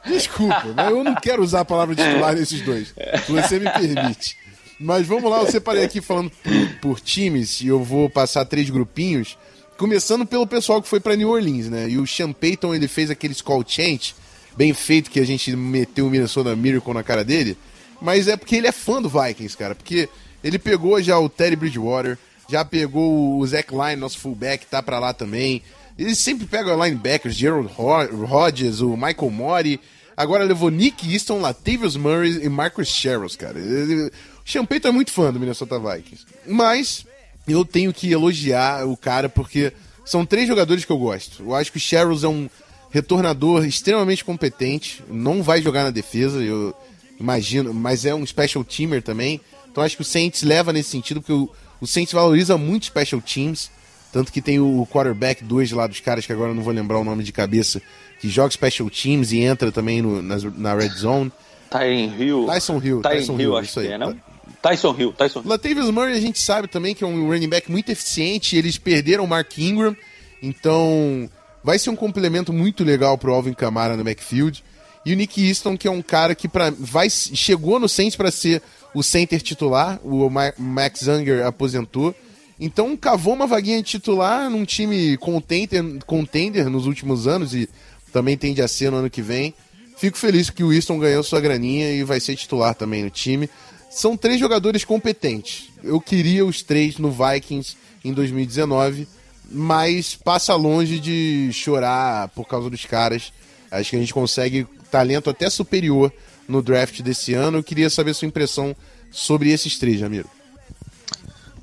Desculpa, 0.06 0.72
mas 0.74 0.90
eu 0.90 1.02
não 1.02 1.14
quero 1.14 1.42
usar 1.42 1.60
a 1.60 1.64
palavra 1.64 1.94
titular 1.94 2.34
nesses 2.34 2.60
dois. 2.60 2.94
Se 3.24 3.32
você 3.32 3.58
me 3.58 3.70
permite. 3.70 4.36
Mas 4.78 5.06
vamos 5.06 5.30
lá, 5.30 5.40
eu 5.40 5.50
separei 5.50 5.84
aqui 5.84 6.00
falando 6.00 6.30
por, 6.30 6.68
por 6.80 7.00
times 7.00 7.60
e 7.60 7.68
eu 7.68 7.82
vou 7.82 8.10
passar 8.10 8.44
três 8.44 8.68
grupinhos. 8.68 9.38
Começando 9.78 10.26
pelo 10.26 10.46
pessoal 10.46 10.82
que 10.82 10.88
foi 10.88 11.00
para 11.00 11.16
New 11.16 11.30
Orleans, 11.30 11.68
né? 11.68 11.88
E 11.88 11.98
o 11.98 12.06
Sean 12.06 12.32
Payton, 12.32 12.74
ele 12.74 12.88
fez 12.88 13.10
aquele 13.10 13.34
call 13.36 13.64
change 13.66 14.14
bem 14.56 14.72
feito 14.72 15.10
que 15.10 15.20
a 15.20 15.26
gente 15.26 15.54
meteu 15.56 16.06
o 16.06 16.10
Minnesota 16.10 16.54
Miracle 16.54 16.94
na 16.94 17.02
cara 17.02 17.24
dele. 17.24 17.56
Mas 18.00 18.28
é 18.28 18.36
porque 18.36 18.56
ele 18.56 18.66
é 18.66 18.72
fã 18.72 19.00
do 19.00 19.08
Vikings, 19.08 19.56
cara. 19.56 19.74
Porque 19.74 20.08
ele 20.42 20.58
pegou 20.58 21.00
já 21.02 21.18
o 21.18 21.28
Terry 21.28 21.56
Bridgewater, 21.56 22.18
já 22.48 22.64
pegou 22.64 23.38
o 23.38 23.46
Zach 23.46 23.68
Line, 23.72 23.96
nosso 23.96 24.18
fullback, 24.18 24.66
tá 24.66 24.82
pra 24.82 24.98
lá 24.98 25.12
também. 25.12 25.62
Ele 25.98 26.14
sempre 26.14 26.46
pega 26.46 26.74
linebackers, 26.74 27.34
Gerald 27.34 27.70
Hodges, 27.78 28.80
o 28.80 28.96
Michael 28.96 29.30
Mori. 29.30 29.80
Agora 30.16 30.44
levou 30.44 30.70
Nick 30.70 31.12
Easton, 31.12 31.40
Latavius 31.40 31.96
Murray 31.96 32.44
e 32.44 32.48
Marcus 32.48 32.88
Sherrills, 32.88 33.36
cara. 33.36 33.58
O 33.58 34.10
Champeito 34.44 34.88
é 34.88 34.90
muito 34.90 35.10
fã 35.10 35.32
do 35.32 35.40
Minnesota 35.40 35.78
Vikings. 35.78 36.24
Mas 36.46 37.06
eu 37.46 37.64
tenho 37.64 37.92
que 37.92 38.10
elogiar 38.10 38.86
o 38.86 38.96
cara 38.96 39.28
porque 39.28 39.72
são 40.04 40.26
três 40.26 40.46
jogadores 40.46 40.84
que 40.84 40.92
eu 40.92 40.98
gosto. 40.98 41.42
Eu 41.42 41.54
acho 41.54 41.70
que 41.70 41.78
o 41.78 41.80
Sherrills 41.80 42.24
é 42.24 42.28
um 42.28 42.48
retornador 42.90 43.64
extremamente 43.64 44.24
competente, 44.24 45.02
não 45.08 45.42
vai 45.42 45.60
jogar 45.60 45.82
na 45.82 45.90
defesa, 45.90 46.40
eu 46.40 46.72
imagino, 47.18 47.74
mas 47.74 48.04
é 48.04 48.14
um 48.14 48.24
special 48.24 48.62
teamer 48.62 49.02
também. 49.02 49.40
Então 49.70 49.82
acho 49.82 49.96
que 49.96 50.02
o 50.02 50.04
Saints 50.04 50.42
leva 50.42 50.72
nesse 50.72 50.90
sentido, 50.90 51.20
porque 51.20 51.32
o, 51.32 51.50
o 51.80 51.86
Saints 51.86 52.12
valoriza 52.12 52.56
muito 52.56 52.86
special 52.86 53.20
teams. 53.20 53.70
Tanto 54.14 54.30
que 54.30 54.40
tem 54.40 54.60
o 54.60 54.86
quarterback 54.86 55.42
2 55.42 55.72
lá 55.72 55.88
dos 55.88 55.98
caras, 55.98 56.24
que 56.24 56.32
agora 56.32 56.52
eu 56.52 56.54
não 56.54 56.62
vou 56.62 56.72
lembrar 56.72 57.00
o 57.00 57.04
nome 57.04 57.24
de 57.24 57.32
cabeça, 57.32 57.82
que 58.20 58.28
joga 58.28 58.52
special 58.52 58.88
teams 58.88 59.32
e 59.32 59.40
entra 59.40 59.72
também 59.72 60.00
no, 60.00 60.22
na, 60.22 60.36
na 60.56 60.72
red 60.72 60.90
zone. 60.90 61.32
Tyson 61.68 62.14
Hill. 62.16 62.46
Tyson 62.46 62.80
Hill. 62.80 63.02
Tyson, 63.02 63.18
Tyson 63.18 63.32
Hill, 63.32 63.40
Hill, 63.40 63.56
acho 63.56 63.68
isso 63.70 63.80
que 63.80 63.86
aí. 63.88 63.92
é, 63.92 63.98
não? 63.98 64.16
Tyson 64.62 64.94
Hill, 64.96 65.12
Tyson 65.14 65.40
Hill. 65.40 65.48
Latavius 65.48 65.90
Murray 65.90 66.16
a 66.16 66.20
gente 66.20 66.38
sabe 66.38 66.68
também 66.68 66.94
que 66.94 67.02
é 67.02 67.06
um 67.08 67.26
running 67.26 67.48
back 67.48 67.68
muito 67.68 67.90
eficiente, 67.90 68.56
eles 68.56 68.78
perderam 68.78 69.24
o 69.24 69.26
Mark 69.26 69.58
Ingram, 69.58 69.96
então 70.40 71.28
vai 71.64 71.76
ser 71.76 71.90
um 71.90 71.96
complemento 71.96 72.52
muito 72.52 72.84
legal 72.84 73.18
pro 73.18 73.34
Alvin 73.34 73.52
Kamara 73.52 73.96
no 73.96 74.04
backfield. 74.04 74.62
E 75.04 75.12
o 75.12 75.16
Nick 75.16 75.44
Easton, 75.44 75.76
que 75.76 75.88
é 75.88 75.90
um 75.90 76.00
cara 76.00 76.36
que 76.36 76.46
pra, 76.46 76.72
vai, 76.78 77.10
chegou 77.10 77.80
no 77.80 77.88
Saints 77.88 78.14
para 78.14 78.30
ser 78.30 78.62
o 78.94 79.02
center 79.02 79.42
titular, 79.42 79.98
o 80.04 80.30
Max 80.56 81.00
Zanger 81.00 81.44
aposentou. 81.44 82.14
Então 82.58 82.96
cavou 82.96 83.34
uma 83.34 83.46
vaguinha 83.46 83.78
de 83.78 83.88
titular 83.88 84.48
num 84.48 84.64
time 84.64 85.16
contender, 85.16 85.82
contender 86.06 86.70
nos 86.70 86.86
últimos 86.86 87.26
anos 87.26 87.54
e 87.54 87.68
também 88.12 88.36
tende 88.36 88.62
a 88.62 88.68
ser 88.68 88.90
no 88.90 88.98
ano 88.98 89.10
que 89.10 89.22
vem. 89.22 89.54
Fico 89.96 90.18
feliz 90.18 90.50
que 90.50 90.62
o 90.62 90.72
Easton 90.72 90.98
ganhou 90.98 91.22
sua 91.22 91.40
graninha 91.40 91.90
e 91.92 92.04
vai 92.04 92.20
ser 92.20 92.36
titular 92.36 92.74
também 92.74 93.02
no 93.02 93.10
time. 93.10 93.48
São 93.90 94.16
três 94.16 94.40
jogadores 94.40 94.84
competentes. 94.84 95.68
Eu 95.82 96.00
queria 96.00 96.44
os 96.44 96.62
três 96.62 96.98
no 96.98 97.10
Vikings 97.10 97.76
em 98.04 98.12
2019, 98.12 99.06
mas 99.50 100.14
passa 100.16 100.54
longe 100.54 100.98
de 100.98 101.50
chorar 101.52 102.28
por 102.28 102.46
causa 102.46 102.68
dos 102.68 102.84
caras. 102.84 103.32
Acho 103.70 103.90
que 103.90 103.96
a 103.96 104.00
gente 104.00 104.14
consegue 104.14 104.66
talento 104.90 105.30
até 105.30 105.48
superior 105.48 106.12
no 106.48 106.62
draft 106.62 107.00
desse 107.02 107.34
ano. 107.34 107.58
Eu 107.58 107.62
queria 107.62 107.90
saber 107.90 108.14
sua 108.14 108.28
impressão 108.28 108.74
sobre 109.10 109.50
esses 109.50 109.78
três, 109.78 109.98
Jamiro. 109.98 110.28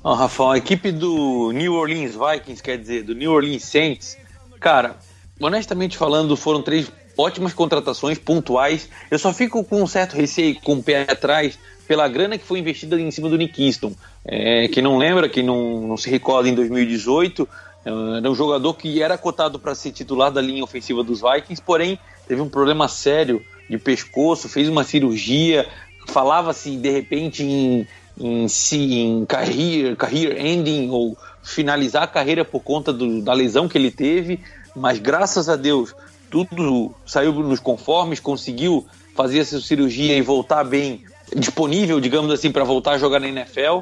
Rafael, 0.04 0.50
a 0.50 0.58
equipe 0.58 0.90
do 0.90 1.52
New 1.52 1.74
Orleans 1.74 2.16
Vikings, 2.16 2.62
quer 2.62 2.76
dizer, 2.76 3.04
do 3.04 3.14
New 3.14 3.30
Orleans 3.30 3.62
Saints, 3.62 4.18
cara, 4.58 4.96
honestamente 5.40 5.96
falando, 5.96 6.36
foram 6.36 6.60
três 6.60 6.90
ótimas 7.16 7.52
contratações 7.52 8.18
pontuais. 8.18 8.88
Eu 9.10 9.18
só 9.18 9.32
fico 9.32 9.62
com 9.62 9.82
um 9.82 9.86
certo 9.86 10.16
receio, 10.16 10.60
com 10.60 10.74
o 10.74 10.82
pé 10.82 11.02
atrás, 11.02 11.58
pela 11.86 12.08
grana 12.08 12.36
que 12.36 12.44
foi 12.44 12.58
investida 12.58 13.00
em 13.00 13.10
cima 13.10 13.28
do 13.28 13.36
Nick 13.36 13.54
Kingston. 13.54 13.94
É, 14.24 14.66
quem 14.68 14.82
não 14.82 14.98
lembra, 14.98 15.28
quem 15.28 15.44
não, 15.44 15.86
não 15.86 15.96
se 15.96 16.10
recorda, 16.10 16.48
em 16.48 16.54
2018, 16.54 17.48
era 17.84 18.30
um 18.30 18.34
jogador 18.34 18.74
que 18.74 19.02
era 19.02 19.18
cotado 19.18 19.58
para 19.58 19.74
ser 19.74 19.92
titular 19.92 20.30
da 20.30 20.40
linha 20.40 20.62
ofensiva 20.62 21.02
dos 21.02 21.20
Vikings, 21.20 21.62
porém 21.62 21.98
teve 22.26 22.40
um 22.40 22.48
problema 22.48 22.88
sério 22.88 23.42
de 23.68 23.78
pescoço, 23.78 24.48
fez 24.48 24.68
uma 24.68 24.84
cirurgia, 24.84 25.68
falava-se 26.06 26.76
de 26.76 26.90
repente 26.90 27.42
em 27.42 27.86
em 28.18 28.46
si, 28.48 28.94
em 28.94 29.24
career, 29.24 29.96
career 29.96 30.44
ending 30.44 30.90
ou 30.90 31.16
finalizar 31.42 32.02
a 32.02 32.06
carreira 32.06 32.44
por 32.44 32.60
conta 32.60 32.92
do, 32.92 33.22
da 33.22 33.32
lesão 33.32 33.68
que 33.68 33.76
ele 33.76 33.90
teve, 33.90 34.40
mas 34.74 34.98
graças 34.98 35.48
a 35.48 35.56
Deus 35.56 35.94
tudo 36.30 36.94
saiu 37.04 37.32
nos 37.32 37.60
conformes, 37.60 38.18
conseguiu 38.18 38.86
fazer 39.14 39.40
essa 39.40 39.60
cirurgia 39.60 40.16
e 40.16 40.22
voltar 40.22 40.64
bem 40.64 41.04
disponível, 41.36 42.00
digamos 42.00 42.32
assim, 42.32 42.50
para 42.50 42.64
voltar 42.64 42.92
a 42.92 42.98
jogar 42.98 43.20
na 43.20 43.28
NFL. 43.28 43.80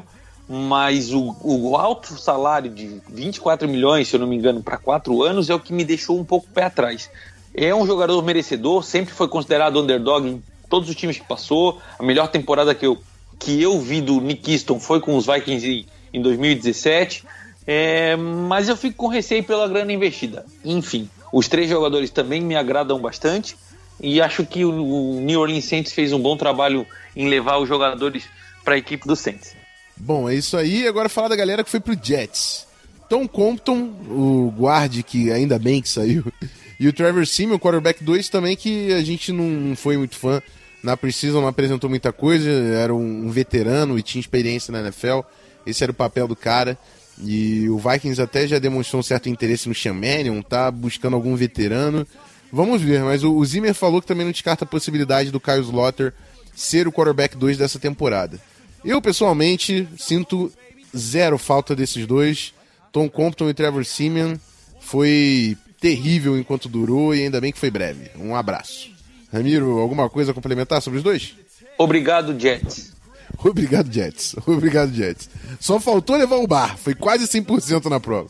Mas 0.49 1.13
o, 1.13 1.33
o, 1.41 1.77
alto 1.77 2.19
salário 2.19 2.69
de 2.69 3.01
24 3.07 3.69
milhões, 3.69 4.09
se 4.09 4.17
eu 4.17 4.19
não 4.19 4.27
me 4.27 4.35
engano, 4.35 4.61
para 4.61 4.75
quatro 4.75 5.23
anos 5.23 5.49
é 5.49 5.55
o 5.55 5.59
que 5.59 5.71
me 5.71 5.85
deixou 5.85 6.19
um 6.19 6.25
pouco 6.25 6.45
pé 6.53 6.63
atrás. 6.63 7.09
É 7.53 7.73
um 7.73 7.87
jogador 7.87 8.21
merecedor, 8.21 8.83
sempre 8.83 9.13
foi 9.13 9.29
considerado 9.29 9.79
underdog 9.79 10.27
em 10.27 10.43
todos 10.69 10.89
os 10.89 10.95
times 10.95 11.17
que 11.17 11.25
passou. 11.25 11.79
A 11.97 12.03
melhor 12.03 12.27
temporada 12.27 12.75
que 12.75 12.85
eu 12.85 12.97
que 13.41 13.59
eu 13.61 13.79
vi 13.81 14.01
do 14.01 14.21
Nick 14.21 14.51
Easton 14.51 14.79
foi 14.79 15.01
com 15.01 15.17
os 15.17 15.25
Vikings 15.25 15.87
em 16.13 16.21
2017, 16.21 17.25
é, 17.65 18.15
mas 18.15 18.69
eu 18.69 18.77
fico 18.77 18.95
com 18.97 19.07
receio 19.07 19.43
pela 19.43 19.67
grana 19.67 19.91
investida. 19.91 20.45
Enfim, 20.63 21.09
os 21.33 21.47
três 21.47 21.67
jogadores 21.67 22.11
também 22.11 22.39
me 22.39 22.55
agradam 22.55 22.99
bastante 22.99 23.57
e 23.99 24.21
acho 24.21 24.45
que 24.45 24.63
o, 24.63 25.19
New 25.19 25.39
Orleans 25.39 25.65
Saints 25.65 25.91
fez 25.91 26.13
um 26.13 26.19
bom 26.19 26.37
trabalho 26.37 26.85
em 27.15 27.27
levar 27.27 27.57
os 27.57 27.67
jogadores 27.67 28.23
para 28.63 28.75
a 28.75 28.77
equipe 28.77 29.07
do 29.07 29.15
Saints. 29.15 29.55
Bom, 29.97 30.29
é 30.29 30.35
isso 30.35 30.55
aí. 30.55 30.87
Agora 30.87 31.09
falar 31.09 31.29
da 31.29 31.35
galera 31.35 31.63
que 31.63 31.69
foi 31.69 31.79
pro 31.79 31.97
Jets. 31.99 32.67
Tom 33.09 33.27
Compton, 33.27 33.91
o 34.07 34.53
guarde 34.55 35.01
que 35.03 35.31
ainda 35.31 35.59
bem 35.59 35.81
que 35.81 35.89
saiu, 35.89 36.23
e 36.79 36.87
o 36.87 36.93
Trevor 36.93 37.25
Simeon, 37.25 37.55
o 37.55 37.59
quarterback 37.59 38.03
2 38.03 38.29
também, 38.29 38.55
que 38.55 38.93
a 38.93 39.03
gente 39.03 39.31
não 39.31 39.75
foi 39.75 39.97
muito 39.97 40.15
fã 40.15 40.41
na 40.83 40.97
Precision 40.97 41.41
não 41.41 41.47
apresentou 41.47 41.89
muita 41.89 42.11
coisa, 42.11 42.49
era 42.49 42.93
um, 42.93 43.29
veterano 43.29 43.97
e 43.97 44.03
tinha 44.03 44.19
experiência 44.19 44.71
na 44.71 44.79
NFL. 44.79 45.21
Esse 45.65 45.83
era 45.83 45.91
o 45.91 45.95
papel 45.95 46.27
do 46.27 46.35
cara. 46.35 46.77
E 47.23 47.69
o 47.69 47.77
Vikings 47.77 48.19
até 48.21 48.47
já 48.47 48.57
demonstrou 48.57 48.99
um 48.99 49.03
certo 49.03 49.29
interesse 49.29 49.69
no 49.69 49.75
Shamanion, 49.75 50.41
tá 50.41 50.71
buscando 50.71 51.15
algum 51.15 51.35
veterano. 51.35 52.07
Vamos 52.51 52.81
ver, 52.81 53.01
mas 53.03 53.23
o, 53.23 53.43
Zimmer 53.45 53.73
falou 53.73 54.01
que 54.01 54.07
também 54.07 54.25
não 54.25 54.31
descarta 54.31 54.65
a 54.65 54.67
possibilidade 54.67 55.31
do 55.31 55.39
Kyle 55.39 55.61
Slaughter 55.61 56.13
ser 56.55 56.87
o 56.87 56.91
quarterback 56.91 57.37
2 57.37 57.57
dessa 57.57 57.79
temporada. 57.79 58.39
Eu, 58.83 59.01
pessoalmente, 59.01 59.87
sinto 59.97 60.51
zero 60.97 61.37
falta 61.37 61.75
desses 61.75 62.05
dois. 62.07 62.53
Tom 62.91 63.09
Compton 63.09 63.49
e 63.49 63.53
Trevor 63.53 63.85
Simeon 63.85 64.35
foi 64.81 65.55
terrível 65.79 66.37
enquanto 66.37 66.67
durou 66.67 67.15
e 67.15 67.23
ainda 67.23 67.39
bem 67.39 67.51
que 67.51 67.59
foi 67.59 67.71
breve. 67.71 68.09
Um 68.17 68.35
abraço. 68.35 68.91
Ramiro, 69.31 69.79
alguma 69.79 70.09
coisa 70.09 70.31
a 70.31 70.33
complementar 70.33 70.81
sobre 70.81 70.97
os 70.97 71.03
dois? 71.03 71.35
Obrigado, 71.77 72.37
Jets. 72.39 72.91
Obrigado, 73.43 73.91
Jets. 73.91 74.35
Obrigado, 74.45 74.93
Jets. 74.93 75.29
Só 75.59 75.79
faltou 75.79 76.17
levar 76.17 76.37
o 76.37 76.47
bar. 76.47 76.77
Foi 76.77 76.93
quase 76.93 77.25
100% 77.25 77.85
na 77.89 77.99
prova. 77.99 78.29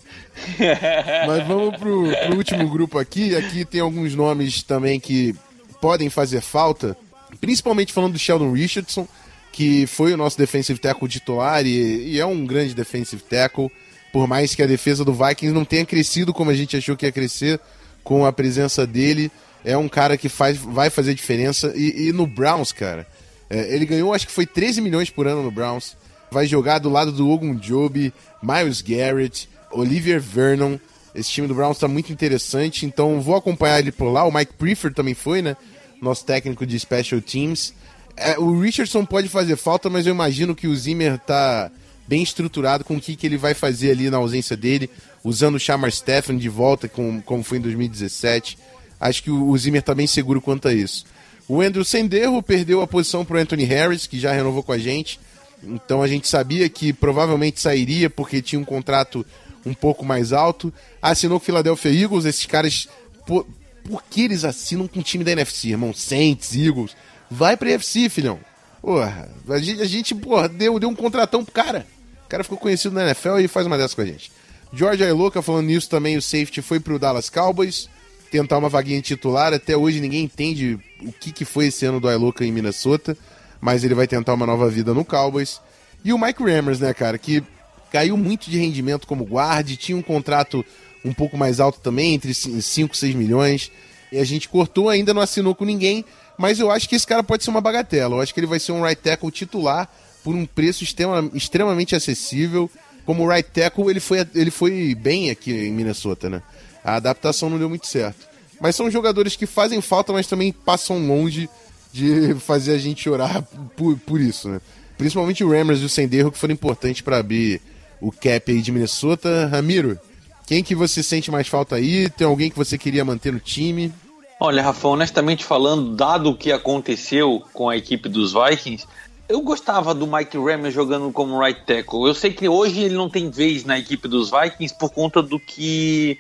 Mas 1.27 1.47
vamos 1.47 1.75
pro, 1.77 2.03
pro 2.07 2.37
último 2.37 2.69
grupo 2.69 2.99
aqui. 2.99 3.35
Aqui 3.35 3.65
tem 3.65 3.81
alguns 3.81 4.15
nomes 4.15 4.63
também 4.63 4.99
que 4.99 5.35
podem 5.81 6.09
fazer 6.09 6.41
falta. 6.41 6.95
Principalmente 7.39 7.93
falando 7.93 8.13
do 8.13 8.19
Sheldon 8.19 8.51
Richardson, 8.51 9.07
que 9.51 9.87
foi 9.87 10.13
o 10.13 10.17
nosso 10.17 10.37
defensive 10.37 10.79
tackle 10.79 11.07
titular 11.07 11.65
e, 11.65 12.13
e 12.13 12.19
é 12.19 12.25
um 12.25 12.45
grande 12.45 12.73
defensive 12.73 13.21
tackle. 13.23 13.71
Por 14.13 14.27
mais 14.27 14.53
que 14.53 14.61
a 14.61 14.67
defesa 14.67 15.03
do 15.05 15.13
Vikings 15.13 15.53
não 15.53 15.65
tenha 15.65 15.85
crescido 15.85 16.33
como 16.33 16.51
a 16.51 16.53
gente 16.53 16.75
achou 16.77 16.95
que 16.95 17.05
ia 17.05 17.11
crescer 17.11 17.59
com 18.03 18.25
a 18.25 18.33
presença 18.33 18.85
dele 18.85 19.31
é 19.63 19.77
um 19.77 19.87
cara 19.87 20.17
que 20.17 20.29
faz, 20.29 20.57
vai 20.57 20.89
fazer 20.89 21.13
diferença. 21.13 21.71
E, 21.75 22.07
e 22.07 22.13
no 22.13 22.25
Browns, 22.25 22.71
cara, 22.71 23.07
é, 23.49 23.73
ele 23.73 23.85
ganhou 23.85 24.13
acho 24.13 24.27
que 24.27 24.33
foi 24.33 24.45
13 24.45 24.81
milhões 24.81 25.09
por 25.09 25.27
ano 25.27 25.43
no 25.43 25.51
Browns. 25.51 25.95
Vai 26.31 26.45
jogar 26.47 26.79
do 26.79 26.89
lado 26.89 27.11
do 27.11 27.29
Ogun 27.29 27.55
Job, 27.55 28.13
Miles 28.41 28.81
Garrett, 28.81 29.49
Olivier 29.71 30.19
Vernon. 30.19 30.77
Esse 31.13 31.29
time 31.29 31.47
do 31.47 31.53
Browns 31.53 31.77
está 31.77 31.87
muito 31.87 32.11
interessante, 32.11 32.85
então 32.85 33.19
vou 33.19 33.35
acompanhar 33.35 33.79
ele 33.79 33.91
por 33.91 34.09
lá. 34.09 34.23
O 34.23 34.31
Mike 34.31 34.53
Prefer 34.53 34.93
também 34.93 35.13
foi, 35.13 35.41
né? 35.41 35.57
Nosso 36.01 36.25
técnico 36.25 36.65
de 36.65 36.79
Special 36.79 37.19
Teams. 37.21 37.73
É, 38.15 38.39
o 38.39 38.59
Richardson 38.59 39.05
pode 39.05 39.27
fazer 39.27 39.57
falta, 39.57 39.89
mas 39.89 40.07
eu 40.07 40.13
imagino 40.13 40.55
que 40.55 40.67
o 40.67 40.75
Zimmer 40.75 41.19
tá 41.19 41.69
bem 42.07 42.23
estruturado 42.23 42.83
com 42.83 42.95
o 42.95 43.01
que, 43.01 43.15
que 43.15 43.25
ele 43.25 43.37
vai 43.37 43.53
fazer 43.53 43.91
ali 43.91 44.09
na 44.09 44.17
ausência 44.17 44.55
dele, 44.55 44.89
usando 45.23 45.55
o 45.55 45.59
Shamar 45.59 45.91
Stephen 45.91 46.37
de 46.37 46.49
volta, 46.49 46.87
com, 46.87 47.21
como 47.21 47.43
foi 47.43 47.57
em 47.57 47.61
2017. 47.61 48.57
Acho 49.01 49.23
que 49.23 49.31
o 49.31 49.57
Zimmer 49.57 49.79
está 49.79 49.95
bem 49.95 50.05
seguro 50.05 50.39
quanto 50.39 50.67
a 50.67 50.73
isso. 50.73 51.05
O 51.47 51.59
Andrew 51.59 51.83
Senderro 51.83 52.43
perdeu 52.43 52.83
a 52.83 52.87
posição 52.87 53.25
para 53.25 53.39
Anthony 53.39 53.63
Harris, 53.63 54.05
que 54.05 54.19
já 54.19 54.31
renovou 54.31 54.61
com 54.61 54.71
a 54.71 54.77
gente. 54.77 55.19
Então 55.63 56.03
a 56.03 56.07
gente 56.07 56.27
sabia 56.27 56.69
que 56.69 56.93
provavelmente 56.93 57.59
sairia 57.59 58.11
porque 58.11 58.43
tinha 58.43 58.61
um 58.61 58.63
contrato 58.63 59.25
um 59.65 59.73
pouco 59.73 60.05
mais 60.05 60.31
alto. 60.31 60.71
Assinou 61.01 61.39
com 61.39 61.43
o 61.43 61.45
Philadelphia 61.47 61.91
Eagles. 61.91 62.25
Esses 62.25 62.45
caras. 62.45 62.87
Por, 63.25 63.47
por 63.83 64.03
que 64.03 64.21
eles 64.21 64.45
assinam 64.45 64.87
com 64.87 64.99
o 64.99 65.03
time 65.03 65.23
da 65.23 65.31
NFC, 65.31 65.69
irmão? 65.69 65.93
Saints, 65.95 66.55
Eagles. 66.55 66.95
Vai 67.29 67.57
pra 67.57 67.71
NFC, 67.71 68.07
filhão. 68.07 68.39
Porra, 68.79 69.29
a 69.49 69.57
gente, 69.57 69.81
a 69.81 69.85
gente 69.85 70.13
porra, 70.13 70.47
deu, 70.47 70.79
deu 70.79 70.89
um 70.89 70.95
contratão 70.95 71.43
pro 71.43 71.53
cara. 71.53 71.87
O 72.23 72.29
cara 72.29 72.43
ficou 72.43 72.57
conhecido 72.57 72.93
na 72.93 73.05
NFL 73.05 73.39
e 73.39 73.47
faz 73.47 73.65
uma 73.65 73.79
dessa 73.79 73.95
com 73.95 74.01
a 74.01 74.05
gente. 74.05 74.31
George 74.71 75.03
Ailoca 75.03 75.41
falando 75.41 75.65
nisso 75.65 75.89
também, 75.89 76.17
o 76.17 76.21
safety 76.21 76.61
foi 76.61 76.79
pro 76.79 76.99
Dallas 76.99 77.29
Cowboys 77.29 77.89
tentar 78.31 78.57
uma 78.57 78.69
vaguinha 78.69 79.01
titular. 79.01 79.53
Até 79.53 79.75
hoje 79.75 79.99
ninguém 79.99 80.23
entende 80.23 80.79
o 81.03 81.11
que, 81.11 81.31
que 81.31 81.45
foi 81.45 81.67
esse 81.67 81.85
ano 81.85 81.99
do 81.99 82.07
Ailoca 82.07 82.45
em 82.45 82.51
Minnesota, 82.51 83.15
mas 83.59 83.83
ele 83.83 83.93
vai 83.93 84.07
tentar 84.07 84.33
uma 84.33 84.47
nova 84.47 84.69
vida 84.69 84.93
no 84.93 85.05
Cowboys. 85.05 85.61
E 86.03 86.13
o 86.13 86.17
Mike 86.17 86.41
Rammers, 86.41 86.79
né, 86.79 86.93
cara, 86.93 87.17
que 87.17 87.43
caiu 87.91 88.15
muito 88.15 88.49
de 88.49 88.57
rendimento 88.57 89.05
como 89.05 89.25
guarde, 89.25 89.75
tinha 89.75 89.97
um 89.97 90.01
contrato 90.01 90.65
um 91.03 91.13
pouco 91.13 91.37
mais 91.37 91.59
alto 91.59 91.79
também, 91.79 92.13
entre 92.13 92.33
5 92.33 92.95
e 92.95 92.97
6 92.97 93.15
milhões. 93.15 93.71
E 94.11 94.17
a 94.17 94.23
gente 94.23 94.47
cortou, 94.47 94.89
ainda 94.89 95.13
não 95.13 95.21
assinou 95.21 95.53
com 95.53 95.65
ninguém, 95.65 96.05
mas 96.37 96.59
eu 96.59 96.71
acho 96.71 96.87
que 96.87 96.95
esse 96.95 97.05
cara 97.05 97.21
pode 97.21 97.43
ser 97.43 97.49
uma 97.49 97.61
bagatela. 97.61 98.15
Eu 98.15 98.21
acho 98.21 98.33
que 98.33 98.39
ele 98.39 98.47
vai 98.47 98.59
ser 98.59 98.71
um 98.71 98.81
right 98.81 99.01
tackle 99.01 99.29
titular 99.29 99.89
por 100.23 100.33
um 100.33 100.45
preço 100.45 100.83
extrema, 100.83 101.29
extremamente 101.33 101.95
acessível. 101.95 102.69
Como 103.05 103.27
right 103.27 103.49
tackle, 103.49 103.89
ele 103.89 103.99
foi, 103.99 104.25
ele 104.33 104.51
foi 104.51 104.95
bem 104.95 105.29
aqui 105.29 105.51
em 105.51 105.71
Minnesota, 105.71 106.29
né? 106.29 106.41
A 106.83 106.95
adaptação 106.95 107.49
não 107.49 107.59
deu 107.59 107.69
muito 107.69 107.87
certo. 107.87 108.27
Mas 108.59 108.75
são 108.75 108.91
jogadores 108.91 109.35
que 109.35 109.45
fazem 109.45 109.81
falta, 109.81 110.13
mas 110.13 110.27
também 110.27 110.51
passam 110.51 111.05
longe 111.07 111.49
de 111.91 112.35
fazer 112.41 112.73
a 112.73 112.77
gente 112.77 113.03
chorar 113.03 113.41
por, 113.75 113.97
por 113.97 114.21
isso, 114.21 114.49
né? 114.49 114.61
Principalmente 114.97 115.43
o 115.43 115.49
Rammers 115.49 115.81
e 115.81 115.85
o 115.85 115.89
Senderro, 115.89 116.31
que 116.31 116.37
foram 116.37 116.53
importantes 116.53 117.01
para 117.01 117.17
abrir 117.17 117.59
o 117.99 118.11
cap 118.11 118.51
aí 118.51 118.61
de 118.61 118.71
Minnesota. 118.71 119.47
Ramiro, 119.47 119.99
quem 120.45 120.63
que 120.63 120.75
você 120.75 121.01
sente 121.01 121.31
mais 121.31 121.47
falta 121.47 121.75
aí? 121.75 122.09
Tem 122.09 122.27
alguém 122.27 122.51
que 122.51 122.57
você 122.57 122.77
queria 122.77 123.03
manter 123.03 123.33
no 123.33 123.39
time? 123.39 123.91
Olha, 124.39 124.61
Rafa, 124.61 124.87
honestamente 124.87 125.45
falando, 125.45 125.95
dado 125.95 126.29
o 126.29 126.37
que 126.37 126.51
aconteceu 126.51 127.43
com 127.53 127.69
a 127.69 127.77
equipe 127.77 128.09
dos 128.09 128.33
Vikings, 128.33 128.87
eu 129.29 129.41
gostava 129.41 129.93
do 129.93 130.05
Mike 130.05 130.37
Rammer 130.37 130.71
jogando 130.71 131.11
como 131.11 131.39
right 131.39 131.61
tackle. 131.65 132.07
Eu 132.07 132.13
sei 132.13 132.33
que 132.33 132.49
hoje 132.49 132.81
ele 132.81 132.95
não 132.95 133.09
tem 133.09 133.29
vez 133.29 133.63
na 133.63 133.79
equipe 133.79 134.07
dos 134.07 134.29
Vikings 134.29 134.75
por 134.77 134.89
conta 134.91 135.21
do 135.21 135.39
que 135.39 136.19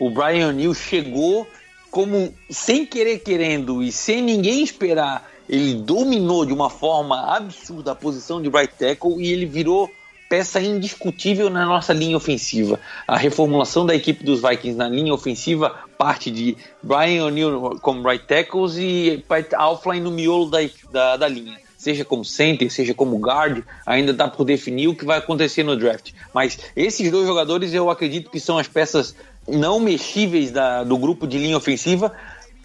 o 0.00 0.10
Brian 0.10 0.48
O'Neill 0.48 0.74
chegou 0.74 1.46
como 1.90 2.32
sem 2.48 2.86
querer 2.86 3.18
querendo 3.18 3.82
e 3.82 3.92
sem 3.92 4.22
ninguém 4.22 4.62
esperar, 4.62 5.30
ele 5.48 5.74
dominou 5.74 6.46
de 6.46 6.52
uma 6.52 6.70
forma 6.70 7.36
absurda 7.36 7.92
a 7.92 7.94
posição 7.94 8.40
de 8.40 8.48
right 8.48 8.72
tackle 8.78 9.20
e 9.20 9.30
ele 9.30 9.44
virou 9.44 9.90
peça 10.28 10.60
indiscutível 10.60 11.50
na 11.50 11.66
nossa 11.66 11.92
linha 11.92 12.16
ofensiva. 12.16 12.78
A 13.06 13.16
reformulação 13.16 13.84
da 13.84 13.94
equipe 13.94 14.24
dos 14.24 14.40
Vikings 14.40 14.78
na 14.78 14.88
linha 14.88 15.12
ofensiva 15.12 15.74
parte 15.98 16.30
de 16.30 16.56
Brian 16.80 17.26
O'Neill 17.26 17.78
como 17.82 18.08
right 18.08 18.24
tackles 18.24 18.76
e 18.78 19.22
Pat 19.28 19.52
Alfline 19.52 20.00
no 20.00 20.12
miolo 20.12 20.48
da, 20.48 20.58
da, 20.92 21.16
da 21.16 21.28
linha 21.28 21.58
seja 21.80 22.04
como 22.04 22.22
center, 22.22 22.70
seja 22.70 22.92
como 22.92 23.16
guard, 23.16 23.64
ainda 23.86 24.12
dá 24.12 24.28
por 24.28 24.44
definir 24.44 24.88
o 24.88 24.94
que 24.94 25.06
vai 25.06 25.16
acontecer 25.16 25.62
no 25.62 25.74
draft. 25.74 26.12
Mas 26.34 26.58
esses 26.76 27.10
dois 27.10 27.26
jogadores 27.26 27.72
eu 27.72 27.88
acredito 27.88 28.30
que 28.30 28.38
são 28.38 28.58
as 28.58 28.68
peças 28.68 29.16
não 29.50 29.80
mexíveis 29.80 30.50
da, 30.50 30.84
do 30.84 30.96
grupo 30.96 31.26
de 31.26 31.38
linha 31.38 31.56
ofensiva. 31.56 32.12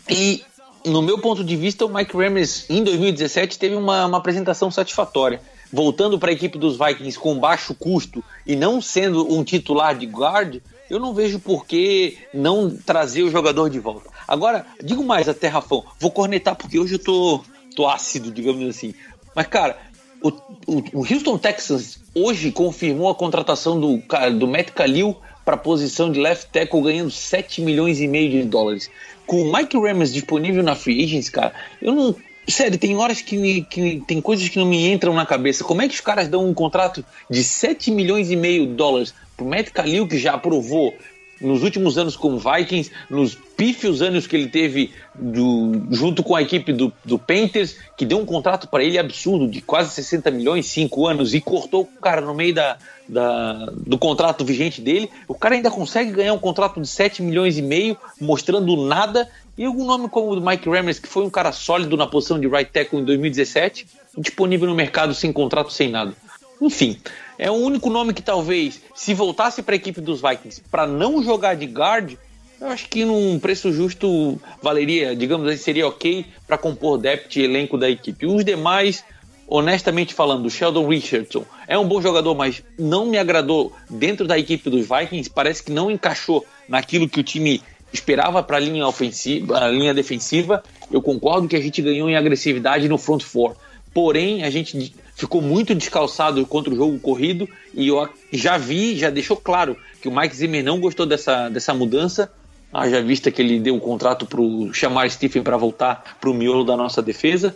E, 0.10 0.44
no 0.86 1.02
meu 1.02 1.20
ponto 1.20 1.44
de 1.44 1.56
vista, 1.56 1.86
o 1.86 1.94
Mike 1.94 2.16
Ramirez, 2.16 2.66
em 2.70 2.84
2017, 2.84 3.58
teve 3.58 3.76
uma, 3.76 4.06
uma 4.06 4.18
apresentação 4.18 4.70
satisfatória. 4.70 5.42
Voltando 5.72 6.20
para 6.20 6.30
a 6.30 6.34
equipe 6.34 6.58
dos 6.58 6.78
Vikings 6.78 7.18
com 7.18 7.40
baixo 7.40 7.74
custo 7.74 8.24
e 8.46 8.56
não 8.56 8.80
sendo 8.80 9.34
um 9.34 9.44
titular 9.44 9.98
de 9.98 10.06
guard, 10.06 10.62
eu 10.90 11.00
não 11.00 11.14
vejo 11.14 11.40
por 11.40 11.66
que 11.66 12.18
não 12.34 12.70
trazer 12.70 13.24
o 13.24 13.32
jogador 13.32 13.70
de 13.70 13.80
volta. 13.80 14.10
Agora, 14.28 14.66
digo 14.82 15.04
mais 15.04 15.28
até, 15.28 15.48
Rafão, 15.48 15.84
vou 16.00 16.12
cornetar 16.12 16.56
porque 16.56 16.80
hoje 16.80 16.96
eu 16.96 17.00
tô, 17.00 17.44
tô 17.76 17.88
ácido, 17.88 18.32
digamos 18.32 18.68
assim. 18.70 18.94
Mas, 19.36 19.48
cara, 19.48 19.78
o, 20.22 20.30
o, 20.68 20.84
o 20.94 21.00
Houston 21.00 21.38
Texans 21.38 22.00
hoje 22.14 22.52
confirmou 22.52 23.10
a 23.10 23.16
contratação 23.16 23.80
do, 23.80 24.02
do 24.38 24.48
Matt 24.48 24.70
Khalil 24.70 25.16
para 25.46 25.56
a 25.56 25.60
posição 25.60 26.12
de 26.12 26.20
left 26.20 26.48
tackle 26.52 26.82
ganhando 26.82 27.12
7 27.12 27.62
milhões 27.62 28.02
e 28.02 28.08
meio 28.08 28.32
de 28.32 28.44
dólares. 28.44 28.90
Com 29.28 29.44
o 29.44 29.54
Mike 29.54 29.78
Ramos 29.78 30.12
disponível 30.12 30.64
na 30.64 30.76
Free 30.76 31.04
Agents, 31.04 31.30
cara, 31.30 31.54
eu 31.82 31.94
não. 31.94 32.16
Sério, 32.48 32.78
tem 32.78 32.96
horas 32.96 33.22
que, 33.22 33.64
que 33.64 34.04
tem 34.06 34.22
coisas 34.22 34.48
que 34.50 34.60
não 34.60 34.68
me 34.68 34.92
entram 34.92 35.14
na 35.16 35.26
cabeça. 35.26 35.64
Como 35.64 35.82
é 35.82 35.88
que 35.88 35.96
os 35.96 36.02
caras 36.02 36.28
dão 36.28 36.48
um 36.48 36.54
contrato 36.54 37.04
de 37.28 37.44
7 37.44 37.90
milhões 37.90 38.30
e 38.30 38.36
meio 38.36 38.68
de 38.68 38.74
dólares 38.74 39.16
pro 39.36 39.48
Matt 39.48 39.70
Khalil, 39.70 40.08
que 40.08 40.20
já 40.20 40.34
aprovou 40.34 40.94
nos 41.42 41.64
últimos 41.64 41.98
anos 41.98 42.16
com 42.16 42.34
o 42.34 42.40
Vikings, 42.40 42.92
nos 43.10 43.36
pífios 43.36 44.02
anos 44.02 44.26
que 44.26 44.36
ele 44.36 44.48
teve 44.48 44.92
do, 45.14 45.84
junto 45.92 46.24
com 46.24 46.36
a 46.36 46.42
equipe 46.42 46.72
do, 46.72 46.92
do 47.04 47.20
Panthers, 47.20 47.78
que 47.98 48.06
deu 48.06 48.18
um 48.18 48.26
contrato 48.26 48.68
para 48.68 48.84
ele 48.84 48.98
absurdo 48.98 49.48
de 49.48 49.62
quase 49.62 49.92
60 49.92 50.32
milhões, 50.32 50.66
5 50.68 51.08
anos, 51.08 51.34
e 51.34 51.42
cortou 51.42 51.84
o 51.84 52.02
cara 52.02 52.22
no 52.22 52.34
meio 52.34 52.54
da, 52.54 52.78
da, 53.08 53.66
do 53.86 53.98
contrato 53.98 54.46
vigente 54.46 54.82
dele. 54.82 55.10
O 55.28 55.36
cara 55.36 55.56
ainda 55.56 55.70
consegue 55.72 56.12
ganhar 56.12 56.34
um 56.34 56.40
contrato 56.40 56.82
de 56.82 56.88
7 56.88 57.22
milhões 57.22 57.58
e 57.58 57.62
meio, 57.62 57.98
mostrando 58.20 58.76
nada. 58.86 59.30
E 59.58 59.64
algum 59.64 59.86
nome 59.86 60.10
como 60.10 60.32
o 60.32 60.36
do 60.36 60.46
Mike 60.46 60.70
Ramirez, 60.70 61.00
que 61.00 61.08
foi 61.08 61.24
um 61.24 61.30
cara 61.30 61.52
sólido 61.52 61.96
na 61.96 62.08
posição 62.08 62.40
de 62.40 62.48
right 62.48 62.70
tackle 62.72 63.00
em 63.00 63.06
2017, 63.06 63.88
disponível 64.18 64.68
no 64.68 64.76
mercado 64.76 65.14
sem 65.14 65.32
contrato, 65.32 65.72
sem 65.72 65.90
nada. 65.90 66.14
Enfim, 66.62 66.98
é 67.38 67.50
o 67.50 67.56
único 67.56 67.90
nome 67.90 68.14
que 68.14 68.22
talvez, 68.22 68.82
se 68.94 69.14
voltasse 69.14 69.62
para 69.62 69.76
a 69.76 69.78
equipe 69.78 70.02
dos 70.02 70.22
Vikings 70.22 70.62
para 70.70 70.88
não 70.88 71.24
jogar 71.24 71.56
de 71.56 71.66
guard, 71.66 72.14
eu 72.60 72.68
acho 72.68 72.88
que 72.88 73.04
num 73.04 73.38
preço 73.40 73.72
justo 73.72 74.40
valeria, 74.62 75.16
digamos 75.16 75.48
assim, 75.48 75.58
seria 75.58 75.88
ok 75.88 76.26
para 76.48 76.58
compor 76.58 76.98
depth 76.98 77.36
e 77.36 77.42
elenco 77.42 77.78
da 77.78 77.90
equipe. 77.90 78.26
Os 78.26 78.46
demais, 78.46 79.04
honestamente 79.48 80.14
falando, 80.14 80.50
Sheldon 80.50 80.88
Richardson 80.88 81.46
é 81.68 81.78
um 81.78 81.88
bom 81.88 82.02
jogador, 82.02 82.34
mas 82.34 82.64
não 82.80 83.06
me 83.06 83.18
agradou 83.18 83.74
dentro 83.90 84.26
da 84.26 84.40
equipe 84.40 84.70
dos 84.70 84.88
Vikings. 84.88 85.30
Parece 85.30 85.64
que 85.64 85.72
não 85.72 85.92
encaixou 85.92 86.46
naquilo 86.68 87.10
que 87.10 87.20
o 87.20 87.24
time 87.24 87.62
esperava 87.92 88.42
para 88.42 88.58
a 88.58 88.60
linha 88.60 88.88
ofensiva, 88.88 89.58
a 89.60 89.68
linha 89.68 89.94
defensiva. 89.94 90.64
Eu 90.90 91.02
concordo 91.02 91.48
que 91.48 91.56
a 91.56 91.62
gente 91.62 91.82
ganhou 91.82 92.10
em 92.10 92.16
agressividade 92.16 92.88
no 92.88 92.98
front 92.98 93.22
four. 93.22 93.56
Porém, 93.94 94.44
a 94.44 94.50
gente 94.50 94.94
ficou 95.16 95.42
muito 95.42 95.74
descalçado 95.74 96.46
contra 96.46 96.74
o 96.74 96.76
jogo 96.76 97.00
corrido 97.00 97.50
e 97.74 97.88
eu 97.88 98.08
já 98.32 98.58
vi, 98.58 98.98
já 98.98 99.10
deixou 99.10 99.38
claro 99.38 99.78
que 100.02 100.08
o 100.08 100.16
Mike 100.16 100.36
Zimmer 100.36 100.64
não 100.64 100.80
gostou 100.80 101.06
dessa, 101.06 101.50
dessa 101.50 101.74
mudança. 101.74 102.32
Haja 102.72 103.02
vista 103.02 103.32
que 103.32 103.42
ele 103.42 103.60
deu 103.60 103.76
o 103.78 103.80
contrato 103.80 104.26
para 104.26 104.42
chamar 104.74 105.10
Stephen 105.10 105.42
para 105.42 105.56
voltar 105.56 106.18
para 106.20 106.30
o 106.30 106.34
miolo 106.34 106.66
da 106.66 106.76
nossa 106.76 107.02
defesa. 107.02 107.56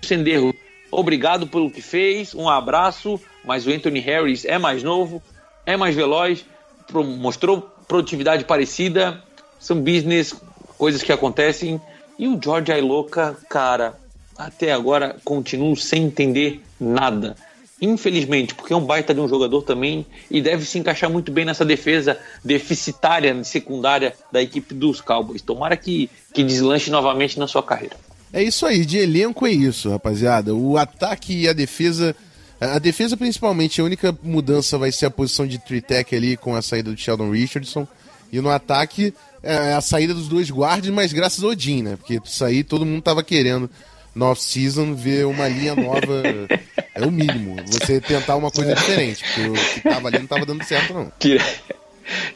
Senderro, 0.00 0.54
obrigado 0.90 1.46
pelo 1.46 1.70
que 1.70 1.82
fez, 1.82 2.34
um 2.34 2.48
abraço, 2.48 3.20
mas 3.44 3.66
o 3.66 3.70
Anthony 3.70 3.98
Harris 4.00 4.44
é 4.44 4.58
mais 4.58 4.82
novo, 4.82 5.20
é 5.66 5.76
mais 5.76 5.96
veloz, 5.96 6.44
mostrou 6.92 7.68
produtividade 7.88 8.44
parecida, 8.44 9.22
são 9.58 9.80
business, 9.80 10.34
coisas 10.78 11.02
que 11.02 11.12
acontecem. 11.12 11.80
E 12.16 12.28
o 12.28 12.38
George 12.40 12.70
Ailoca, 12.70 13.36
cara, 13.48 13.98
até 14.38 14.72
agora 14.72 15.16
continuo 15.24 15.76
sem 15.76 16.04
entender 16.04 16.62
nada. 16.84 17.36
Infelizmente, 17.80 18.54
porque 18.54 18.72
é 18.72 18.76
um 18.76 18.84
baita 18.84 19.12
de 19.12 19.20
um 19.20 19.28
jogador 19.28 19.62
também 19.62 20.06
e 20.30 20.40
deve 20.40 20.64
se 20.64 20.78
encaixar 20.78 21.10
muito 21.10 21.32
bem 21.32 21.44
nessa 21.44 21.64
defesa 21.64 22.18
deficitária 22.42 23.42
secundária 23.44 24.14
da 24.30 24.40
equipe 24.40 24.72
dos 24.72 25.00
Cowboys. 25.00 25.42
Tomara 25.42 25.76
que, 25.76 26.08
que 26.32 26.42
deslanche 26.44 26.90
novamente 26.90 27.38
na 27.38 27.46
sua 27.46 27.62
carreira. 27.62 27.96
É 28.32 28.42
isso 28.42 28.64
aí, 28.64 28.84
de 28.84 28.98
elenco 28.98 29.46
é 29.46 29.50
isso, 29.50 29.90
rapaziada. 29.90 30.54
O 30.54 30.76
ataque 30.76 31.42
e 31.42 31.48
a 31.48 31.52
defesa. 31.52 32.16
A 32.60 32.78
defesa, 32.78 33.16
principalmente, 33.16 33.80
a 33.80 33.84
única 33.84 34.16
mudança 34.22 34.78
vai 34.78 34.90
ser 34.90 35.06
a 35.06 35.10
posição 35.10 35.46
de 35.46 35.58
tritec 35.58 36.14
ali 36.16 36.36
com 36.36 36.54
a 36.54 36.62
saída 36.62 36.90
do 36.90 36.96
Sheldon 36.96 37.30
Richardson. 37.30 37.86
E 38.32 38.40
no 38.40 38.48
ataque, 38.48 39.12
é 39.42 39.74
a 39.74 39.80
saída 39.80 40.14
dos 40.14 40.26
dois 40.26 40.50
guardas, 40.50 40.90
mas 40.90 41.12
graças 41.12 41.44
ao 41.44 41.50
Odin, 41.50 41.82
né? 41.82 41.96
Porque 41.96 42.20
isso 42.24 42.44
aí 42.44 42.64
todo 42.64 42.86
mundo 42.86 43.02
tava 43.02 43.22
querendo 43.22 43.68
no 44.14 44.26
off-season 44.26 44.94
ver 44.94 45.26
uma 45.26 45.46
linha 45.46 45.74
nova 45.76 46.22
é 46.94 47.04
o 47.04 47.10
mínimo. 47.10 47.56
Você 47.66 48.00
tentar 48.00 48.36
uma 48.36 48.50
coisa 48.50 48.74
diferente, 48.74 49.24
porque 49.24 49.48
o 49.48 49.52
que 49.52 49.80
tava 49.80 50.08
ali 50.08 50.18
não 50.18 50.26
tava 50.26 50.46
dando 50.46 50.64
certo, 50.64 50.94
não. 50.94 51.12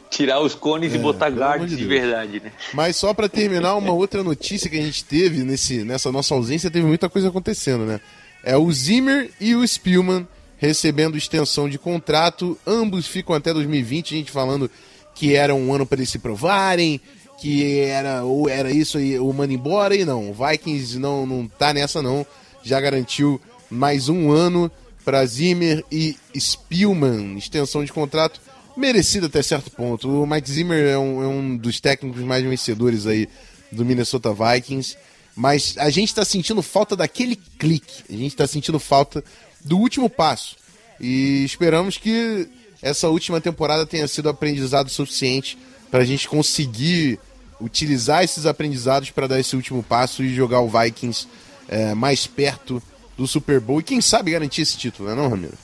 Tirar 0.09 0.41
os 0.41 0.55
cones 0.55 0.93
é, 0.93 0.95
e 0.95 0.99
botar 0.99 1.29
guards 1.29 1.69
de, 1.69 1.77
de 1.77 1.85
verdade, 1.85 2.41
né? 2.43 2.51
Mas 2.73 2.95
só 2.95 3.13
para 3.13 3.29
terminar, 3.29 3.75
uma 3.75 3.93
outra 3.93 4.23
notícia 4.23 4.69
que 4.69 4.77
a 4.77 4.81
gente 4.81 5.05
teve 5.05 5.43
nesse, 5.43 5.83
nessa 5.83 6.11
nossa 6.11 6.33
ausência, 6.33 6.71
teve 6.71 6.85
muita 6.85 7.07
coisa 7.07 7.29
acontecendo, 7.29 7.85
né? 7.85 8.01
É 8.43 8.57
o 8.57 8.71
Zimmer 8.71 9.29
e 9.39 9.55
o 9.55 9.65
Spielman 9.65 10.27
recebendo 10.57 11.17
extensão 11.17 11.69
de 11.69 11.79
contrato, 11.79 12.57
ambos 12.67 13.07
ficam 13.07 13.33
até 13.33 13.53
2020, 13.53 14.13
a 14.13 14.17
gente 14.17 14.31
falando 14.31 14.69
que 15.15 15.35
era 15.35 15.55
um 15.55 15.73
ano 15.73 15.85
para 15.85 15.99
eles 15.99 16.09
se 16.09 16.19
provarem, 16.19 16.99
que 17.39 17.79
era 17.79 18.23
ou 18.23 18.49
era 18.49 18.69
isso 18.69 18.97
aí, 18.97 19.17
o 19.17 19.31
mano 19.31 19.53
embora 19.53 19.95
e 19.95 20.03
não. 20.03 20.29
O 20.29 20.33
Vikings 20.33 20.99
não, 20.99 21.25
não 21.25 21.47
tá 21.47 21.73
nessa 21.73 22.01
não. 22.01 22.25
Já 22.61 22.81
garantiu 22.81 23.39
mais 23.69 24.09
um 24.09 24.31
ano 24.31 24.71
para 25.03 25.25
Zimmer 25.25 25.83
e 25.91 26.17
Spielman, 26.37 27.37
extensão 27.37 27.83
de 27.83 27.91
contrato 27.91 28.39
merecida 28.75 29.27
até 29.27 29.41
certo 29.41 29.69
ponto. 29.71 30.23
O 30.23 30.25
Mike 30.25 30.49
Zimmer 30.49 30.87
é 30.87 30.97
um, 30.97 31.23
é 31.23 31.27
um 31.27 31.57
dos 31.57 31.79
técnicos 31.79 32.21
mais 32.21 32.43
vencedores 32.43 33.05
aí 33.05 33.27
do 33.71 33.85
Minnesota 33.85 34.33
Vikings, 34.33 34.97
mas 35.35 35.75
a 35.77 35.89
gente 35.89 36.09
está 36.09 36.23
sentindo 36.23 36.61
falta 36.61 36.95
daquele 36.95 37.35
clique, 37.35 38.03
a 38.09 38.13
gente 38.13 38.31
está 38.31 38.47
sentindo 38.47 38.79
falta 38.79 39.23
do 39.63 39.77
último 39.77 40.09
passo. 40.09 40.55
E 40.99 41.43
esperamos 41.43 41.97
que 41.97 42.47
essa 42.81 43.09
última 43.09 43.39
temporada 43.39 43.85
tenha 43.85 44.07
sido 44.07 44.29
aprendizado 44.29 44.89
suficiente 44.89 45.57
para 45.91 46.01
a 46.01 46.05
gente 46.05 46.27
conseguir 46.27 47.19
utilizar 47.59 48.23
esses 48.23 48.45
aprendizados 48.45 49.11
para 49.11 49.27
dar 49.27 49.39
esse 49.39 49.55
último 49.55 49.83
passo 49.83 50.23
e 50.23 50.33
jogar 50.33 50.61
o 50.61 50.69
Vikings 50.69 51.27
é, 51.67 51.93
mais 51.93 52.25
perto 52.25 52.81
do 53.19 53.27
Super 53.27 53.59
Bowl 53.59 53.81
e 53.81 53.83
quem 53.83 53.99
sabe 53.99 54.31
garantir 54.31 54.61
esse 54.61 54.77
título, 54.77 55.09
não 55.09 55.13
é 55.13 55.21
não, 55.21 55.29
Ramiro? 55.29 55.57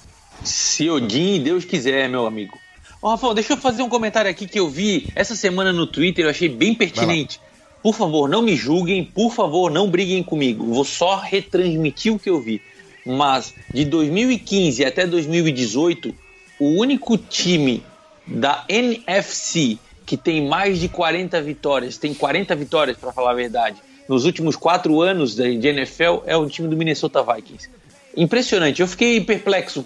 Se 0.44 0.90
Odin 0.90 1.42
Deus 1.42 1.64
quiser, 1.64 2.10
meu 2.10 2.28
amigo. 2.28 2.60
Ô, 3.02 3.10
Rafael, 3.10 3.34
deixa 3.34 3.54
eu 3.54 3.58
fazer 3.58 3.82
um 3.82 3.88
comentário 3.88 4.30
aqui 4.30 4.46
que 4.46 4.60
eu 4.60 4.70
vi 4.70 5.08
essa 5.16 5.36
semana 5.36 5.72
no 5.72 5.88
Twitter, 5.88 6.26
eu 6.26 6.30
achei 6.30 6.50
bem 6.50 6.76
pertinente. 6.76 7.40
Por 7.82 7.96
favor, 7.96 8.28
não 8.28 8.42
me 8.42 8.56
julguem, 8.56 9.06
por 9.06 9.32
favor, 9.32 9.72
não 9.72 9.90
briguem 9.90 10.22
comigo. 10.22 10.66
Vou 10.66 10.84
só 10.84 11.16
retransmitir 11.18 12.14
o 12.14 12.20
que 12.20 12.30
eu 12.30 12.42
vi. 12.42 12.62
Mas 13.06 13.54
de 13.74 13.86
2015 13.86 14.84
até 14.84 15.08
2018, 15.08 16.14
o 16.60 16.68
único 16.80 17.18
time 17.18 17.84
da 18.28 18.66
NFC 18.68 19.78
que 20.06 20.18
tem 20.18 20.48
mais 20.48 20.80
de 20.80 20.90
40 20.90 21.42
vitórias, 21.42 21.98
tem 21.98 22.14
40 22.14 22.56
vitórias 22.56 22.98
para 22.98 23.12
falar 23.12 23.32
a 23.32 23.36
verdade, 23.36 23.78
nos 24.08 24.26
últimos 24.26 24.56
quatro 24.56 25.02
anos 25.02 25.36
de 25.36 25.68
NFL 25.68 26.24
é 26.26 26.36
o 26.36 26.48
time 26.48 26.68
do 26.68 26.78
Minnesota 26.78 27.24
Vikings. 27.24 27.70
Impressionante, 28.16 28.82
eu 28.82 28.88
fiquei 28.88 29.20
perplexo. 29.20 29.86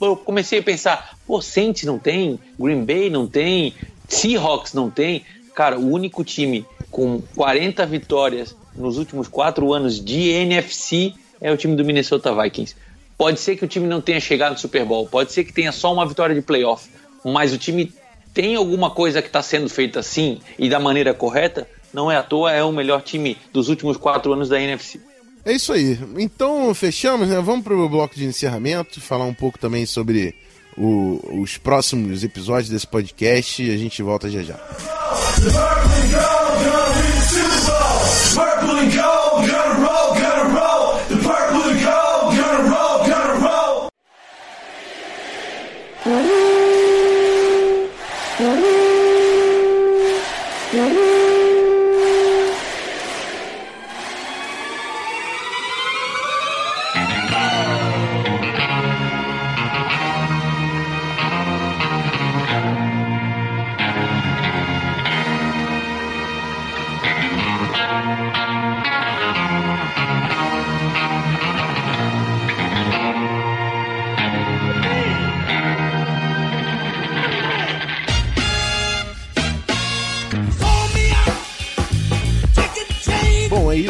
Eu 0.00 0.16
comecei 0.16 0.58
a 0.58 0.62
pensar: 0.62 1.16
pô, 1.26 1.40
Saints 1.40 1.84
não 1.84 1.98
tem, 1.98 2.38
Green 2.58 2.84
Bay 2.84 3.08
não 3.08 3.26
tem, 3.26 3.74
Seahawks 4.08 4.74
não 4.74 4.90
tem. 4.90 5.24
Cara, 5.54 5.78
o 5.78 5.90
único 5.90 6.22
time 6.22 6.66
com 6.90 7.22
40 7.34 7.86
vitórias 7.86 8.54
nos 8.74 8.98
últimos 8.98 9.28
quatro 9.28 9.72
anos 9.72 10.02
de 10.02 10.28
NFC 10.30 11.14
é 11.40 11.50
o 11.50 11.56
time 11.56 11.74
do 11.74 11.84
Minnesota 11.84 12.34
Vikings. 12.34 12.76
Pode 13.16 13.40
ser 13.40 13.56
que 13.56 13.64
o 13.64 13.68
time 13.68 13.86
não 13.86 14.00
tenha 14.00 14.20
chegado 14.20 14.52
no 14.52 14.58
Super 14.58 14.84
Bowl, 14.84 15.06
pode 15.06 15.32
ser 15.32 15.44
que 15.44 15.52
tenha 15.52 15.72
só 15.72 15.92
uma 15.92 16.06
vitória 16.06 16.34
de 16.34 16.42
playoff, 16.42 16.88
mas 17.24 17.52
o 17.52 17.58
time 17.58 17.92
tem 18.32 18.54
alguma 18.54 18.90
coisa 18.90 19.20
que 19.20 19.28
está 19.28 19.42
sendo 19.42 19.68
feita 19.68 20.00
assim 20.00 20.40
e 20.58 20.68
da 20.68 20.78
maneira 20.78 21.12
correta, 21.12 21.68
não 21.92 22.10
é 22.10 22.16
à 22.16 22.22
toa, 22.22 22.52
é 22.52 22.62
o 22.62 22.72
melhor 22.72 23.02
time 23.02 23.36
dos 23.52 23.68
últimos 23.68 23.96
quatro 23.96 24.32
anos 24.32 24.48
da 24.48 24.60
NFC. 24.60 25.00
É 25.44 25.52
isso 25.52 25.72
aí. 25.72 25.98
Então, 26.18 26.72
fechamos, 26.74 27.28
né? 27.28 27.40
Vamos 27.40 27.64
para 27.64 27.74
o 27.74 27.88
bloco 27.88 28.14
de 28.14 28.24
encerramento, 28.24 29.00
falar 29.00 29.24
um 29.24 29.34
pouco 29.34 29.58
também 29.58 29.86
sobre 29.86 30.34
o, 30.76 31.40
os 31.40 31.56
próximos 31.56 32.22
episódios 32.22 32.68
desse 32.68 32.86
podcast 32.86 33.62
e 33.62 33.72
a 33.72 33.76
gente 33.76 34.02
volta 34.02 34.28
já 34.30 34.42
já. 34.42 34.58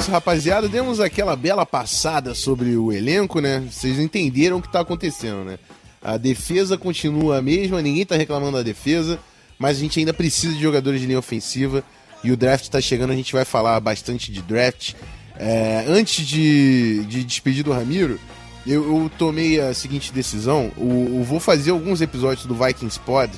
Isso, 0.00 0.10
rapaziada. 0.10 0.66
Demos 0.66 0.98
aquela 0.98 1.36
bela 1.36 1.66
passada 1.66 2.34
sobre 2.34 2.74
o 2.74 2.90
elenco, 2.90 3.38
né? 3.38 3.62
Vocês 3.70 3.98
entenderam 3.98 4.56
o 4.56 4.62
que 4.62 4.72
tá 4.72 4.80
acontecendo, 4.80 5.44
né? 5.44 5.58
A 6.00 6.16
defesa 6.16 6.78
continua 6.78 7.36
a 7.36 7.42
mesma, 7.42 7.82
ninguém 7.82 8.06
tá 8.06 8.16
reclamando 8.16 8.56
da 8.56 8.62
defesa, 8.62 9.18
mas 9.58 9.76
a 9.76 9.80
gente 9.80 9.98
ainda 9.98 10.14
precisa 10.14 10.54
de 10.54 10.62
jogadores 10.62 11.02
de 11.02 11.06
linha 11.06 11.18
ofensiva 11.18 11.84
e 12.24 12.32
o 12.32 12.36
draft 12.36 12.68
tá 12.68 12.80
chegando, 12.80 13.10
a 13.12 13.16
gente 13.16 13.34
vai 13.34 13.44
falar 13.44 13.78
bastante 13.78 14.32
de 14.32 14.40
draft. 14.40 14.94
É, 15.36 15.84
antes 15.86 16.26
de, 16.26 17.04
de 17.04 17.22
despedir 17.22 17.62
do 17.62 17.72
Ramiro, 17.72 18.18
eu, 18.66 19.02
eu 19.02 19.10
tomei 19.18 19.60
a 19.60 19.74
seguinte 19.74 20.14
decisão: 20.14 20.72
eu, 20.78 21.18
eu 21.18 21.22
vou 21.24 21.38
fazer 21.38 21.72
alguns 21.72 22.00
episódios 22.00 22.46
do 22.46 22.54
Vikings 22.54 22.98
Pod 23.00 23.30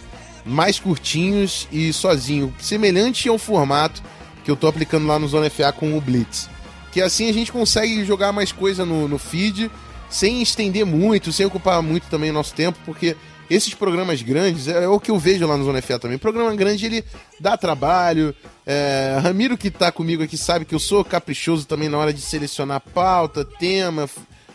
mais 0.46 0.78
curtinhos 0.78 1.66
e 1.72 1.92
sozinho, 1.92 2.54
semelhante 2.60 3.28
ao 3.28 3.36
formato 3.36 4.00
que 4.44 4.50
eu 4.50 4.56
tô 4.56 4.68
aplicando 4.68 5.08
lá 5.08 5.18
no 5.18 5.26
Zona 5.26 5.50
FA 5.50 5.72
com 5.72 5.96
o 5.96 6.00
Blitz 6.00 6.51
que 6.92 7.00
assim 7.00 7.28
a 7.28 7.32
gente 7.32 7.50
consegue 7.50 8.04
jogar 8.04 8.30
mais 8.32 8.52
coisa 8.52 8.84
no, 8.84 9.08
no 9.08 9.18
feed 9.18 9.70
sem 10.10 10.42
estender 10.42 10.84
muito, 10.84 11.32
sem 11.32 11.46
ocupar 11.46 11.82
muito 11.82 12.06
também 12.08 12.30
o 12.30 12.34
nosso 12.34 12.52
tempo, 12.52 12.78
porque 12.84 13.16
esses 13.48 13.74
programas 13.74 14.20
grandes, 14.22 14.68
é, 14.68 14.84
é 14.84 14.88
o 14.88 15.00
que 15.00 15.10
eu 15.10 15.18
vejo 15.18 15.46
lá 15.46 15.56
no 15.56 15.64
Zona 15.64 15.80
FA 15.80 15.98
também. 15.98 16.18
programa 16.18 16.54
grande 16.54 16.86
ele 16.86 17.04
dá 17.40 17.56
trabalho. 17.56 18.34
É, 18.64 19.18
Ramiro 19.22 19.58
que 19.58 19.70
tá 19.70 19.90
comigo 19.90 20.22
aqui 20.22 20.36
sabe 20.36 20.64
que 20.64 20.74
eu 20.74 20.78
sou 20.78 21.04
caprichoso 21.04 21.66
também 21.66 21.88
na 21.88 21.98
hora 21.98 22.12
de 22.12 22.20
selecionar 22.20 22.80
pauta, 22.80 23.44
tema, 23.44 24.08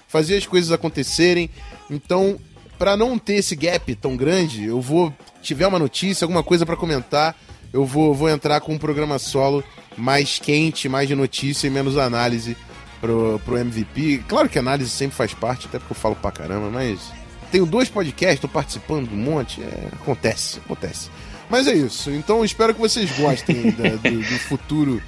fazer 0.08 0.38
as 0.38 0.46
coisas 0.46 0.72
acontecerem. 0.72 1.50
Então, 1.90 2.40
para 2.78 2.96
não 2.96 3.18
ter 3.18 3.36
esse 3.36 3.56
gap 3.56 3.94
tão 3.96 4.16
grande, 4.16 4.66
eu 4.66 4.80
vou 4.80 5.14
tiver 5.42 5.68
uma 5.68 5.80
notícia, 5.80 6.26
alguma 6.26 6.44
coisa 6.44 6.66
para 6.66 6.76
comentar, 6.76 7.36
eu 7.74 7.84
vou, 7.86 8.14
vou 8.14 8.30
entrar 8.30 8.62
com 8.62 8.74
um 8.74 8.78
programa 8.78 9.20
solo 9.20 9.64
mais 9.98 10.40
quente, 10.40 10.88
mais 10.88 11.08
de 11.08 11.16
notícia 11.16 11.68
e 11.68 11.70
menos 11.70 11.98
análise 11.98 12.56
pro, 13.02 13.42
pro 13.44 13.58
MVP. 13.58 14.24
Claro 14.28 14.48
que 14.48 14.60
análise 14.60 14.90
sempre 14.90 15.16
faz 15.16 15.34
parte, 15.34 15.68
até 15.68 15.80
porque 15.80 15.94
eu 15.94 15.98
falo 15.98 16.16
pra 16.16 16.32
caramba, 16.32 16.70
mas 16.70 17.00
tenho 17.52 17.66
dois 17.66 17.90
podcasts, 17.90 18.40
tô 18.40 18.48
participando 18.48 19.10
de 19.10 19.16
um 19.16 19.18
monte, 19.18 19.62
é, 19.62 19.88
acontece, 19.94 20.60
acontece. 20.60 21.10
Mas 21.50 21.66
é 21.66 21.74
isso, 21.74 22.12
então 22.12 22.44
espero 22.44 22.74
que 22.74 22.80
vocês 22.80 23.10
gostem 23.18 23.72
da, 23.72 23.90
do, 23.90 24.20
do, 24.20 24.40
futuro 24.40 25.02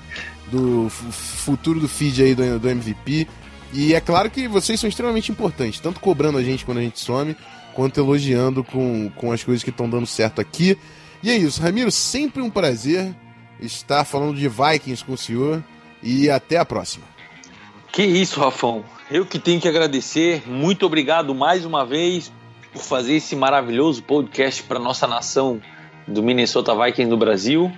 do 0.49 0.89
futuro 0.89 1.79
do 1.79 1.87
feed 1.87 2.23
aí 2.23 2.35
do, 2.35 2.59
do 2.59 2.69
MVP. 2.69 3.27
E 3.71 3.93
é 3.93 4.01
claro 4.01 4.31
que 4.31 4.47
vocês 4.47 4.79
são 4.79 4.89
extremamente 4.89 5.31
importantes, 5.31 5.79
tanto 5.79 5.99
cobrando 5.99 6.37
a 6.37 6.43
gente 6.43 6.65
quando 6.65 6.79
a 6.79 6.81
gente 6.81 6.99
some, 6.99 7.35
quanto 7.73 7.99
elogiando 7.99 8.63
com, 8.63 9.11
com 9.15 9.31
as 9.31 9.43
coisas 9.43 9.63
que 9.63 9.69
estão 9.69 9.87
dando 9.89 10.07
certo 10.07 10.41
aqui. 10.41 10.77
E 11.21 11.29
é 11.29 11.35
isso, 11.35 11.61
Ramiro, 11.61 11.91
sempre 11.91 12.41
um 12.41 12.49
prazer 12.49 13.13
estar 13.61 14.05
falando 14.05 14.37
de 14.37 14.47
Vikings 14.47 15.03
com 15.03 15.13
o 15.13 15.17
senhor 15.17 15.63
e 16.01 16.29
até 16.29 16.57
a 16.57 16.65
próxima. 16.65 17.05
Que 17.91 18.03
isso, 18.03 18.39
Rafão. 18.39 18.83
Eu 19.09 19.25
que 19.25 19.39
tenho 19.39 19.59
que 19.59 19.67
agradecer. 19.67 20.43
Muito 20.47 20.85
obrigado 20.85 21.33
mais 21.33 21.65
uma 21.65 21.85
vez 21.85 22.31
por 22.71 22.81
fazer 22.81 23.15
esse 23.15 23.35
maravilhoso 23.35 24.03
podcast 24.03 24.61
para 24.63 24.79
nossa 24.79 25.07
nação 25.07 25.59
do 26.07 26.21
Minnesota 26.21 26.75
Vikings 26.75 27.09
no 27.09 27.17
Brasil. 27.17 27.71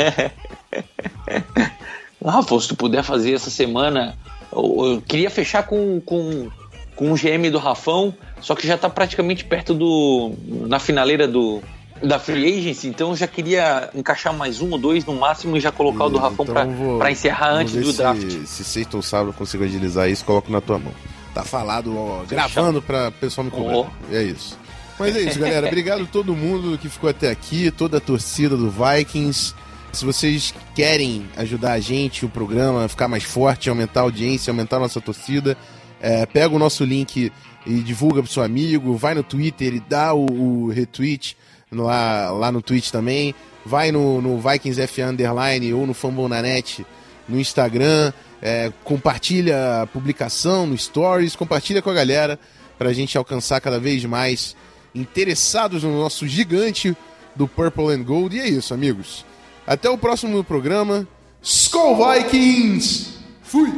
lá? 2.23 2.39
ah, 2.39 2.41
se 2.59 2.67
tu 2.67 2.75
puder 2.75 3.03
fazer 3.03 3.33
essa 3.33 3.51
semana. 3.51 4.17
Eu, 4.51 4.93
eu 4.93 5.01
queria 5.01 5.29
fechar 5.29 5.63
com, 5.63 6.01
com, 6.01 6.49
com 6.95 7.11
o 7.11 7.15
GM 7.15 7.51
do 7.51 7.59
Rafão, 7.59 8.15
só 8.39 8.55
que 8.55 8.65
já 8.65 8.77
tá 8.77 8.89
praticamente 8.89 9.45
perto 9.45 9.75
do. 9.75 10.33
na 10.67 10.79
finaleira 10.79 11.27
do, 11.27 11.61
da 12.01 12.17
Free 12.19 12.57
Agency, 12.57 12.87
então 12.87 13.11
eu 13.11 13.15
já 13.15 13.27
queria 13.27 13.89
encaixar 13.93 14.33
mais 14.33 14.59
um 14.59 14.71
ou 14.71 14.77
dois 14.77 15.05
no 15.05 15.13
máximo 15.13 15.55
e 15.55 15.59
já 15.59 15.71
colocar 15.71 16.05
o 16.05 16.09
do 16.09 16.17
Rafão 16.17 16.45
então 16.49 16.97
para 16.97 17.11
encerrar 17.11 17.51
antes 17.51 17.73
do 17.73 17.93
draft. 17.93 18.45
Se 18.45 18.63
sexta 18.63 18.97
ou 18.97 19.03
sábado 19.03 19.29
eu 19.29 19.33
consigo 19.33 19.63
agilizar 19.63 20.09
isso, 20.09 20.25
coloco 20.25 20.51
na 20.51 20.59
tua 20.59 20.79
mão. 20.79 20.93
Tá 21.33 21.43
falado, 21.43 21.95
ó, 21.97 22.23
gravando 22.27 22.81
para 22.81 23.09
o 23.09 23.11
pessoal 23.11 23.45
me 23.45 23.51
cobrar. 23.51 23.77
Oh. 23.77 23.87
É 24.11 24.23
isso. 24.23 24.57
Mas 24.99 25.15
é 25.15 25.21
isso, 25.21 25.39
galera. 25.39 25.65
Obrigado 25.67 26.03
a 26.03 26.05
todo 26.05 26.35
mundo 26.35 26.77
que 26.77 26.89
ficou 26.89 27.09
até 27.09 27.29
aqui, 27.29 27.71
toda 27.71 27.97
a 27.97 28.01
torcida 28.01 28.57
do 28.57 28.69
Vikings. 28.69 29.53
Se 29.93 30.05
vocês 30.05 30.53
querem 30.73 31.29
ajudar 31.37 31.73
a 31.73 31.79
gente, 31.79 32.25
o 32.25 32.29
programa, 32.29 32.85
a 32.85 32.87
ficar 32.87 33.07
mais 33.07 33.23
forte, 33.23 33.69
aumentar 33.69 34.01
a 34.01 34.03
audiência, 34.03 34.51
aumentar 34.51 34.77
a 34.77 34.81
nossa 34.81 34.99
torcida, 34.99 35.57
é, 36.01 36.25
pega 36.25 36.53
o 36.53 36.59
nosso 36.59 36.83
link 36.83 37.31
e 37.65 37.73
divulga 37.79 38.23
pro 38.23 38.31
seu 38.31 38.43
amigo, 38.43 38.95
vai 38.95 39.13
no 39.13 39.23
Twitter 39.23 39.75
e 39.75 39.79
dá 39.79 40.13
o, 40.13 40.25
o 40.65 40.69
retweet 40.69 41.37
lá, 41.71 42.31
lá 42.31 42.51
no 42.51 42.61
Twitch 42.61 42.89
também. 42.89 43.33
Vai 43.65 43.91
no, 43.91 44.21
no 44.21 44.39
Vikings 44.39 44.81
F 44.81 45.01
Underline 45.01 45.73
ou 45.73 45.85
no 45.85 45.93
Fambonanet 45.93 46.85
no 47.27 47.39
Instagram. 47.39 48.11
É, 48.41 48.71
compartilha 48.83 49.83
a 49.83 49.87
publicação 49.87 50.65
no 50.65 50.77
Stories, 50.77 51.35
compartilha 51.35 51.81
com 51.81 51.91
a 51.91 51.93
galera 51.93 52.39
para 52.77 52.89
a 52.89 52.93
gente 52.93 53.15
alcançar 53.17 53.61
cada 53.61 53.79
vez 53.79 54.03
mais 54.05 54.55
interessados 54.95 55.83
no 55.83 55.99
nosso 55.99 56.27
gigante 56.27 56.97
do 57.35 57.47
Purple 57.47 57.93
and 57.93 58.03
Gold. 58.03 58.35
E 58.35 58.39
é 58.39 58.49
isso, 58.49 58.73
amigos. 58.73 59.23
Até 59.65 59.89
o 59.89 59.97
próximo 59.97 60.43
programa. 60.43 61.07
Skull 61.41 61.97
Vikings! 61.97 63.19
Fui! 63.43 63.71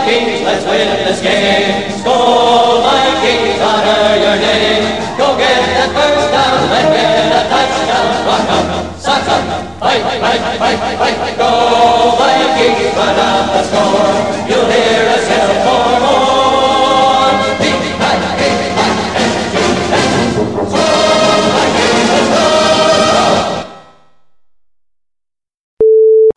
Vikings, 0.00 0.40
let's 0.42 0.64
win 0.64 0.88
this 1.04 1.20
game. 1.20 1.92
Skull 2.00 2.80
Vikings, 2.80 3.60
honor 3.60 4.16
your 4.16 4.36
name. 4.40 4.96
Go 5.20 5.36
get 5.36 5.60
that 5.76 5.92
first 5.92 6.32
down, 6.32 6.56
let 6.72 6.88
get 6.88 7.28
a 7.28 7.42
touchdown. 7.52 8.08
Rock 8.24 8.48
up, 8.48 8.96
sock 8.96 9.28
up, 9.28 9.44
fight, 9.78 10.00
fight, 10.00 10.40
fight, 10.56 11.16
fight. 11.20 11.36
Go 11.36 12.16
Vikings, 12.16 12.96
run 12.96 13.18
out 13.20 13.52
the 13.52 13.62
score. 13.68 14.08
You'll 14.48 14.70
hear 14.72 15.04
us 15.12 15.28
yell 15.28 15.52
for 15.68 16.00
more. 16.00 16.20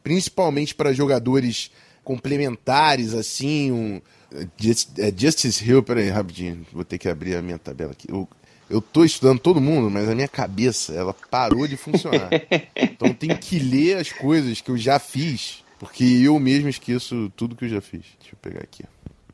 Principalmente 0.03 0.76
para 0.76 0.93
jogadores 0.93 1.72
complementares, 2.04 3.14
assim, 3.14 3.72
um. 3.72 4.01
É 4.97 5.14
Justice 5.16 5.64
Hill, 5.64 5.84
peraí, 5.84 6.10
rapidinho, 6.10 6.66
vou 6.74 6.84
ter 6.84 6.97
que 6.97 7.08
abrir 7.08 7.36
a 7.36 7.41
minha 7.41 7.60
tabela 7.60 7.91
aqui. 7.91 8.08
Eu, 8.10 8.28
eu 8.68 8.82
tô 8.82 9.04
estudando 9.04 9.39
todo 9.39 9.62
mundo, 9.62 9.91
mas 9.91 10.10
a 10.10 10.16
minha 10.16 10.28
cabeça, 10.28 10.93
ela 10.93 11.14
parou 11.30 11.68
de 11.68 11.78
funcionar. 11.78 12.30
então 12.76 13.14
tem 13.14 13.36
que 13.38 13.60
ler 13.60 13.97
as 13.97 14.12
coisas 14.12 14.60
que 14.60 14.72
eu 14.72 14.78
já 14.78 14.97
fiz, 14.97 15.64
porque 15.78 16.04
eu 16.04 16.39
mesmo 16.39 16.68
esqueço 16.68 17.32
tudo 17.36 17.56
que 17.56 17.66
eu 17.66 17.70
já 17.70 17.82
fiz. 17.82 18.06
Deixa 18.20 18.34
eu 18.34 18.39
pegar 18.41 18.62
aqui. 18.62 18.84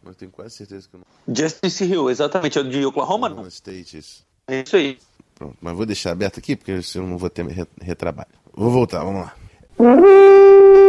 Mas 0.04 0.18
tenho 0.18 0.32
quase 0.32 0.56
certeza 0.56 0.88
que 0.90 0.96
eu 0.96 1.00
não. 1.00 1.36
Justice 1.36 1.86
Hill, 1.86 2.10
exatamente, 2.10 2.60
é 2.60 2.64
de 2.64 2.86
Oklahoma, 2.86 3.30
não? 3.30 3.48
State, 3.48 3.98
isso. 3.98 4.26
É 4.48 4.64
isso 4.64 4.76
aí. 4.76 4.98
Pronto, 5.36 5.56
mas 5.62 5.76
vou 5.76 5.86
deixar 5.86 6.12
aberto 6.12 6.40
aqui, 6.40 6.56
porque 6.56 6.72
eu 6.72 7.08
não 7.08 7.18
vou 7.18 7.30
ter 7.30 7.46
retrabalho. 7.82 8.30
Vou 8.54 8.70
voltar, 8.70 9.04
vamos 9.04 9.22
lá. 9.22 9.36